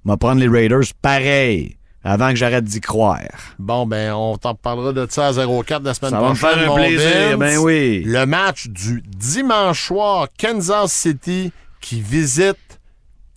On 0.05 0.11
va 0.11 0.17
prendre 0.17 0.41
les 0.41 0.49
Raiders 0.49 0.83
pareil 1.01 1.77
avant 2.05 2.31
que 2.31 2.35
j'arrête 2.37 2.65
d'y 2.65 2.81
croire. 2.81 3.21
Bon, 3.61 3.87
ben, 3.87 4.13
on 4.13 4.37
t'en 4.37 4.57
parlera 4.57 4.93
de 4.93 5.07
ça 5.09 5.29
à 5.29 5.33
0-4 5.33 5.85
la 5.85 5.95
semaine 5.95 6.11
Ça 6.11 6.21
va 6.21 6.31
me 6.31 6.35
prochaine. 6.35 6.59
faire 6.59 6.73
un 6.73 6.75
plaisir. 6.75 7.39
Ben 7.39 7.59
oui. 7.59 8.03
Le 8.05 8.27
match 8.27 8.67
du 8.67 9.03
dimanche 9.07 9.87
soir, 9.87 10.27
Kansas 10.37 10.93
City 10.93 11.53
qui 11.81 12.01
visite 12.01 12.57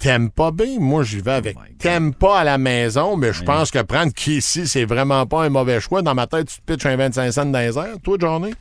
Tampa 0.05 0.51
Bay. 0.51 0.77
Moi, 0.79 1.03
j'y 1.03 1.19
vais 1.19 1.31
avec 1.31 1.55
Oh 1.57 1.61
my 1.63 1.69
God. 1.71 1.79
Tampa 1.79 2.37
à 2.39 2.43
la 2.43 2.57
maison, 2.57 3.17
mais 3.17 3.33
je 3.33 3.43
pense 3.43 3.71
que 3.71 3.81
prendre 3.81 4.13
Casey, 4.13 4.65
c'est 4.65 4.85
vraiment 4.85 5.25
pas 5.25 5.43
un 5.43 5.49
mauvais 5.49 5.79
choix. 5.81 6.01
Dans 6.01 6.13
ma 6.15 6.27
tête, 6.27 6.47
tu 6.47 6.61
te 6.61 6.73
pitches 6.73 6.85
un 6.85 6.95
25 6.95 7.31
cents 7.31 7.45
dans 7.45 7.59
les 7.59 7.77
airs. 7.77 7.95
Toi, 8.03 8.17
Johnny? 8.19 8.53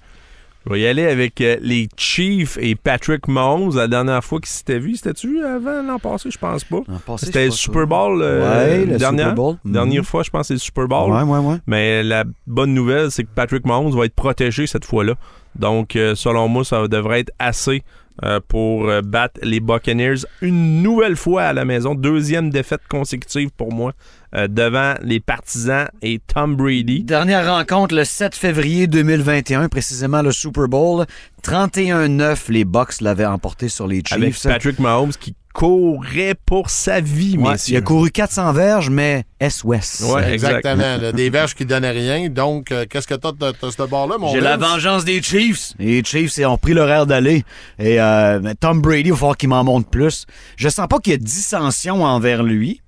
Je 0.67 0.73
vais 0.73 0.81
y 0.81 0.87
aller 0.87 1.07
avec 1.07 1.43
euh, 1.43 1.59
les 1.61 1.91
Chiefs 1.95 2.57
et 2.59 2.75
Patrick 2.75 3.29
Mahomes. 3.29 3.77
La 3.77 3.87
dernière 3.87 4.25
fois 4.25 4.41
qu'ils 4.41 4.49
s'étaient 4.49 4.79
vus, 4.79 4.97
c'était-tu 4.97 5.45
avant 5.45 5.83
l'an 5.83 5.99
passé? 5.99 6.31
Je 6.31 6.39
pense 6.39 6.65
pas. 6.65 6.79
L'an 6.89 7.01
passé, 7.05 7.27
C'était 7.27 7.41
je 7.41 7.45
le 7.45 7.51
pas 7.51 7.57
Super 7.57 7.87
Bowl. 7.87 8.23
euh, 8.23 8.41
Ouais, 8.81 8.87
le 8.87 8.97
dernière, 8.97 9.25
Super 9.27 9.35
Bowl. 9.35 9.57
Mhm. 9.65 9.73
Dernière 9.73 10.05
fois, 10.07 10.23
je 10.23 10.31
pense 10.31 10.41
que 10.41 10.47
c'est 10.47 10.55
le 10.55 10.61
Super 10.61 10.89
Bowl. 10.89 11.13
Ouais, 11.13 11.23
ouais, 11.23 11.39
ouais. 11.39 11.57
Mais 11.67 12.03
la 12.03 12.25
bonne 12.47 12.73
nouvelle, 12.73 13.11
c'est 13.11 13.25
que 13.25 13.29
Patrick 13.35 13.67
Mahomes 13.67 13.95
va 13.95 14.07
être 14.07 14.15
protégé 14.15 14.67
cette 14.67 14.87
fois-là. 14.87 15.17
Donc, 15.55 15.97
euh, 15.97 16.15
selon 16.15 16.49
moi, 16.49 16.65
ça 16.65 16.89
devrait 16.89 17.21
être 17.21 17.33
assez 17.39 17.83
euh, 18.23 18.39
pour 18.47 18.89
euh, 18.89 19.01
battre 19.03 19.41
les 19.43 19.59
Buccaneers 19.59 20.25
une 20.41 20.83
nouvelle 20.83 21.17
fois 21.17 21.43
à 21.43 21.53
la 21.53 21.65
maison. 21.65 21.97
Deuxième 21.97 22.51
défaite 22.51 22.83
consécutive 22.89 23.51
pour 23.57 23.73
moi 23.73 23.93
euh, 24.37 24.47
devant 24.47 24.95
les 25.03 25.19
partisans 25.19 25.89
et 26.01 26.21
Tom 26.21 26.55
Brady. 26.55 27.03
Dernière 27.03 27.53
rencontre 27.53 27.93
le 27.93 28.05
7 28.05 28.37
février 28.37 28.87
2021, 28.87 29.69
précisément 29.69 30.23
le 30.23 30.31
Super 30.31 30.69
Bowl. 30.69 31.07
31-9, 31.43 32.53
les 32.53 32.65
Bucks 32.65 33.01
l'avaient 33.01 33.27
emporté 33.27 33.69
sur 33.69 33.89
les 33.89 34.03
Chiefs. 34.07 34.13
Avec 34.13 34.41
Patrick 34.41 34.79
Mahomes 34.79 35.13
qui 35.19 35.35
courait 35.55 36.35
pour 36.35 36.69
sa 36.69 37.01
vie, 37.01 37.39
Ouais, 37.39 37.55
il 37.69 37.77
a 37.77 37.81
couru 37.81 38.11
400 38.11 38.53
verges, 38.53 38.91
mais 38.91 39.25
S-Ouest. 39.39 40.03
Ouais, 40.03 40.35
exact. 40.35 40.57
Exactement. 40.57 40.97
là, 40.99 41.13
des 41.13 41.31
verges 41.31 41.55
qui 41.55 41.65
donnaient 41.65 41.93
rien. 41.93 42.29
Donc, 42.29 42.73
euh, 42.73 42.85
qu'est-ce 42.91 43.07
que 43.07 43.15
t'as 43.15 43.33
de 43.33 43.53
de 43.53 43.71
ce 43.71 43.83
bord-là, 43.89 44.19
mon 44.19 44.33
J'ai 44.33 44.41
la 44.41 44.57
vengeance 44.57 45.05
des 45.05 45.23
Chiefs. 45.23 45.73
Les 45.79 46.03
Chiefs 46.03 46.37
ils 46.37 46.45
ont 46.47 46.59
pris 46.59 46.75
l'horaire 46.75 47.07
d'aller. 47.07 47.45
Et 47.79 48.01
euh, 48.01 48.41
Tom 48.59 48.83
Brady, 48.83 49.09
il 49.09 49.13
va 49.13 49.17
falloir 49.17 49.37
qu'il 49.37 49.49
m'en 49.49 49.63
montre 49.65 49.89
plus. 49.89 50.27
Je 50.57 50.69
sens 50.69 50.89
pas 50.89 50.99
qu'il 50.99 51.13
y 51.13 51.15
a 51.15 51.19
dissension 51.19 52.03
envers 52.03 52.43
lui. 52.43 52.83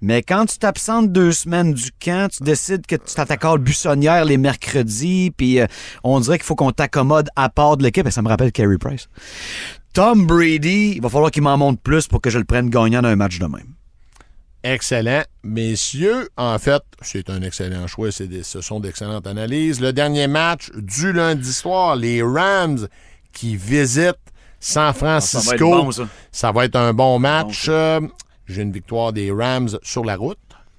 Mais 0.00 0.22
quand 0.22 0.46
tu 0.46 0.58
t'absentes 0.58 1.10
deux 1.10 1.32
semaines 1.32 1.74
du 1.74 1.90
camp, 2.00 2.30
tu 2.30 2.44
décides 2.44 2.86
que 2.86 2.94
tu 2.94 3.14
t'accordes 3.14 3.62
buissonnière 3.62 4.24
les 4.24 4.36
mercredis, 4.36 5.32
puis 5.36 5.60
euh, 5.60 5.66
on 6.04 6.20
dirait 6.20 6.38
qu'il 6.38 6.44
faut 6.46 6.54
qu'on 6.54 6.70
t'accommode 6.70 7.28
à 7.34 7.48
part 7.48 7.76
de 7.76 7.82
l'équipe. 7.82 8.06
Et 8.06 8.10
ça 8.12 8.22
me 8.22 8.28
rappelle 8.28 8.52
Carey 8.52 8.78
Price. 8.78 9.08
Tom 9.98 10.28
Brady, 10.28 10.92
il 10.94 11.02
va 11.02 11.08
falloir 11.08 11.32
qu'il 11.32 11.42
m'en 11.42 11.56
montre 11.58 11.80
plus 11.82 12.06
pour 12.06 12.20
que 12.20 12.30
je 12.30 12.38
le 12.38 12.44
prenne 12.44 12.70
gagnant 12.70 13.02
dans 13.02 13.08
un 13.08 13.16
match 13.16 13.40
de 13.40 13.46
même. 13.46 13.74
Excellent. 14.62 15.24
Messieurs, 15.42 16.28
en 16.36 16.56
fait, 16.60 16.84
c'est 17.02 17.28
un 17.28 17.42
excellent 17.42 17.84
choix. 17.88 18.12
C'est 18.12 18.28
des- 18.28 18.44
ce 18.44 18.60
sont 18.60 18.78
d'excellentes 18.78 19.26
analyses. 19.26 19.80
Le 19.80 19.92
dernier 19.92 20.28
match 20.28 20.70
du 20.76 21.12
lundi 21.12 21.52
soir, 21.52 21.96
les 21.96 22.22
Rams 22.22 22.86
qui 23.32 23.56
visitent 23.56 24.14
San 24.60 24.94
Francisco. 24.94 25.90
ça. 25.90 26.06
Ça 26.30 26.52
va 26.52 26.66
être 26.66 26.76
un 26.76 26.92
bon 26.92 27.18
match. 27.18 27.66
Euh, 27.68 28.00
J'ai 28.46 28.62
une 28.62 28.70
victoire 28.70 29.12
des 29.12 29.32
Rams 29.32 29.80
sur 29.82 30.04
la 30.04 30.14
route. 30.14 30.38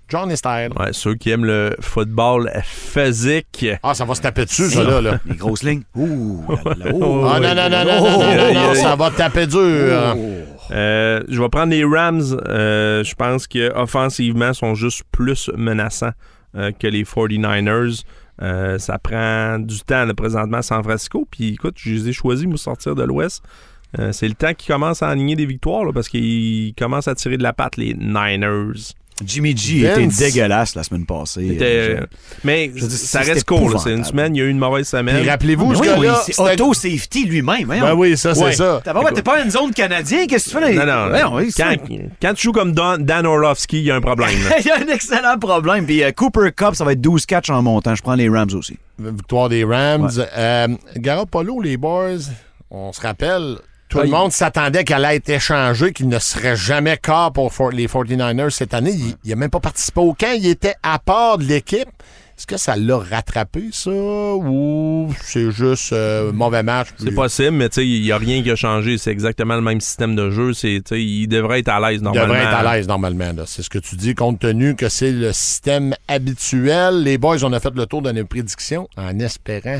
Johnny 0.09 0.35
Style. 0.35 0.69
Ouais, 0.77 0.91
ceux 0.91 1.15
qui 1.15 1.29
aiment 1.29 1.45
le 1.45 1.75
football 1.79 2.51
physique. 2.63 3.67
Ah, 3.83 3.93
ça 3.93 4.05
va 4.05 4.15
se 4.15 4.21
taper 4.21 4.45
dessus, 4.45 4.69
ça, 4.71 4.83
là, 4.83 5.01
là. 5.01 5.19
Les 5.25 5.35
grosses 5.35 5.63
lignes. 5.63 5.83
Ouh, 5.95 6.43
là, 6.49 6.91
oh, 6.93 7.25
ah, 7.27 7.39
non, 7.39 7.53
non, 7.53 7.69
non, 7.69 7.85
non, 7.85 8.01
non, 8.01 8.19
oh, 8.19 8.53
non, 8.53 8.69
oh, 8.71 8.75
ça 8.75 8.95
va 8.95 9.11
taper 9.11 9.45
dur. 9.45 9.59
Oh. 9.59 9.93
Hein. 9.93 10.15
Euh, 10.71 11.21
je 11.27 11.41
vais 11.41 11.49
prendre 11.49 11.71
les 11.71 11.83
Rams. 11.83 12.41
Euh, 12.47 13.03
je 13.03 13.13
pense 13.13 13.47
qu'offensivement, 13.47 14.53
sont 14.53 14.73
juste 14.73 15.03
plus 15.11 15.51
menaçants 15.55 16.13
euh, 16.55 16.71
que 16.71 16.87
les 16.87 17.03
49ers. 17.03 18.03
ça 18.79 18.97
prend 18.97 19.59
du 19.59 19.79
temps, 19.81 20.05
là, 20.05 20.13
présentement, 20.15 20.57
à 20.57 20.61
San 20.63 20.83
Francisco. 20.83 21.27
Puis, 21.29 21.53
écoute, 21.53 21.75
je 21.77 21.91
les 21.91 22.09
ai 22.09 22.13
choisis, 22.13 22.47
moi, 22.47 22.57
sortir 22.57 22.95
de 22.95 23.03
l'Ouest. 23.03 23.43
c'est 24.11 24.27
le 24.27 24.35
temps 24.35 24.53
qu'ils 24.55 24.73
commencent 24.73 25.03
à 25.03 25.09
aligner 25.09 25.35
des 25.35 25.45
victoires, 25.45 25.85
là, 25.85 25.91
parce 25.93 26.09
qu'ils 26.09 26.73
commencent 26.75 27.07
à 27.07 27.13
tirer 27.13 27.37
de 27.37 27.43
la 27.43 27.53
patte, 27.53 27.77
les 27.77 27.93
Niners. 27.93 28.95
Jimmy 29.25 29.55
G 29.55 29.79
était 29.79 29.95
Vince. 30.01 30.17
dégueulasse 30.17 30.75
la 30.75 30.83
semaine 30.83 31.05
passée. 31.05 31.47
C'était- 31.49 31.65
Euh, 31.99 32.05
mais 32.43 32.71
je 32.75 32.85
dis, 32.85 32.97
ça 32.97 33.19
reste 33.19 33.43
court. 33.45 33.69
là. 33.71 33.79
C'est 33.83 33.93
une 33.93 34.03
semaine, 34.03 34.35
il 34.35 34.39
y 34.39 34.41
a 34.41 34.45
eu 34.45 34.49
une 34.49 34.57
mauvaise 34.59 34.87
semaine. 34.87 35.27
Rappelez-vous, 35.27 35.67
Mais 35.67 35.75
ce 35.75 35.81
oui, 35.81 35.87
oui, 35.97 36.05
gars-là, 36.07 36.21
c'est 36.25 36.39
auto-safety 36.39 37.25
lui-même. 37.25 37.67
Ben 37.67 37.93
oui, 37.95 38.17
ça, 38.17 38.33
c'est 38.35 38.43
Ouais. 38.43 38.51
ça. 38.53 38.81
T'as 38.83 38.93
pas- 38.93 39.11
T'es 39.11 39.21
pas 39.23 39.41
une 39.43 39.51
zone 39.51 39.71
canadienne, 39.73 40.27
qu'est-ce 40.27 40.49
que 40.51 40.57
tu 40.57 40.63
fais? 40.63 40.73
Là? 40.73 40.85
Non, 40.85 40.91
non. 41.03 41.09
Voyons, 41.09 41.35
oui, 41.35 41.51
quand, 42.21 42.33
tu 42.33 42.43
joues 42.43 42.51
comme 42.51 42.71
Dan, 42.73 43.03
Dan 43.03 43.25
Orlovsky, 43.25 43.79
il 43.79 43.83
y 43.85 43.91
a 43.91 43.95
un 43.95 44.01
problème. 44.01 44.29
Il 44.59 44.65
y 44.65 44.71
a 44.71 44.77
un 44.77 44.87
excellent 44.93 45.37
problème. 45.39 45.85
Puis 45.85 46.03
euh, 46.03 46.11
Cooper 46.11 46.51
Cup, 46.55 46.75
ça 46.75 46.83
va 46.85 46.91
être 46.93 47.01
12 47.01 47.25
catchs 47.25 47.49
en 47.49 47.61
montant. 47.61 47.95
Je 47.95 48.01
prends 48.01 48.15
les 48.15 48.29
Rams 48.29 48.49
aussi. 48.53 48.77
Victoire 48.99 49.49
des 49.49 49.63
Rams. 49.63 50.09
Euh, 50.37 50.67
Garoppolo, 50.97 51.61
les 51.61 51.77
boys, 51.77 52.17
on 52.69 52.91
se 52.93 53.01
rappelle, 53.01 53.55
tout 53.89 53.97
Ah, 53.99 54.03
le 54.03 54.07
il- 54.07 54.11
monde 54.11 54.31
s'attendait 54.31 54.83
qu'elle 54.83 55.03
allait 55.03 55.17
être 55.17 55.29
échangée, 55.29 55.91
qu'il 55.93 56.07
ne 56.07 56.19
serait 56.19 56.55
jamais 56.55 56.97
corps 56.97 57.33
pour 57.33 57.51
for- 57.51 57.71
les 57.71 57.87
49ers 57.87 58.51
cette 58.51 58.73
année. 58.73 58.93
Il 59.23 59.29
n'a 59.29 59.35
même 59.35 59.49
pas 59.49 59.59
participé 59.59 59.99
au 59.99 60.13
camp. 60.13 60.33
Il 60.37 60.45
était 60.47 60.75
à 60.83 60.99
part 60.99 61.37
de 61.39 61.43
l'équipe. 61.43 61.89
Est-ce 62.37 62.47
que 62.47 62.55
ça 62.55 62.77
l'a 62.77 62.97
rattrapé, 62.97 63.63
ça? 63.73 63.89
Ou 63.91 65.13
c'est 65.21 65.51
juste 65.51 65.91
euh, 65.91 66.31
mauvais 66.31 66.63
match? 66.63 66.87
C'est 66.97 67.11
possible, 67.13 67.51
mais 67.51 67.65
il 67.65 68.01
n'y 68.01 68.13
a 68.13 68.17
rien 68.17 68.41
qui 68.41 68.49
a 68.49 68.55
changé. 68.55 68.97
C'est 68.97 69.11
exactement 69.11 69.55
le 69.55 69.61
même 69.61 69.81
système 69.81 70.15
de 70.15 70.29
jeu. 70.31 70.51
Il 70.63 71.27
devrait 71.27 71.59
être 71.59 71.67
à 71.67 71.81
l'aise 71.81 71.97
Il 71.99 72.03
normalement. 72.03 72.27
devrait 72.33 72.43
être 72.47 72.53
à 72.65 72.75
l'aise 72.77 72.87
normalement. 72.87 73.31
C'est 73.45 73.61
ce 73.61 73.69
que 73.69 73.79
tu 73.79 73.97
dis, 73.97 74.15
compte 74.15 74.39
tenu 74.39 74.75
que 74.77 74.87
c'est 74.87 75.11
le 75.11 75.33
système 75.33 75.93
habituel. 76.07 77.03
Les 77.03 77.17
boys, 77.17 77.43
on 77.43 77.51
a 77.51 77.59
fait 77.59 77.73
le 77.75 77.85
tour 77.85 78.01
de 78.01 78.11
nos 78.13 78.25
prédictions 78.25 78.87
en 78.95 79.19
espérant 79.19 79.79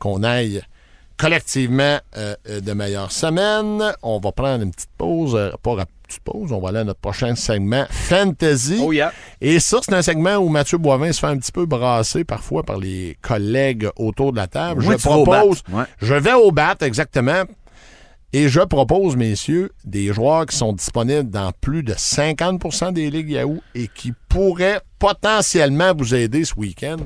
qu'on 0.00 0.24
aille 0.24 0.62
collectivement 1.20 1.98
euh, 2.16 2.34
euh, 2.48 2.60
de 2.60 2.72
meilleures 2.72 3.12
semaines. 3.12 3.92
On 4.02 4.18
va 4.18 4.32
prendre 4.32 4.62
une 4.62 4.70
petite 4.70 4.90
pause, 4.96 5.34
euh, 5.36 5.50
pas 5.62 5.72
une 5.72 5.84
petite 6.08 6.22
pause, 6.22 6.50
on 6.50 6.60
va 6.60 6.70
aller 6.70 6.78
à 6.78 6.84
notre 6.84 7.00
prochain 7.00 7.34
segment 7.34 7.84
Fantasy. 7.90 8.80
Oh, 8.82 8.92
yeah. 8.92 9.12
Et 9.40 9.60
ça, 9.60 9.78
c'est 9.82 9.92
un 9.92 10.02
segment 10.02 10.36
où 10.36 10.48
Mathieu 10.48 10.78
Boivin 10.78 11.12
se 11.12 11.20
fait 11.20 11.26
un 11.26 11.36
petit 11.36 11.52
peu 11.52 11.66
brasser 11.66 12.24
parfois 12.24 12.62
par 12.62 12.78
les 12.78 13.18
collègues 13.20 13.88
autour 13.96 14.32
de 14.32 14.38
la 14.38 14.46
table. 14.46 14.82
Je 14.82 14.92
propose. 14.92 15.62
Ouais. 15.70 15.84
je 16.00 16.14
vais 16.14 16.32
au 16.32 16.52
bat, 16.52 16.76
exactement. 16.80 17.42
Et 18.32 18.48
je 18.48 18.60
propose, 18.60 19.16
messieurs, 19.16 19.72
des 19.84 20.12
joueurs 20.12 20.46
qui 20.46 20.56
sont 20.56 20.72
disponibles 20.72 21.28
dans 21.28 21.52
plus 21.60 21.82
de 21.82 21.92
50% 21.92 22.92
des 22.92 23.10
ligues 23.10 23.30
Yahoo 23.30 23.60
et 23.74 23.88
qui 23.88 24.12
pourraient 24.28 24.80
potentiellement 24.98 25.92
vous 25.94 26.14
aider 26.14 26.44
ce 26.44 26.54
week-end. 26.54 26.98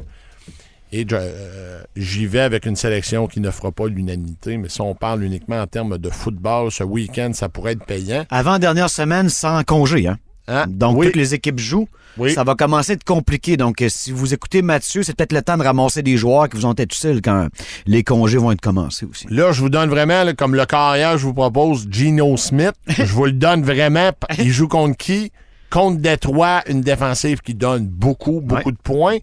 Et 0.93 1.05
euh, 1.13 1.83
j'y 1.97 2.27
vais 2.27 2.41
avec 2.41 2.67
une 2.67 2.77
sélection 2.77 3.27
qui 3.27 3.41
ne 3.41 3.51
fera 3.51 3.73
pas 3.73 3.87
l'unanimité, 3.89 4.57
mais 4.59 4.69
si 4.69 4.81
on 4.81 4.95
parle 4.95 5.25
uniquement 5.25 5.61
en 5.61 5.67
termes 5.67 5.99
de 5.99 6.11
football, 6.11 6.71
ce 6.71 6.85
week-end, 6.85 7.31
ça 7.35 7.49
pourrait 7.49 7.73
être 7.73 7.85
payant. 7.85 8.25
Avant-dernière 8.31 8.89
semaine 8.91 9.29
sans 9.29 9.63
congé, 9.65 10.07
hein? 10.07 10.19
Hein? 10.47 10.67
Donc, 10.69 10.99
oui, 10.99 11.07
toutes 11.07 11.17
les 11.17 11.33
équipes 11.33 11.59
jouent. 11.59 11.89
oui. 12.19 12.35
Ça 12.35 12.45
va 12.45 12.55
commencer 12.55 12.93
à 12.93 12.95
être 12.97 13.05
compliqué. 13.05 13.57
Donc, 13.57 13.81
euh, 13.81 13.89
si 13.89 14.13
vous 14.13 14.35
écoutez 14.35 14.61
Mathieu, 14.61 15.03
c'est 15.03 15.17
peut-être 15.17 15.33
le 15.33 15.41
temps 15.41 15.57
de 15.57 15.63
ramasser 15.63 16.03
des 16.03 16.19
joueurs 16.19 16.51
qui 16.51 16.59
vous 16.59 16.67
ont 16.67 16.73
été 16.75 16.83
utiles 16.83 17.23
quand 17.25 17.49
les 17.87 18.05
congés 18.05 18.37
vont 18.37 18.53
être 18.53 18.61
commencés 18.61 19.07
aussi. 19.07 19.27
Là, 19.31 19.53
je 19.53 19.63
vous 19.63 19.71
donne 19.71 19.89
vraiment, 19.89 20.23
là, 20.23 20.35
comme 20.35 20.55
le 20.55 20.67
carrière, 20.67 21.17
je 21.17 21.25
vous 21.25 21.33
propose 21.33 21.89
Geno 21.91 22.37
Smith. 22.37 22.75
je 22.89 23.05
vous 23.05 23.25
le 23.25 23.33
donne 23.33 23.63
vraiment. 23.63 24.11
Il 24.39 24.51
joue 24.51 24.69
contre 24.69 24.99
qui? 24.99 25.33
Contre 25.71 25.99
Détroit, 26.03 26.63
une 26.69 26.83
défensive 26.83 27.41
qui 27.41 27.55
donne 27.55 27.87
beaucoup, 27.89 28.43
beaucoup 28.43 28.69
Ouais. 28.69 28.73
de 28.73 28.79
points. 28.85 29.17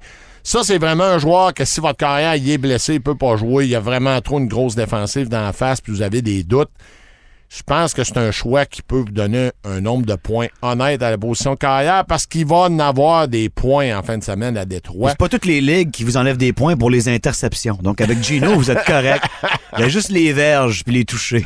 Ça, 0.43 0.63
c'est 0.63 0.79
vraiment 0.79 1.03
un 1.03 1.19
joueur 1.19 1.53
que 1.53 1.65
si 1.65 1.79
votre 1.79 1.97
carrière 1.97 2.35
il 2.35 2.49
est 2.49 2.57
blessé, 2.57 2.95
il 2.95 3.01
peut 3.01 3.17
pas 3.17 3.35
jouer. 3.35 3.65
Il 3.65 3.69
y 3.69 3.75
a 3.75 3.79
vraiment 3.79 4.19
trop 4.21 4.39
une 4.39 4.47
grosse 4.47 4.75
défensive 4.75 5.29
dans 5.29 5.41
la 5.41 5.53
face, 5.53 5.81
puis 5.81 5.93
vous 5.93 6.01
avez 6.01 6.21
des 6.21 6.43
doutes. 6.43 6.71
Je 7.53 7.63
pense 7.63 7.93
que 7.93 8.05
c'est 8.05 8.15
un 8.15 8.31
choix 8.31 8.65
qui 8.65 8.81
peut 8.81 8.99
vous 8.99 9.11
donner 9.11 9.51
un 9.65 9.81
nombre 9.81 10.05
de 10.05 10.15
points 10.15 10.47
honnête 10.61 11.03
à 11.03 11.09
la 11.09 11.17
position 11.17 11.57
carrière 11.57 12.05
parce 12.05 12.25
qu'il 12.25 12.45
va 12.45 12.55
en 12.55 12.79
avoir 12.79 13.27
des 13.27 13.49
points 13.49 13.93
en 13.93 14.01
fin 14.03 14.17
de 14.17 14.23
semaine 14.23 14.55
à 14.55 14.63
Détroit. 14.63 15.09
C'est 15.09 15.17
pas 15.17 15.27
toutes 15.27 15.43
les 15.43 15.59
ligues 15.59 15.91
qui 15.91 16.05
vous 16.05 16.15
enlèvent 16.15 16.37
des 16.37 16.53
points 16.53 16.77
pour 16.77 16.89
les 16.89 17.09
interceptions. 17.09 17.77
Donc, 17.83 17.99
avec 17.99 18.23
Gino, 18.23 18.55
vous 18.55 18.71
êtes 18.71 18.85
correct. 18.85 19.25
Il 19.77 19.81
y 19.81 19.83
a 19.83 19.89
juste 19.89 20.09
les 20.09 20.31
verges 20.31 20.85
puis 20.85 20.93
les 20.93 21.03
touchés. 21.03 21.43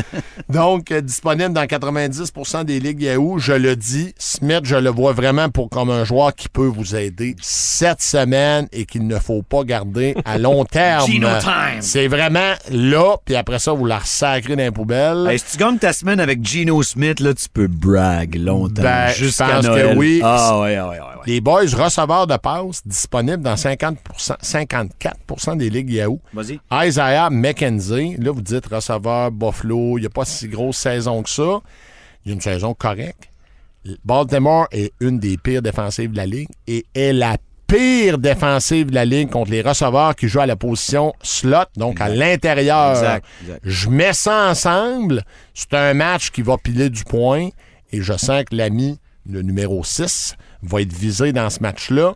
Donc, 0.50 0.90
euh, 0.92 1.00
disponible 1.00 1.52
dans 1.52 1.64
90% 1.64 2.64
des 2.64 2.78
ligues 2.78 3.02
Yahoo. 3.02 3.38
Je 3.38 3.52
le 3.52 3.76
dis, 3.76 4.14
Smith, 4.18 4.60
je 4.64 4.76
le 4.76 4.90
vois 4.90 5.12
vraiment 5.12 5.48
pour 5.48 5.70
comme 5.70 5.90
un 5.90 6.04
joueur 6.04 6.34
qui 6.34 6.48
peut 6.48 6.66
vous 6.66 6.96
aider 6.96 7.34
cette 7.40 8.02
semaine 8.02 8.68
et 8.72 8.84
qu'il 8.84 9.06
ne 9.06 9.18
faut 9.18 9.42
pas 9.42 9.64
garder 9.64 10.14
à 10.26 10.36
long 10.36 10.64
terme. 10.70 11.06
Gino 11.06 11.28
time. 11.40 11.80
C'est 11.80 12.08
vraiment 12.08 12.52
là, 12.70 13.16
puis 13.24 13.36
après 13.36 13.58
ça, 13.58 13.72
vous 13.72 13.86
la 13.86 13.98
ressacrez 13.98 14.56
dans 14.56 14.62
les 14.62 14.70
poubelles. 14.70 15.26
Hey, 15.28 15.38
si 15.46 15.56
tu 15.56 15.62
gagnes 15.62 15.78
ta 15.78 15.92
semaine 15.92 16.18
avec 16.18 16.44
Gino 16.44 16.82
Smith, 16.82 17.20
là, 17.20 17.32
tu 17.32 17.48
peux 17.48 17.68
brag 17.68 18.34
longtemps. 18.34 18.82
Ben, 18.82 19.08
jusqu'à 19.12 19.46
pense 19.46 19.66
que 19.66 19.70
Noël. 19.70 19.96
oui. 19.98 20.20
Ah, 20.24 20.60
ouais, 20.60 20.80
ouais, 20.80 20.88
ouais, 20.88 20.98
ouais. 20.98 21.22
Les 21.26 21.40
boys 21.40 21.62
receveurs 21.72 22.26
de 22.26 22.36
passes 22.36 22.82
disponibles 22.84 23.42
dans 23.42 23.56
50 23.56 23.98
54% 24.42 25.56
des 25.56 25.70
ligues 25.70 25.90
Yahoo. 25.90 26.20
Vas-y. 26.32 26.58
Isaiah 26.88 27.30
McKenzie, 27.30 28.16
là, 28.18 28.32
vous 28.32 28.42
dites 28.42 28.66
receveur 28.66 29.30
Buffalo, 29.30 29.98
il 29.98 30.02
n'y 30.02 30.06
a 30.06 30.10
pas 30.10 30.24
si 30.24 30.48
grosse 30.48 30.78
saison 30.78 31.22
que 31.22 31.30
ça. 31.30 31.60
Il 32.24 32.30
y 32.30 32.32
a 32.32 32.34
une 32.34 32.40
saison 32.40 32.74
correcte. 32.74 33.30
Baltimore 34.04 34.66
est 34.72 34.92
une 34.98 35.20
des 35.20 35.36
pires 35.36 35.62
défensives 35.62 36.10
de 36.10 36.16
la 36.16 36.26
ligue 36.26 36.48
et 36.66 36.84
est 36.94 37.12
la 37.12 37.36
pire 37.66 38.18
défensive 38.18 38.90
de 38.90 38.94
la 38.94 39.04
ligue 39.04 39.30
contre 39.30 39.50
les 39.50 39.62
receveurs 39.62 40.14
qui 40.14 40.28
jouent 40.28 40.40
à 40.40 40.46
la 40.46 40.56
position 40.56 41.12
slot, 41.22 41.64
donc 41.76 42.00
à 42.00 42.08
l'intérieur. 42.08 42.94
Je 43.64 43.88
mets 43.88 44.12
ça 44.12 44.48
ensemble. 44.50 45.24
C'est 45.54 45.74
un 45.74 45.94
match 45.94 46.30
qui 46.30 46.42
va 46.42 46.56
piler 46.58 46.90
du 46.90 47.04
point 47.04 47.48
et 47.92 48.02
je 48.02 48.12
sens 48.16 48.44
que 48.50 48.54
l'ami, 48.56 48.98
le 49.28 49.42
numéro 49.42 49.82
6, 49.84 50.34
va 50.62 50.80
être 50.82 50.92
visé 50.92 51.32
dans 51.32 51.50
ce 51.50 51.60
match-là. 51.60 52.14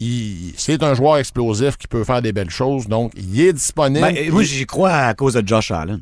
Il- 0.00 0.52
C'est 0.56 0.82
un 0.82 0.94
joueur 0.94 1.16
explosif 1.18 1.76
qui 1.76 1.88
peut 1.88 2.04
faire 2.04 2.22
des 2.22 2.32
belles 2.32 2.50
choses, 2.50 2.86
donc 2.86 3.12
il 3.16 3.40
est 3.40 3.52
disponible. 3.52 4.00
Ben, 4.12 4.30
moi, 4.30 4.42
j'y 4.44 4.64
crois 4.66 4.92
à 4.92 5.14
cause 5.14 5.34
de 5.34 5.46
Josh 5.46 5.70
Allen. 5.72 6.00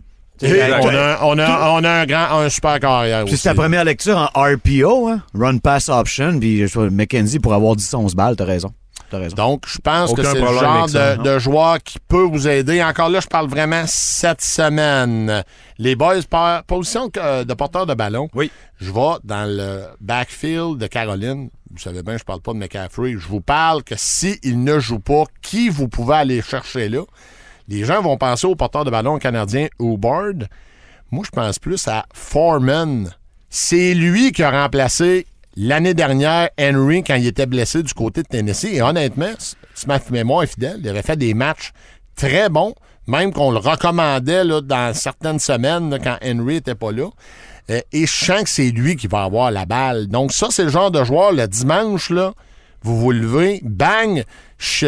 On, 0.82 0.88
a, 0.88 1.18
on, 1.22 1.38
a, 1.38 1.70
on 1.70 1.82
a 1.84 1.90
un 1.90 2.04
grand, 2.06 2.40
un 2.40 2.48
super 2.50 2.78
carrière 2.78 3.24
c'est 3.26 3.42
ta 3.44 3.54
première 3.54 3.84
lecture 3.84 4.30
en 4.34 4.42
RPO, 4.42 5.08
hein? 5.08 5.22
Run 5.34 5.56
Pass 5.58 5.88
Option, 5.88 6.38
puis 6.38 6.62
McKenzie 6.90 7.38
pour 7.38 7.54
avoir 7.54 7.74
10-11 7.74 8.14
balles, 8.14 8.36
t'as 8.36 8.44
raison. 8.44 8.70
Donc, 9.36 9.64
je 9.66 9.78
pense 9.78 10.10
Aucun 10.10 10.22
que 10.22 10.28
c'est 10.28 10.40
le 10.40 10.46
genre 10.58 10.88
ça, 10.88 11.16
de, 11.16 11.22
de 11.22 11.38
joueur 11.38 11.82
qui 11.82 11.98
peut 12.08 12.22
vous 12.24 12.48
aider. 12.48 12.82
Encore 12.82 13.08
là, 13.08 13.20
je 13.20 13.26
parle 13.26 13.48
vraiment 13.48 13.84
cette 13.86 14.40
semaine. 14.42 15.44
Les 15.78 15.94
boys, 15.94 16.22
par 16.28 16.64
position 16.64 17.10
euh, 17.16 17.44
de 17.44 17.54
porteur 17.54 17.86
de 17.86 17.94
ballon, 17.94 18.28
Oui. 18.34 18.50
je 18.80 18.90
vais 18.90 19.16
dans 19.24 19.48
le 19.48 19.84
backfield 20.00 20.78
de 20.78 20.86
Caroline. 20.86 21.50
Vous 21.70 21.78
savez 21.78 22.02
bien, 22.02 22.16
je 22.16 22.24
parle 22.24 22.40
pas 22.40 22.52
de 22.52 22.58
McCaffrey. 22.58 23.12
Je 23.12 23.28
vous 23.28 23.40
parle 23.40 23.82
que 23.82 23.94
s'il 23.96 24.62
ne 24.64 24.78
joue 24.78 24.98
pas, 24.98 25.24
qui 25.42 25.68
vous 25.68 25.88
pouvez 25.88 26.14
aller 26.16 26.42
chercher 26.42 26.88
là? 26.88 27.02
Les 27.68 27.84
gens 27.84 28.00
vont 28.00 28.16
penser 28.16 28.46
au 28.46 28.54
porteur 28.54 28.84
de 28.84 28.90
ballon 28.90 29.18
canadien 29.18 29.66
Hubbard. 29.80 30.46
Moi, 31.10 31.24
je 31.24 31.30
pense 31.30 31.58
plus 31.58 31.86
à 31.88 32.06
Foreman. 32.14 33.10
C'est 33.50 33.94
lui 33.94 34.32
qui 34.32 34.42
a 34.42 34.50
remplacé 34.50 35.26
l'année 35.56 35.94
dernière 35.94 36.50
Henry 36.60 37.02
quand 37.02 37.14
il 37.14 37.26
était 37.26 37.46
blessé 37.46 37.82
du 37.82 37.94
côté 37.94 38.22
de 38.22 38.28
Tennessee. 38.28 38.72
Et 38.72 38.82
honnêtement, 38.82 39.32
si 39.38 39.86
ma 39.86 39.98
mémoire 40.10 40.42
est 40.42 40.48
fidèle, 40.48 40.78
il 40.80 40.88
avait 40.88 41.02
fait 41.02 41.16
des 41.16 41.34
matchs 41.34 41.72
très 42.14 42.48
bons, 42.48 42.74
même 43.06 43.32
qu'on 43.32 43.50
le 43.50 43.58
recommandait 43.58 44.44
dans 44.62 44.94
certaines 44.94 45.38
semaines 45.38 45.98
quand 46.02 46.18
Henry 46.24 46.54
n'était 46.54 46.74
pas 46.74 46.92
là. 46.92 47.08
Euh, 47.70 47.80
et 47.92 48.06
je 48.06 48.12
sens 48.12 48.44
que 48.44 48.48
c'est 48.48 48.70
lui 48.70 48.96
qui 48.96 49.06
va 49.06 49.24
avoir 49.24 49.50
la 49.50 49.66
balle. 49.66 50.06
Donc 50.06 50.32
ça, 50.32 50.48
c'est 50.50 50.64
le 50.64 50.70
genre 50.70 50.90
de 50.90 51.02
joueur, 51.04 51.32
le 51.32 51.48
dimanche, 51.48 52.12
vous 52.82 53.00
vous 53.00 53.10
levez, 53.10 53.60
bang, 53.64 54.22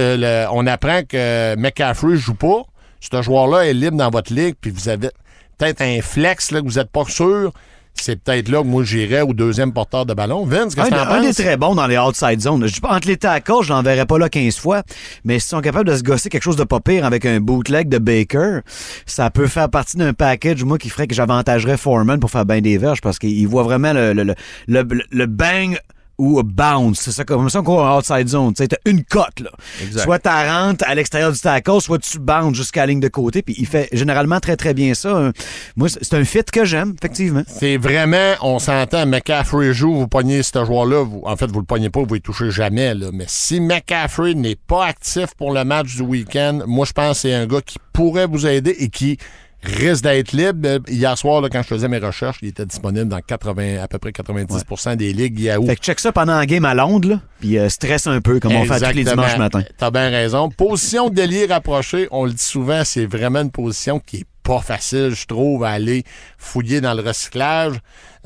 on 0.00 0.66
apprend 0.66 1.02
que 1.02 1.56
McCaffrey 1.56 2.16
joue 2.16 2.34
pas. 2.34 2.62
Ce 3.00 3.22
joueur-là 3.22 3.66
est 3.66 3.74
libre 3.74 3.96
dans 3.96 4.10
votre 4.10 4.32
ligue, 4.32 4.54
puis 4.60 4.70
vous 4.70 4.88
avez 4.88 5.10
peut-être 5.56 5.82
un 5.82 6.00
flex 6.00 6.48
que 6.48 6.62
vous 6.62 6.78
n'êtes 6.78 6.90
pas 6.90 7.04
sûr. 7.06 7.52
C'est 8.00 8.22
peut-être 8.22 8.48
là 8.48 8.62
que 8.62 8.66
moi 8.66 8.84
j'irais 8.84 9.22
au 9.22 9.32
deuxième 9.32 9.72
porteur 9.72 10.06
de 10.06 10.14
ballon. 10.14 10.44
Vince, 10.46 10.74
qu'est-ce 10.74 10.86
Un, 10.86 10.90
que 10.90 10.94
t'en 10.94 11.10
un 11.14 11.20
des 11.20 11.26
penses? 11.28 11.36
très 11.36 11.56
bons 11.56 11.74
dans 11.74 11.86
les 11.86 11.98
outside 11.98 12.40
zones. 12.40 12.66
Je 12.66 12.80
entre 12.82 13.08
les 13.08 13.16
tackles, 13.16 13.62
je 13.62 13.70
l'enverrai 13.70 14.06
pas 14.06 14.18
là 14.18 14.28
15 14.28 14.56
fois, 14.58 14.82
mais 15.24 15.38
s'ils 15.38 15.50
sont 15.50 15.60
capables 15.60 15.88
de 15.90 15.96
se 15.96 16.02
gosser 16.02 16.28
quelque 16.28 16.42
chose 16.42 16.56
de 16.56 16.64
pas 16.64 16.80
pire 16.80 17.04
avec 17.04 17.26
un 17.26 17.40
bootleg 17.40 17.88
de 17.88 17.98
Baker, 17.98 18.60
ça 19.06 19.30
peut 19.30 19.46
faire 19.46 19.68
partie 19.68 19.96
d'un 19.96 20.12
package, 20.14 20.64
moi, 20.64 20.78
qui 20.78 20.88
ferait 20.90 21.06
que 21.06 21.14
j'avantagerais 21.14 21.76
Foreman 21.76 22.20
pour 22.20 22.30
faire 22.30 22.44
bien 22.46 22.60
des 22.60 22.78
verges 22.78 23.00
parce 23.00 23.18
qu'il 23.18 23.46
voit 23.48 23.62
vraiment 23.64 23.92
le, 23.92 24.12
le, 24.12 24.22
le, 24.24 24.34
le- 24.68 25.02
le 25.10 25.26
bang 25.26 25.78
ou 26.18 26.38
a 26.38 26.42
bounce. 26.42 26.98
C'est 27.00 27.12
ça 27.12 27.24
comme 27.24 27.48
ça 27.48 27.62
qu'on 27.62 27.78
en 27.80 27.98
outside 27.98 28.28
zone. 28.28 28.52
Tu 28.54 28.66
une 28.84 29.04
cote, 29.04 29.40
là. 29.40 29.50
Exact. 29.82 30.02
Soit 30.02 30.18
tu 30.18 30.28
rentres 30.28 30.84
à 30.86 30.94
l'extérieur 30.94 31.32
du 31.32 31.38
tackle, 31.38 31.80
soit 31.80 31.98
tu 31.98 32.18
bounces 32.18 32.56
jusqu'à 32.56 32.80
la 32.80 32.86
ligne 32.88 33.00
de 33.00 33.08
côté, 33.08 33.42
puis 33.42 33.54
il 33.58 33.66
fait 33.66 33.88
généralement 33.92 34.40
très, 34.40 34.56
très 34.56 34.74
bien 34.74 34.94
ça. 34.94 35.32
Moi, 35.76 35.88
c'est 35.88 36.14
un 36.14 36.24
fit 36.24 36.42
que 36.44 36.64
j'aime, 36.64 36.94
effectivement. 36.98 37.42
C'est 37.46 37.76
vraiment, 37.76 38.34
on 38.42 38.58
s'entend, 38.58 39.06
McCaffrey 39.06 39.72
joue, 39.72 39.94
vous 39.94 40.08
pognez 40.08 40.42
ce 40.42 40.64
joueur-là, 40.64 41.04
vous- 41.04 41.22
en 41.24 41.36
fait, 41.36 41.46
vous 41.50 41.60
le 41.60 41.66
pognez 41.66 41.90
pas, 41.90 42.02
vous 42.02 42.14
ne 42.14 42.20
touchez 42.20 42.50
jamais. 42.50 42.94
Là. 42.94 43.10
Mais 43.12 43.26
si 43.28 43.60
McCaffrey 43.60 44.34
n'est 44.34 44.56
pas 44.56 44.86
actif 44.86 45.34
pour 45.36 45.52
le 45.52 45.64
match 45.64 45.94
du 45.94 46.02
week-end, 46.02 46.60
moi, 46.66 46.84
je 46.86 46.92
pense 46.92 47.12
que 47.16 47.28
c'est 47.28 47.34
un 47.34 47.46
gars 47.46 47.60
qui 47.60 47.78
pourrait 47.92 48.26
vous 48.26 48.46
aider 48.46 48.74
et 48.78 48.88
qui 48.88 49.18
risque 49.62 50.02
d'être 50.04 50.32
libre. 50.32 50.60
Euh, 50.68 50.78
Hier 50.88 51.16
soir, 51.18 51.40
là, 51.40 51.48
quand 51.50 51.62
je 51.62 51.68
faisais 51.68 51.88
mes 51.88 51.98
recherches, 51.98 52.38
il 52.42 52.48
était 52.48 52.66
disponible 52.66 53.08
dans 53.08 53.20
80, 53.20 53.82
à 53.82 53.88
peu 53.88 53.98
près 53.98 54.10
90% 54.10 54.96
des 54.96 55.12
ligues 55.12 55.40
Yahoo. 55.40 55.66
Fait 55.66 55.76
que 55.76 55.82
check 55.82 55.98
ça 56.00 56.12
pendant 56.12 56.36
la 56.36 56.46
game 56.46 56.64
à 56.64 56.74
Londres, 56.74 57.20
puis 57.40 57.58
euh, 57.58 57.68
stresse 57.68 58.06
un 58.06 58.20
peu, 58.20 58.38
comme 58.40 58.52
on 58.52 58.64
fait 58.64 58.78
tous 58.90 58.96
les 58.96 59.04
dimanches 59.04 59.32
matin. 59.38 59.62
T'as 59.76 59.90
bien 59.90 60.08
raison. 60.10 60.48
Position 60.50 61.10
d'ailier 61.10 61.46
rapproché, 61.46 62.08
on 62.10 62.24
le 62.24 62.32
dit 62.32 62.42
souvent, 62.42 62.82
c'est 62.84 63.06
vraiment 63.06 63.40
une 63.40 63.50
position 63.50 63.98
qui 64.00 64.18
est 64.18 64.26
pas 64.42 64.60
facile, 64.60 65.10
je 65.14 65.26
trouve, 65.26 65.64
à 65.64 65.70
aller 65.70 66.04
fouiller 66.38 66.80
dans 66.80 66.94
le 66.94 67.02
recyclage. 67.02 67.74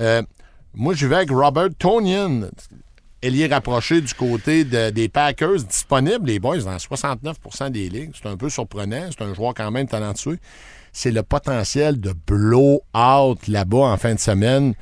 Euh, 0.01 0.23
moi, 0.75 0.95
je 0.95 1.07
vais 1.07 1.17
avec 1.17 1.31
Robert 1.31 1.69
Tonian, 1.79 2.43
ailier 3.23 3.47
rapproché 3.47 4.01
du 4.01 4.15
côté 4.15 4.65
de- 4.65 4.91
des 4.91 5.09
Packers, 5.09 5.63
disponible, 5.63 6.27
les 6.27 6.39
boys, 6.39 6.59
dans 6.59 6.79
69% 6.79 7.71
des 7.71 7.89
ligues. 7.89 8.13
C'est 8.21 8.29
un 8.29 8.37
peu 8.37 8.49
surprenant. 8.51 9.09
C'est 9.11 9.25
un 9.25 9.35
joueur 9.35 9.55
quand 9.55 9.71
même 9.71 9.87
talentueux. 9.89 10.39
C'est 10.93 11.11
le 11.11 11.23
potentiel 11.23 12.01
de 12.01 12.13
blow-out 12.27 13.49
là-bas 13.49 13.79
en 13.79 13.97
fin 13.97 14.15
de 14.15 14.21
semaine. 14.21 14.75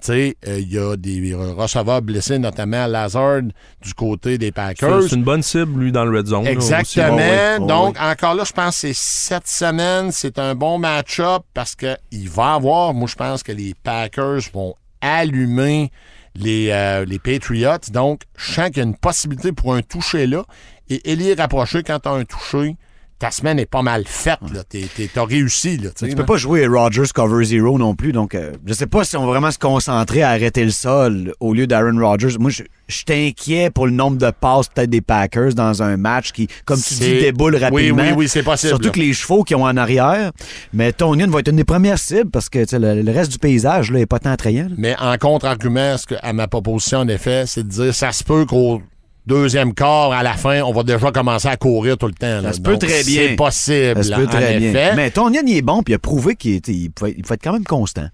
Tu 0.00 0.06
sais, 0.06 0.36
euh, 0.46 0.60
il 0.60 0.72
y 0.72 0.78
a 0.78 0.96
des 0.96 1.34
receveurs 1.34 2.00
blessés, 2.02 2.38
notamment 2.38 2.86
Lazard 2.86 3.42
du 3.82 3.94
côté 3.94 4.38
des 4.38 4.52
Packers. 4.52 5.02
C'est 5.02 5.16
une 5.16 5.24
bonne 5.24 5.42
cible, 5.42 5.80
lui, 5.80 5.90
dans 5.92 6.04
le 6.04 6.16
red 6.16 6.26
zone. 6.26 6.44
là, 6.44 6.52
aussi. 6.52 6.72
Exactement. 6.72 7.16
Ouais, 7.16 7.58
Donc, 7.58 7.96
encore 8.00 8.34
là, 8.34 8.44
je 8.44 8.52
pense 8.52 8.80
que 8.80 8.92
c'est 8.92 8.94
cette 8.94 9.48
semaine, 9.48 10.12
c'est 10.12 10.38
un 10.38 10.54
bon 10.54 10.78
match-up 10.78 11.42
parce 11.52 11.74
qu'il 11.74 12.28
va 12.30 12.54
avoir, 12.54 12.94
moi, 12.94 13.08
je 13.08 13.16
pense 13.16 13.42
que 13.42 13.50
les 13.50 13.74
Packers 13.82 14.40
vont 14.54 14.76
allumer 15.00 15.90
les, 16.36 16.68
euh, 16.70 17.04
les 17.04 17.18
Patriots. 17.18 17.90
Donc, 17.90 18.22
je 18.36 18.52
sens 18.52 18.68
qu'il 18.68 18.76
y 18.78 18.80
a 18.80 18.84
une 18.84 18.96
possibilité 18.96 19.50
pour 19.50 19.74
un 19.74 19.82
toucher 19.82 20.28
là. 20.28 20.44
Et 20.88 21.12
Elie 21.12 21.34
rapproché, 21.34 21.82
quand 21.82 21.98
tu 21.98 22.08
as 22.08 22.12
un 22.12 22.24
toucher, 22.24 22.76
ta 23.18 23.30
semaine 23.30 23.58
est 23.58 23.66
pas 23.66 23.82
mal 23.82 24.04
faite. 24.06 24.38
là. 24.52 24.62
T'es- 24.68 24.88
t'es- 24.94 25.10
T'as 25.12 25.24
réussi. 25.24 25.76
Là, 25.78 25.90
tu 25.96 26.14
peux 26.14 26.24
pas 26.24 26.36
jouer 26.36 26.66
Rogers 26.66 27.02
cover 27.14 27.44
zero 27.44 27.78
non 27.78 27.94
plus, 27.94 28.12
donc 28.12 28.34
euh, 28.34 28.52
je 28.66 28.72
sais 28.74 28.86
pas 28.86 29.04
si 29.04 29.16
on 29.16 29.22
va 29.22 29.26
vraiment 29.32 29.50
se 29.50 29.58
concentrer 29.58 30.22
à 30.22 30.30
arrêter 30.30 30.64
le 30.64 30.70
sol 30.70 31.32
au 31.40 31.52
lieu 31.54 31.66
d'Aaron 31.66 31.98
Rodgers. 31.98 32.36
Moi, 32.38 32.50
je 32.50 32.62
je 32.90 33.02
inquiet 33.10 33.68
pour 33.70 33.84
le 33.86 33.92
nombre 33.92 34.16
de 34.16 34.30
passes 34.30 34.68
peut-être 34.68 34.88
des 34.88 35.02
Packers 35.02 35.52
dans 35.54 35.82
un 35.82 35.98
match 35.98 36.32
qui, 36.32 36.48
comme 36.64 36.80
tu 36.80 36.94
dis, 36.94 37.20
déboule 37.20 37.54
Oui, 37.56 37.60
rapidement. 37.60 38.02
oui, 38.02 38.12
oui, 38.16 38.28
c'est 38.28 38.42
possible. 38.42 38.70
Surtout 38.70 38.86
là. 38.86 38.92
que 38.92 38.98
les 39.00 39.12
chevaux 39.12 39.44
qui 39.44 39.54
ont 39.54 39.64
en 39.64 39.76
arrière. 39.76 40.32
Mais 40.72 40.92
Tonian 40.92 41.28
va 41.28 41.40
être 41.40 41.48
une 41.48 41.56
des 41.56 41.64
premières 41.64 41.98
cibles 41.98 42.30
parce 42.30 42.48
que 42.48 42.60
le, 42.78 43.02
le 43.02 43.12
reste 43.12 43.30
du 43.32 43.38
paysage 43.38 43.90
là, 43.92 43.98
est 44.00 44.06
pas 44.06 44.18
tant 44.20 44.30
attrayant. 44.30 44.68
là. 44.70 44.74
Mais 44.78 44.96
en 44.98 45.18
contre-argument, 45.18 45.96
à 46.22 46.32
ma 46.32 46.48
proposition, 46.48 47.00
en 47.00 47.08
effet, 47.08 47.44
c'est 47.46 47.62
de 47.64 47.68
dire 47.68 47.94
ça 47.94 48.10
se 48.12 48.24
peut 48.24 48.46
qu'au 48.46 48.80
deuxième 49.28 49.74
quart, 49.74 50.10
à 50.12 50.22
la 50.24 50.32
fin, 50.32 50.62
on 50.62 50.72
va 50.72 50.82
déjà 50.82 51.12
commencer 51.12 51.46
à 51.48 51.56
courir 51.56 51.96
tout 51.96 52.06
le 52.08 52.14
temps. 52.14 52.40
là. 52.40 52.52
se 52.52 52.60
peut 52.60 52.72
Donc, 52.72 52.80
très 52.80 53.04
bien. 53.04 53.28
C'est 53.28 53.36
possible, 53.36 54.02
Ça 54.04 54.10
se 54.10 54.14
peut 54.20 54.26
en 54.26 54.30
très 54.30 54.58
bien. 54.58 54.68
effet. 54.70 54.94
Mais 54.96 55.10
Tonyan, 55.10 55.42
il 55.46 55.56
est 55.58 55.62
bon, 55.62 55.82
puis 55.82 55.92
il 55.92 55.96
a 55.96 55.98
prouvé 56.00 56.34
qu'il 56.34 56.54
était- 56.54 56.72
il 56.72 56.90
pouvait, 56.90 57.14
il 57.16 57.22
pouvait 57.22 57.34
être 57.36 57.44
quand 57.44 57.52
même 57.52 57.64
constant. 57.64 58.08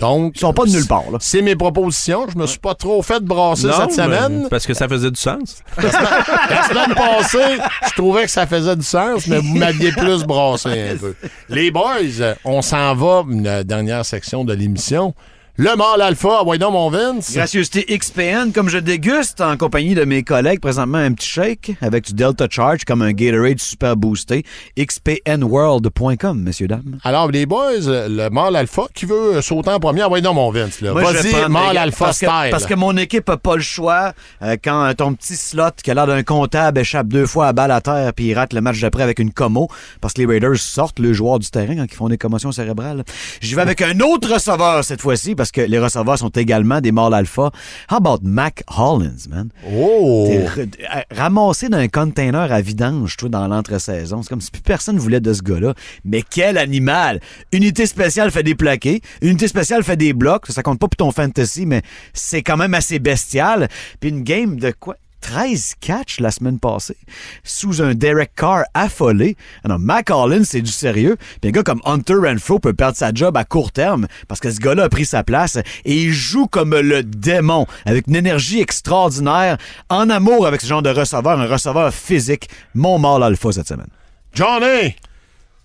Donc, 0.00 0.32
Ils 0.36 0.40
sont 0.40 0.54
pas 0.54 0.64
de 0.64 0.70
nulle 0.70 0.86
part, 0.86 1.04
là. 1.12 1.18
C'est 1.20 1.42
mes 1.42 1.54
propositions. 1.54 2.24
Je 2.32 2.38
me 2.38 2.46
suis 2.46 2.58
pas 2.58 2.74
trop 2.74 3.02
fait 3.02 3.22
brasser 3.22 3.66
Non, 3.66 3.74
cette 3.76 3.92
semaine. 3.92 4.44
mais 4.44 4.48
parce 4.48 4.66
que 4.66 4.72
ça 4.72 4.88
faisait 4.88 5.10
du 5.10 5.20
sens. 5.20 5.58
La 5.76 6.62
semaine 6.68 6.94
passée, 6.94 7.58
je 7.88 7.92
trouvais 7.94 8.24
que 8.24 8.30
ça 8.30 8.46
faisait 8.46 8.74
du 8.74 8.82
sens, 8.84 9.26
mais 9.26 9.38
vous 9.38 9.54
m'aviez 9.54 9.92
plus 9.92 10.24
brassé 10.24 10.92
un 10.92 10.96
peu. 10.96 11.14
Les 11.50 11.70
boys, 11.70 12.36
on 12.46 12.62
s'en 12.62 12.94
va, 12.94 13.22
une 13.28 13.64
dernière 13.64 14.06
section 14.06 14.44
de 14.44 14.54
l'émission. 14.54 15.14
Le 15.62 15.76
mâle 15.76 16.02
alpha, 16.02 16.42
ouais 16.42 16.58
donc 16.58 16.72
mon 16.72 16.90
Vince. 16.90 17.34
Gracieuseté 17.34 17.86
XPN, 17.88 18.50
comme 18.52 18.68
je 18.68 18.78
déguste 18.78 19.40
en 19.40 19.56
compagnie 19.56 19.94
de 19.94 20.04
mes 20.04 20.24
collègues 20.24 20.58
présentement 20.58 20.98
un 20.98 21.12
petit 21.12 21.28
shake 21.28 21.76
avec 21.80 22.06
du 22.06 22.14
Delta 22.14 22.48
Charge 22.50 22.84
comme 22.84 23.00
un 23.00 23.12
Gatorade 23.12 23.60
super 23.60 23.96
boosté. 23.96 24.42
XPNworld.com, 24.76 26.42
messieurs, 26.42 26.66
dames. 26.66 26.98
Alors, 27.04 27.30
les 27.30 27.46
boys, 27.46 27.78
le 27.78 28.28
mâle 28.28 28.56
alpha, 28.56 28.86
qui 28.92 29.06
veut 29.06 29.40
sauter 29.40 29.70
en 29.70 29.78
premier? 29.78 30.04
Ouais 30.06 30.20
donc 30.20 30.34
mon 30.34 30.50
Vince. 30.50 30.82
Vas-y, 30.82 31.48
mâle 31.48 31.78
alpha 31.78 32.06
parce 32.06 32.18
que, 32.18 32.26
style. 32.26 32.50
Parce 32.50 32.66
que 32.66 32.74
mon 32.74 32.96
équipe 32.96 33.28
a 33.28 33.36
pas 33.36 33.54
le 33.54 33.62
choix. 33.62 34.14
Euh, 34.42 34.56
quand 34.64 34.86
euh, 34.86 34.94
ton 34.94 35.14
petit 35.14 35.36
slot 35.36 35.70
qui 35.80 35.92
a 35.92 35.94
l'air 35.94 36.08
d'un 36.08 36.24
comptable 36.24 36.80
échappe 36.80 37.06
deux 37.06 37.26
fois 37.26 37.46
à 37.46 37.52
balle 37.52 37.70
à 37.70 37.80
terre 37.80 38.12
puis 38.14 38.26
il 38.26 38.34
rate 38.34 38.52
le 38.52 38.62
match 38.62 38.80
d'après 38.80 39.04
avec 39.04 39.20
une 39.20 39.30
commo 39.32 39.68
parce 40.00 40.14
que 40.14 40.22
les 40.22 40.26
Raiders 40.26 40.58
sortent 40.58 40.98
le 40.98 41.12
joueur 41.12 41.38
du 41.38 41.48
terrain 41.48 41.76
quand 41.76 41.86
ils 41.88 41.94
font 41.94 42.08
des 42.08 42.18
commotions 42.18 42.50
cérébrales. 42.50 43.04
J'y 43.40 43.54
vais 43.54 43.62
avec 43.62 43.80
un 43.80 44.00
autre 44.00 44.28
receveur 44.28 44.82
cette 44.82 45.00
fois-ci 45.00 45.36
parce 45.36 45.51
que 45.52 45.60
les 45.60 45.78
receveurs 45.78 46.18
sont 46.18 46.30
également 46.30 46.80
des 46.80 46.92
mâles 46.92 47.14
alpha. 47.14 47.50
How 47.90 47.96
about 47.96 48.20
Mac 48.22 48.64
Hollins, 48.76 49.28
man? 49.28 49.50
Oh! 49.72 50.28
Euh, 50.30 50.66
ramassé 51.10 51.68
dans 51.68 51.78
un 51.78 51.88
container 51.88 52.50
à 52.50 52.60
vidange, 52.60 53.16
toi, 53.16 53.28
dans 53.28 53.46
l'entre-saison. 53.46 54.22
C'est 54.22 54.28
comme 54.28 54.40
si 54.40 54.50
plus 54.50 54.62
personne 54.62 54.98
voulait 54.98 55.20
de 55.20 55.32
ce 55.32 55.42
gars-là. 55.42 55.74
Mais 56.04 56.22
quel 56.22 56.58
animal! 56.58 57.20
Unité 57.52 57.86
spéciale 57.86 58.30
fait 58.30 58.42
des 58.42 58.54
plaqués. 58.54 59.00
Unité 59.20 59.48
spéciale 59.48 59.84
fait 59.84 59.96
des 59.96 60.12
blocs. 60.12 60.46
Ça, 60.46 60.54
ça 60.54 60.62
compte 60.62 60.78
pas 60.78 60.88
pour 60.88 60.96
ton 60.96 61.12
fantasy, 61.12 61.66
mais 61.66 61.82
c'est 62.12 62.42
quand 62.42 62.56
même 62.56 62.74
assez 62.74 62.98
bestial. 62.98 63.68
Puis 64.00 64.10
une 64.10 64.22
game 64.22 64.58
de 64.58 64.72
quoi? 64.78 64.96
13 65.22 65.76
catch 65.80 66.20
la 66.20 66.30
semaine 66.30 66.58
passée 66.58 66.96
sous 67.44 67.80
un 67.80 67.94
Derek 67.94 68.32
Carr 68.36 68.64
affolé. 68.74 69.36
Non, 69.66 69.78
Mac 69.78 70.10
Hollins, 70.10 70.44
c'est 70.44 70.60
du 70.60 70.70
sérieux. 70.70 71.16
Puis 71.40 71.48
un 71.48 71.52
gars 71.52 71.62
comme 71.62 71.80
Hunter 71.86 72.16
Renfro 72.22 72.58
peut 72.58 72.74
perdre 72.74 72.96
sa 72.98 73.14
job 73.14 73.36
à 73.36 73.44
court 73.44 73.72
terme 73.72 74.06
parce 74.28 74.40
que 74.40 74.50
ce 74.50 74.60
gars-là 74.60 74.84
a 74.84 74.88
pris 74.90 75.06
sa 75.06 75.22
place 75.24 75.56
et 75.84 75.94
il 76.02 76.12
joue 76.12 76.46
comme 76.46 76.78
le 76.78 77.02
démon 77.02 77.66
avec 77.86 78.08
une 78.08 78.16
énergie 78.16 78.60
extraordinaire 78.60 79.56
en 79.88 80.10
amour 80.10 80.46
avec 80.46 80.60
ce 80.60 80.66
genre 80.66 80.82
de 80.82 80.90
receveur, 80.90 81.40
un 81.40 81.46
receveur 81.46 81.94
physique. 81.94 82.48
Mon 82.74 82.98
mâle 82.98 83.22
alpha 83.22 83.52
cette 83.52 83.68
semaine. 83.68 83.88
Johnny! 84.34 84.94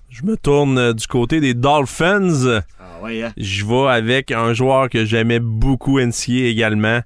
Je 0.10 0.24
me 0.24 0.38
tourne 0.38 0.78
euh, 0.78 0.94
du 0.94 1.06
côté 1.06 1.40
des 1.42 1.54
Dolphins. 1.54 2.62
Ah 2.80 3.04
ouais, 3.04 3.24
Je 3.38 3.66
vais 3.66 3.90
avec 3.90 4.32
un 4.32 4.54
joueur 4.54 4.90
que 4.90 5.04
j'aimais 5.04 5.40
beaucoup 5.40 6.00
NCA 6.00 6.48
également, 6.48 7.02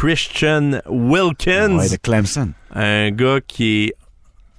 Christian 0.00 0.80
Wilkins. 0.88 1.76
Ouais, 1.78 1.88
de 1.88 1.96
Clemson. 1.96 2.50
Un 2.74 3.10
gars 3.10 3.38
qui 3.46 3.84
est 3.86 3.94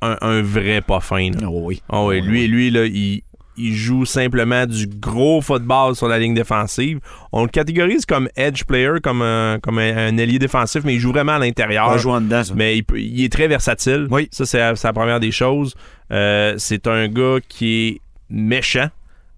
un, 0.01 0.17
un 0.21 0.41
vrai 0.41 0.81
pas 0.81 0.99
fin. 0.99 1.29
là. 1.31 1.47
Oh 1.47 1.61
oui. 1.65 1.81
Ah 1.89 2.03
ouais, 2.05 2.21
lui, 2.21 2.47
lui 2.47 2.71
là, 2.71 2.85
il, 2.85 3.21
il 3.55 3.73
joue 3.75 4.05
simplement 4.05 4.65
du 4.65 4.87
gros 4.87 5.41
football 5.41 5.95
sur 5.95 6.07
la 6.07 6.17
ligne 6.17 6.33
défensive. 6.33 6.99
On 7.31 7.43
le 7.43 7.49
catégorise 7.49 8.05
comme 8.05 8.29
edge 8.35 8.63
player, 8.63 8.93
comme 9.03 9.21
un, 9.21 9.59
comme 9.61 9.77
un, 9.77 9.95
un 10.07 10.17
ailier 10.17 10.39
défensif, 10.39 10.81
mais 10.83 10.95
il 10.95 10.99
joue 10.99 11.11
vraiment 11.11 11.33
à 11.33 11.39
l'intérieur. 11.39 11.87
En 12.07 12.21
dedans, 12.21 12.43
ça. 12.43 12.53
Mais 12.55 12.77
il, 12.77 12.83
peut- 12.83 12.99
il 12.99 13.23
est 13.23 13.31
très 13.31 13.47
versatile. 13.47 14.07
Oui. 14.09 14.27
Ça, 14.31 14.45
c'est 14.47 14.57
la, 14.59 14.75
c'est 14.75 14.87
la 14.87 14.93
première 14.93 15.19
des 15.19 15.31
choses. 15.31 15.75
Euh, 16.11 16.55
c'est 16.57 16.87
un 16.87 17.07
gars 17.07 17.37
qui 17.47 17.87
est 17.87 18.01
méchant. 18.29 18.89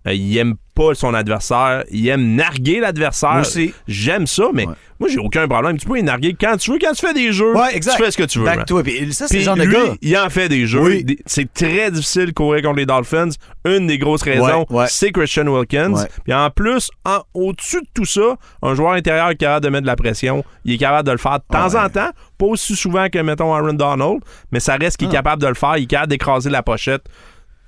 Euh, 0.08 0.14
il 0.14 0.38
aime 0.38 0.56
pas 0.76 0.94
son 0.96 1.14
adversaire. 1.14 1.84
Il 1.92 2.08
aime 2.08 2.36
narguer 2.36 2.80
l'adversaire. 2.80 3.44
J'aime 3.88 4.28
ça, 4.28 4.46
mais 4.54 4.66
Ouais. 4.66 4.74
moi, 4.98 5.10
j'ai 5.10 5.18
aucun 5.20 5.46
problème. 5.46 5.78
Tu 5.78 5.86
peux 5.86 5.96
les 5.96 6.02
narguer 6.04 6.34
quand 6.40 6.56
tu 6.56 6.72
veux. 6.72 6.80
Quand 6.80 6.94
tu 6.94 7.06
fais 7.06 7.14
des 7.14 7.34
jeux, 7.34 7.54
Ouais, 7.54 7.76
exact. 7.76 7.98
tu 7.98 8.04
fais 8.04 8.12
ce 8.12 8.18
que 8.18 8.24
tu 8.24 8.40
veux. 8.40 8.46
Back 8.46 8.58
man. 8.58 8.66
to 8.66 8.80
it. 8.80 8.86
Puis 8.86 9.14
ça, 9.14 9.28
c'est 9.28 9.34
Puis 9.36 9.40
le 9.40 9.44
genre 9.44 9.58
de 9.58 9.64
lui, 9.64 9.74
gars. 9.74 9.96
il 10.02 10.18
en 10.18 10.30
fait 10.30 10.48
des 10.48 10.66
jeux. 10.68 10.80
Oui. 10.82 11.18
C'est 11.26 11.52
très 11.54 11.92
difficile 11.92 12.28
de 12.28 12.32
courir 12.32 12.62
contre 12.62 12.78
les 12.78 12.86
Dolphins. 12.86 13.30
Une 13.66 13.88
des 13.88 13.98
grosses 13.98 14.22
raisons, 14.24 14.66
Ouais, 14.70 14.86
c'est 14.88 15.12
Christian 15.12 15.48
Wilkins. 15.48 16.06
Puis 16.24 16.34
en 16.34 16.50
plus, 16.50 16.90
en- 17.04 17.24
au-dessus 17.34 17.82
de 17.82 17.88
tout 17.94 18.06
ça, 18.06 18.38
un 18.62 18.74
joueur 18.76 18.94
intérieur 18.94 19.28
qui 19.30 19.34
est 19.34 19.38
capable 19.40 19.66
de 19.66 19.70
mettre 19.70 19.82
de 19.82 19.88
la 19.88 19.98
pression, 19.98 20.46
il 20.64 20.74
est 20.76 20.78
capable 20.78 21.08
de 21.08 21.12
le 21.12 21.18
faire 21.18 21.40
de 21.40 21.44
temps 21.54 21.76
en 21.76 21.90
temps. 21.90 22.10
Pas 22.38 22.46
aussi 22.46 22.78
souvent 22.78 23.10
que, 23.10 23.20
mettons, 23.20 23.54
Aaron 23.54 23.74
Donald, 23.74 24.20
mais 24.54 24.62
ça 24.62 24.78
reste 24.78 24.96
qu'il 24.96 25.08
est 25.08 25.12
Ah. 25.12 25.16
capable 25.18 25.42
de 25.42 25.48
le 25.50 25.56
faire. 25.56 25.76
Il 25.76 25.84
est 25.84 25.88
capable 25.88 26.12
d'écraser 26.12 26.50
la 26.50 26.64
pochette. 26.64 27.02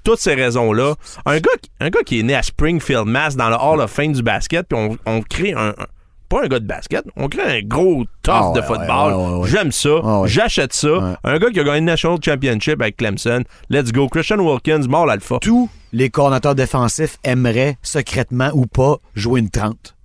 Toutes 0.03 0.19
ces 0.19 0.33
raisons-là. 0.33 0.95
Un 1.25 1.39
gars, 1.39 1.51
qui- 1.61 1.69
un 1.79 1.89
gars 1.89 2.01
qui 2.05 2.19
est 2.19 2.23
né 2.23 2.35
à 2.35 2.43
Springfield, 2.43 3.05
Mass, 3.05 3.35
dans 3.35 3.49
le 3.49 3.55
Hall 3.55 3.79
of 3.81 3.91
Fame 3.91 4.13
du 4.13 4.23
basket, 4.23 4.67
puis 4.67 4.77
on, 4.77 4.97
on 5.05 5.21
crée 5.21 5.53
un, 5.53 5.69
un- 5.69 5.87
Pas 6.29 6.45
un 6.45 6.47
gars 6.47 6.59
de 6.59 6.65
basket, 6.65 7.03
on 7.17 7.27
crée 7.27 7.59
un 7.59 7.61
gros 7.61 8.05
tough 8.23 8.33
Ah 8.33 8.49
ouais, 8.51 8.55
de 8.55 8.65
football. 8.65 9.13
ouais, 9.13 9.25
ouais, 9.33 9.37
ouais. 9.41 9.49
J'aime 9.49 9.71
ça. 9.73 9.89
Ah. 10.03 10.21
J'achète 10.25 10.71
ça. 10.73 11.17
Un 11.25 11.37
gars 11.39 11.49
qui 11.51 11.59
a 11.59 11.63
gagné 11.65 11.81
le 11.81 11.85
National 11.87 12.19
Championship 12.23 12.81
avec 12.81 12.95
Clemson. 12.95 13.43
Let's 13.69 13.91
go. 13.91 14.07
Christian 14.07 14.39
Wilkins, 14.39 14.87
mort 14.87 15.05
l'alpha. 15.05 15.39
tous 15.41 15.69
les 15.91 16.09
coordinateurs 16.09 16.55
défensifs 16.55 17.17
aimeraient, 17.25 17.77
secrètement 17.81 18.49
ou 18.53 18.65
pas, 18.65 18.95
jouer 19.13 19.41
une 19.41 19.49
30. 19.49 19.95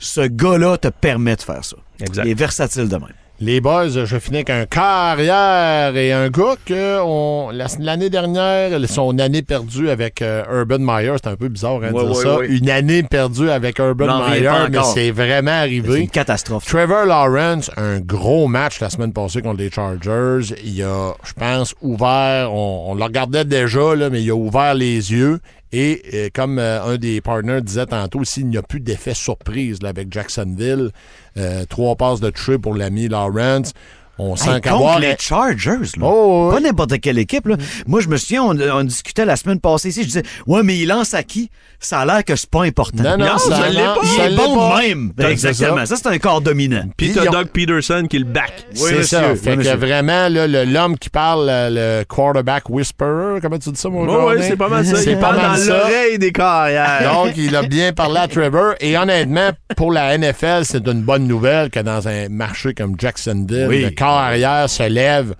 Ce 0.00 0.20
gars-là 0.22 0.78
te 0.78 0.88
permet 0.88 1.36
de 1.36 1.42
faire 1.42 1.64
ça. 1.64 1.76
Exact. 2.00 2.24
Il 2.24 2.30
est 2.32 2.34
versatile 2.34 2.88
de 2.88 2.96
même. 2.96 3.14
Les 3.40 3.60
boys, 3.60 3.88
je 4.04 4.18
finis 4.18 4.38
avec 4.38 4.50
un 4.50 4.66
carrière 4.66 5.96
et 5.96 6.12
un 6.12 6.28
gars 6.28 6.56
que 6.66 7.00
on- 7.00 7.50
la- 7.52 7.66
l'année 7.78 8.10
dernière, 8.10 8.70
son 8.88 9.16
année 9.20 9.42
perdue 9.42 9.90
avec 9.90 10.22
euh, 10.22 10.42
Urban 10.52 10.80
Meyer, 10.80 11.12
c'était 11.14 11.28
un 11.28 11.36
peu 11.36 11.46
bizarre 11.48 11.76
hein, 11.84 11.90
de 11.92 11.94
Ouais, 11.94 12.04
dire 12.06 12.16
ça. 12.16 12.38
Une 12.48 12.68
année 12.68 13.04
perdue 13.04 13.48
avec 13.48 13.78
Urban 13.78 14.28
Meyer, 14.28 14.50
mais 14.72 14.78
c'est 14.92 15.12
vraiment 15.12 15.52
C'est 15.52 15.56
arrivé. 15.56 16.00
une 16.00 16.08
catastrophe. 16.10 16.64
Trevor 16.66 17.04
Lawrence, 17.06 17.70
un 17.76 18.00
gros 18.00 18.48
match 18.48 18.80
la 18.80 18.90
semaine 18.90 19.12
passée 19.12 19.40
contre 19.40 19.58
les 19.58 19.70
Chargers. 19.70 20.52
Il 20.64 20.82
a, 20.82 21.12
je 21.22 21.32
pense, 21.34 21.76
ouvert, 21.80 22.52
on, 22.52 22.86
on 22.90 22.94
le 22.96 23.04
regardait 23.04 23.44
déjà, 23.44 23.94
là, 23.94 24.10
mais 24.10 24.20
il 24.20 24.30
a 24.32 24.34
ouvert 24.34 24.74
les 24.74 25.12
yeux. 25.12 25.38
Et 25.72 26.02
euh, 26.14 26.28
comme 26.32 26.58
euh, 26.58 26.82
un 26.82 26.96
des 26.96 27.20
partners 27.20 27.60
disait 27.60 27.86
tantôt, 27.86 28.24
s'il 28.24 28.46
n'y 28.46 28.56
a 28.56 28.62
plus 28.62 28.80
d'effet 28.80 29.14
surprise 29.14 29.78
avec 29.84 30.12
Jacksonville, 30.12 30.90
euh, 31.36 31.64
trois 31.66 31.94
passes 31.96 32.20
de 32.20 32.30
toucher 32.30 32.58
pour 32.58 32.74
l'ami 32.74 33.08
Lawrence, 33.08 33.74
on 34.18 34.36
sent 34.36 34.50
Hey, 34.56 34.60
qu'avoir... 34.60 34.98
les 34.98 35.14
Chargers, 35.18 35.70
là. 35.96 36.02
Oh, 36.06 36.48
Pas 36.50 36.56
oui. 36.56 36.62
n'importe 36.62 37.00
quelle 37.00 37.18
équipe. 37.18 37.46
Là. 37.46 37.56
Moi, 37.86 38.00
je 38.00 38.08
me 38.08 38.16
souviens, 38.16 38.42
on, 38.42 38.58
on 38.60 38.84
discutait 38.84 39.24
la 39.24 39.36
semaine 39.36 39.60
passée 39.60 39.88
ici. 39.90 40.02
Je 40.02 40.06
disais, 40.08 40.22
ouais, 40.46 40.62
mais 40.62 40.76
il 40.78 40.86
lance 40.88 41.14
à 41.14 41.22
qui? 41.22 41.50
Ça 41.80 42.00
a 42.00 42.04
l'air 42.06 42.24
que 42.24 42.34
c'est 42.34 42.50
pas 42.50 42.64
important. 42.64 43.02
Non, 43.04 43.16
non, 43.16 43.26
Non, 43.26 43.38
ça 43.38 43.56
ça 43.56 43.68
l'est 43.68 43.78
pas. 43.84 43.96
il 44.02 44.08
ça 44.08 44.26
est 44.26 44.34
bon 44.36 44.56
pas. 44.56 44.80
même. 44.82 45.12
Dit 45.16 45.24
Exactement. 45.26 45.86
Ça, 45.86 45.94
c'est 45.96 46.08
un 46.08 46.18
corps 46.18 46.40
dominant. 46.40 46.84
Puis 46.96 47.12
t'as 47.12 47.26
Doug 47.26 47.48
Peterson 47.52 48.06
qui 48.10 48.18
le 48.18 48.24
back. 48.24 48.52
Oui, 48.72 48.76
c'est 48.96 49.02
ça. 49.04 49.30
Oui, 49.32 49.38
Fait 49.38 49.52
que 49.52 49.56
monsieur. 49.58 49.76
vraiment, 49.76 50.28
l'homme 50.28 50.98
qui 50.98 51.08
parle, 51.10 51.46
le 51.48 52.02
quarterback 52.08 52.68
whisperer, 52.70 53.40
comment 53.40 53.58
tu 53.58 53.70
dis 53.70 53.78
ça, 53.80 53.88
mon 53.88 54.04
gars? 54.06 54.24
ouais, 54.24 54.42
c'est 54.42 54.56
pas 54.56 54.68
mal 54.68 54.84
ça. 54.84 54.96
C'est 54.96 55.12
Il 55.12 55.18
pas 55.18 55.30
parle 55.34 55.36
mal 55.36 55.66
dans 55.66 55.74
l'oreille 55.74 56.18
des 56.18 56.32
carrières. 56.32 57.12
Donc, 57.14 57.34
il 57.36 57.54
a 57.54 57.62
bien 57.62 57.92
parlé 57.92 58.18
à 58.18 58.26
Trevor. 58.28 58.74
Et 58.80 58.96
honnêtement, 58.98 59.50
pour 59.76 59.92
la 59.92 60.16
NFL, 60.18 60.62
c'est 60.64 60.86
une 60.88 61.02
bonne 61.02 61.28
nouvelle 61.28 61.70
que 61.70 61.78
dans 61.80 62.08
un 62.08 62.28
marché 62.28 62.74
comme 62.74 62.94
Jacksonville, 62.98 63.66
Oui. 63.68 63.82
le 63.82 63.90
corps 64.08 64.18
arrière 64.18 64.70
se 64.70 64.82
lève 64.88 65.34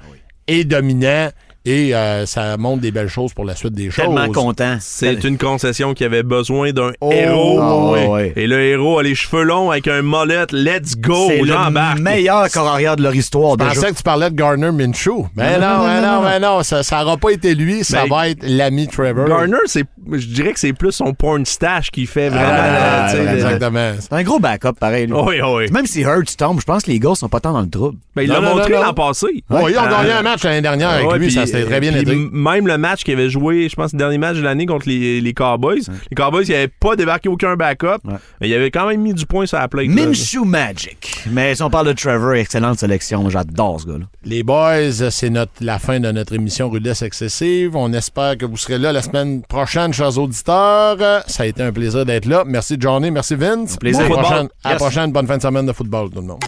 et 0.47 0.64
dominant. 0.64 1.31
Et 1.65 1.95
euh, 1.95 2.25
ça 2.25 2.57
montre 2.57 2.81
des 2.81 2.91
belles 2.91 3.09
choses 3.09 3.35
pour 3.35 3.45
la 3.45 3.55
suite 3.55 3.75
des 3.75 3.89
Tellement 3.89 4.25
choses. 4.27 4.35
content. 4.35 4.77
C'est 4.81 5.23
une 5.25 5.37
concession 5.37 5.93
qui 5.93 6.05
avait 6.05 6.23
besoin 6.23 6.73
d'un 6.73 6.93
Oh, 7.01 7.11
héros. 7.13 7.61
Ah, 7.61 7.91
ouais. 8.13 8.33
Et 8.37 8.47
le 8.47 8.61
héros 8.63 8.99
a 8.99 9.03
les 9.03 9.15
cheveux 9.15 9.43
longs 9.43 9.71
avec 9.71 9.87
un 9.89 10.01
molette. 10.03 10.53
Let's 10.53 10.97
go, 10.97 11.27
C'est 11.29 11.41
le 11.43 12.01
meilleur 12.01 12.49
corps 12.51 12.69
arrière 12.69 12.97
de 12.97 13.03
leur 13.03 13.15
histoire. 13.15 13.57
Je 13.59 13.65
pensais 13.67 13.91
que 13.93 13.97
tu 13.97 14.03
parlais 14.03 14.31
de 14.31 14.35
Garner 14.37 14.71
Minshew. 14.73 15.27
Mais 15.37 15.59
non, 15.59 15.67
Non, 15.67 15.79
non, 15.79 15.87
mais 15.87 16.01
non, 16.01 16.23
mais 16.23 16.41
non, 16.41 16.63
ça 16.63 16.83
n'aura 17.03 17.17
pas 17.19 17.31
été 17.31 17.55
lui, 17.55 17.85
ça 17.85 18.05
va 18.09 18.29
être 18.31 18.39
l'ami 18.43 18.89
Trevor. 18.89 19.29
Garner, 19.29 19.57
c'est, 19.67 19.85
je 20.13 20.27
dirais 20.27 20.53
que 20.53 20.61
c'est 20.61 20.73
plus 20.73 20.93
son 20.93 21.13
porn 21.13 21.45
stash 21.45 21.91
qui 21.91 22.07
fait 22.07 22.29
vraiment. 22.31 22.47
Ah, 22.51 23.13
euh, 23.15 23.35
exactement. 23.35 23.93
C'est 24.01 24.13
un 24.13 24.23
gros 24.23 24.39
backup, 24.39 24.73
pareil. 24.81 25.07
lui. 25.07 25.15
Oui, 25.15 25.37
oui. 25.43 25.71
Même 25.71 25.87
si 25.87 26.01
Hurts 26.03 26.37
tombe, 26.39 26.61
je 26.61 26.65
pense 26.65 26.85
que 26.85 26.91
les 26.91 26.99
gars 27.01 27.15
sont 27.15 27.29
pas 27.29 27.41
tant 27.41 27.53
dans 27.53 27.61
le 27.61 27.69
trouble. 27.69 27.99
Ben, 28.17 28.23
il 28.23 28.29
l'a 28.29 28.41
montré 28.41 28.73
l'an 28.73 28.95
passé. 28.95 29.27
Oh, 29.51 29.67
ils 29.69 29.77
ont 29.79 29.83
gagné 29.89 30.13
un 30.13 30.23
match 30.23 30.45
l'année 30.45 30.63
dernière 30.63 30.91
avec 30.91 31.09
Ouais, 31.11 31.19
lui, 31.19 31.31
ça 31.33 31.47
s'était 31.49 31.65
très 31.65 31.81
bien 31.81 31.93
Même 32.33 32.67
le 32.67 32.79
match 32.79 33.05
qu'il 33.05 33.15
avait 33.15 33.29
joué, 33.31 33.69
je 33.69 33.77
pense, 33.77 33.93
le 33.93 33.99
dernier 33.99 34.19
match 34.19 34.37
de 34.37 34.43
l'année 34.43 34.67
contre 34.67 34.89
les, 34.89 35.21
les 35.21 35.35
Cowboys. 35.35 35.81
Les 36.11 36.15
Cowboys, 36.15 36.45
ils 36.47 36.53
n'avaient 36.53 36.69
pas 36.69 36.97
débarqué 36.97 37.29
aucun 37.29 37.57
backup, 37.57 37.99
Ouais. 38.05 38.15
mais 38.41 38.49
ils 38.49 38.55
avaient 38.55 38.71
quand 38.71 38.87
même 38.89 39.01
mis 39.01 39.15
du 39.15 39.27
point 39.27 39.47
sur 39.47 39.59
la 39.59 39.69
plate. 39.69 39.87
là. 39.87 39.93
Minshew 39.95 40.45
Magic. 40.45 41.23
Mais 41.31 41.55
si 41.55 41.63
on 41.63 41.71
parle 41.71 41.89
de 41.89 41.93
Trevor, 41.93 42.35
excellente 42.35 42.79
sélection. 42.79 43.29
J'adore 43.31 43.81
ce 43.81 43.87
gars-là. 43.87 44.05
Les 44.25 44.43
boys, 44.43 45.11
c'est 45.11 45.31
notre, 45.31 45.53
la 45.61 45.79
fin 45.79 46.01
de 46.01 46.11
notre 46.13 46.33
émission 46.35 46.69
Rudesse 46.71 47.03
Excessive. 47.03 47.75
On 47.77 47.93
espère 47.93 48.37
que 48.39 48.47
vous 48.47 48.57
serez 48.57 48.79
là 48.79 48.93
la 48.93 49.03
semaine 49.03 49.43
prochaine, 49.43 49.93
chers 49.93 50.17
auditeurs. 50.19 50.97
Ça 51.27 51.43
a 51.43 51.47
été 51.47 51.63
un 51.63 51.73
plaisir 51.73 52.05
d'être 52.05 52.27
là. 52.27 52.45
Merci 52.47 52.77
Johnny, 52.79 53.11
merci 53.11 53.35
Vince. 53.35 53.77
plaisir. 53.77 54.03
À 54.03 54.43
la 54.65 54.71
Yes. 54.73 54.77
prochaine, 54.83 55.13
bonne 55.13 55.27
fin 55.27 55.37
de 55.37 55.43
semaine 55.43 55.67
de 55.67 55.73
football 55.73 56.11
tout 56.11 56.21
le 56.21 56.27
monde. 56.27 56.41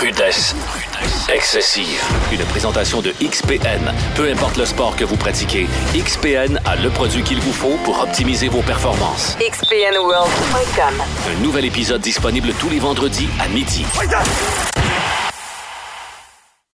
Rudesse. 0.00 0.54
Excessive. 1.28 2.02
Une 2.32 2.44
présentation 2.44 3.00
de 3.00 3.12
XPN. 3.22 3.92
Peu 4.14 4.30
importe 4.30 4.56
le 4.56 4.64
sport 4.64 4.96
que 4.96 5.04
vous 5.04 5.16
pratiquez, 5.16 5.66
XPN 5.94 6.60
a 6.64 6.76
le 6.76 6.90
produit 6.90 7.22
qu'il 7.22 7.40
vous 7.40 7.52
faut 7.52 7.76
pour 7.84 8.00
optimiser 8.00 8.48
vos 8.48 8.62
performances. 8.62 9.36
XPNWorld.com. 9.40 11.02
Un 11.30 11.42
nouvel 11.42 11.64
épisode 11.64 12.00
disponible 12.00 12.52
tous 12.58 12.68
les 12.68 12.78
vendredis 12.78 13.28
à 13.40 13.48
midi. 13.48 13.84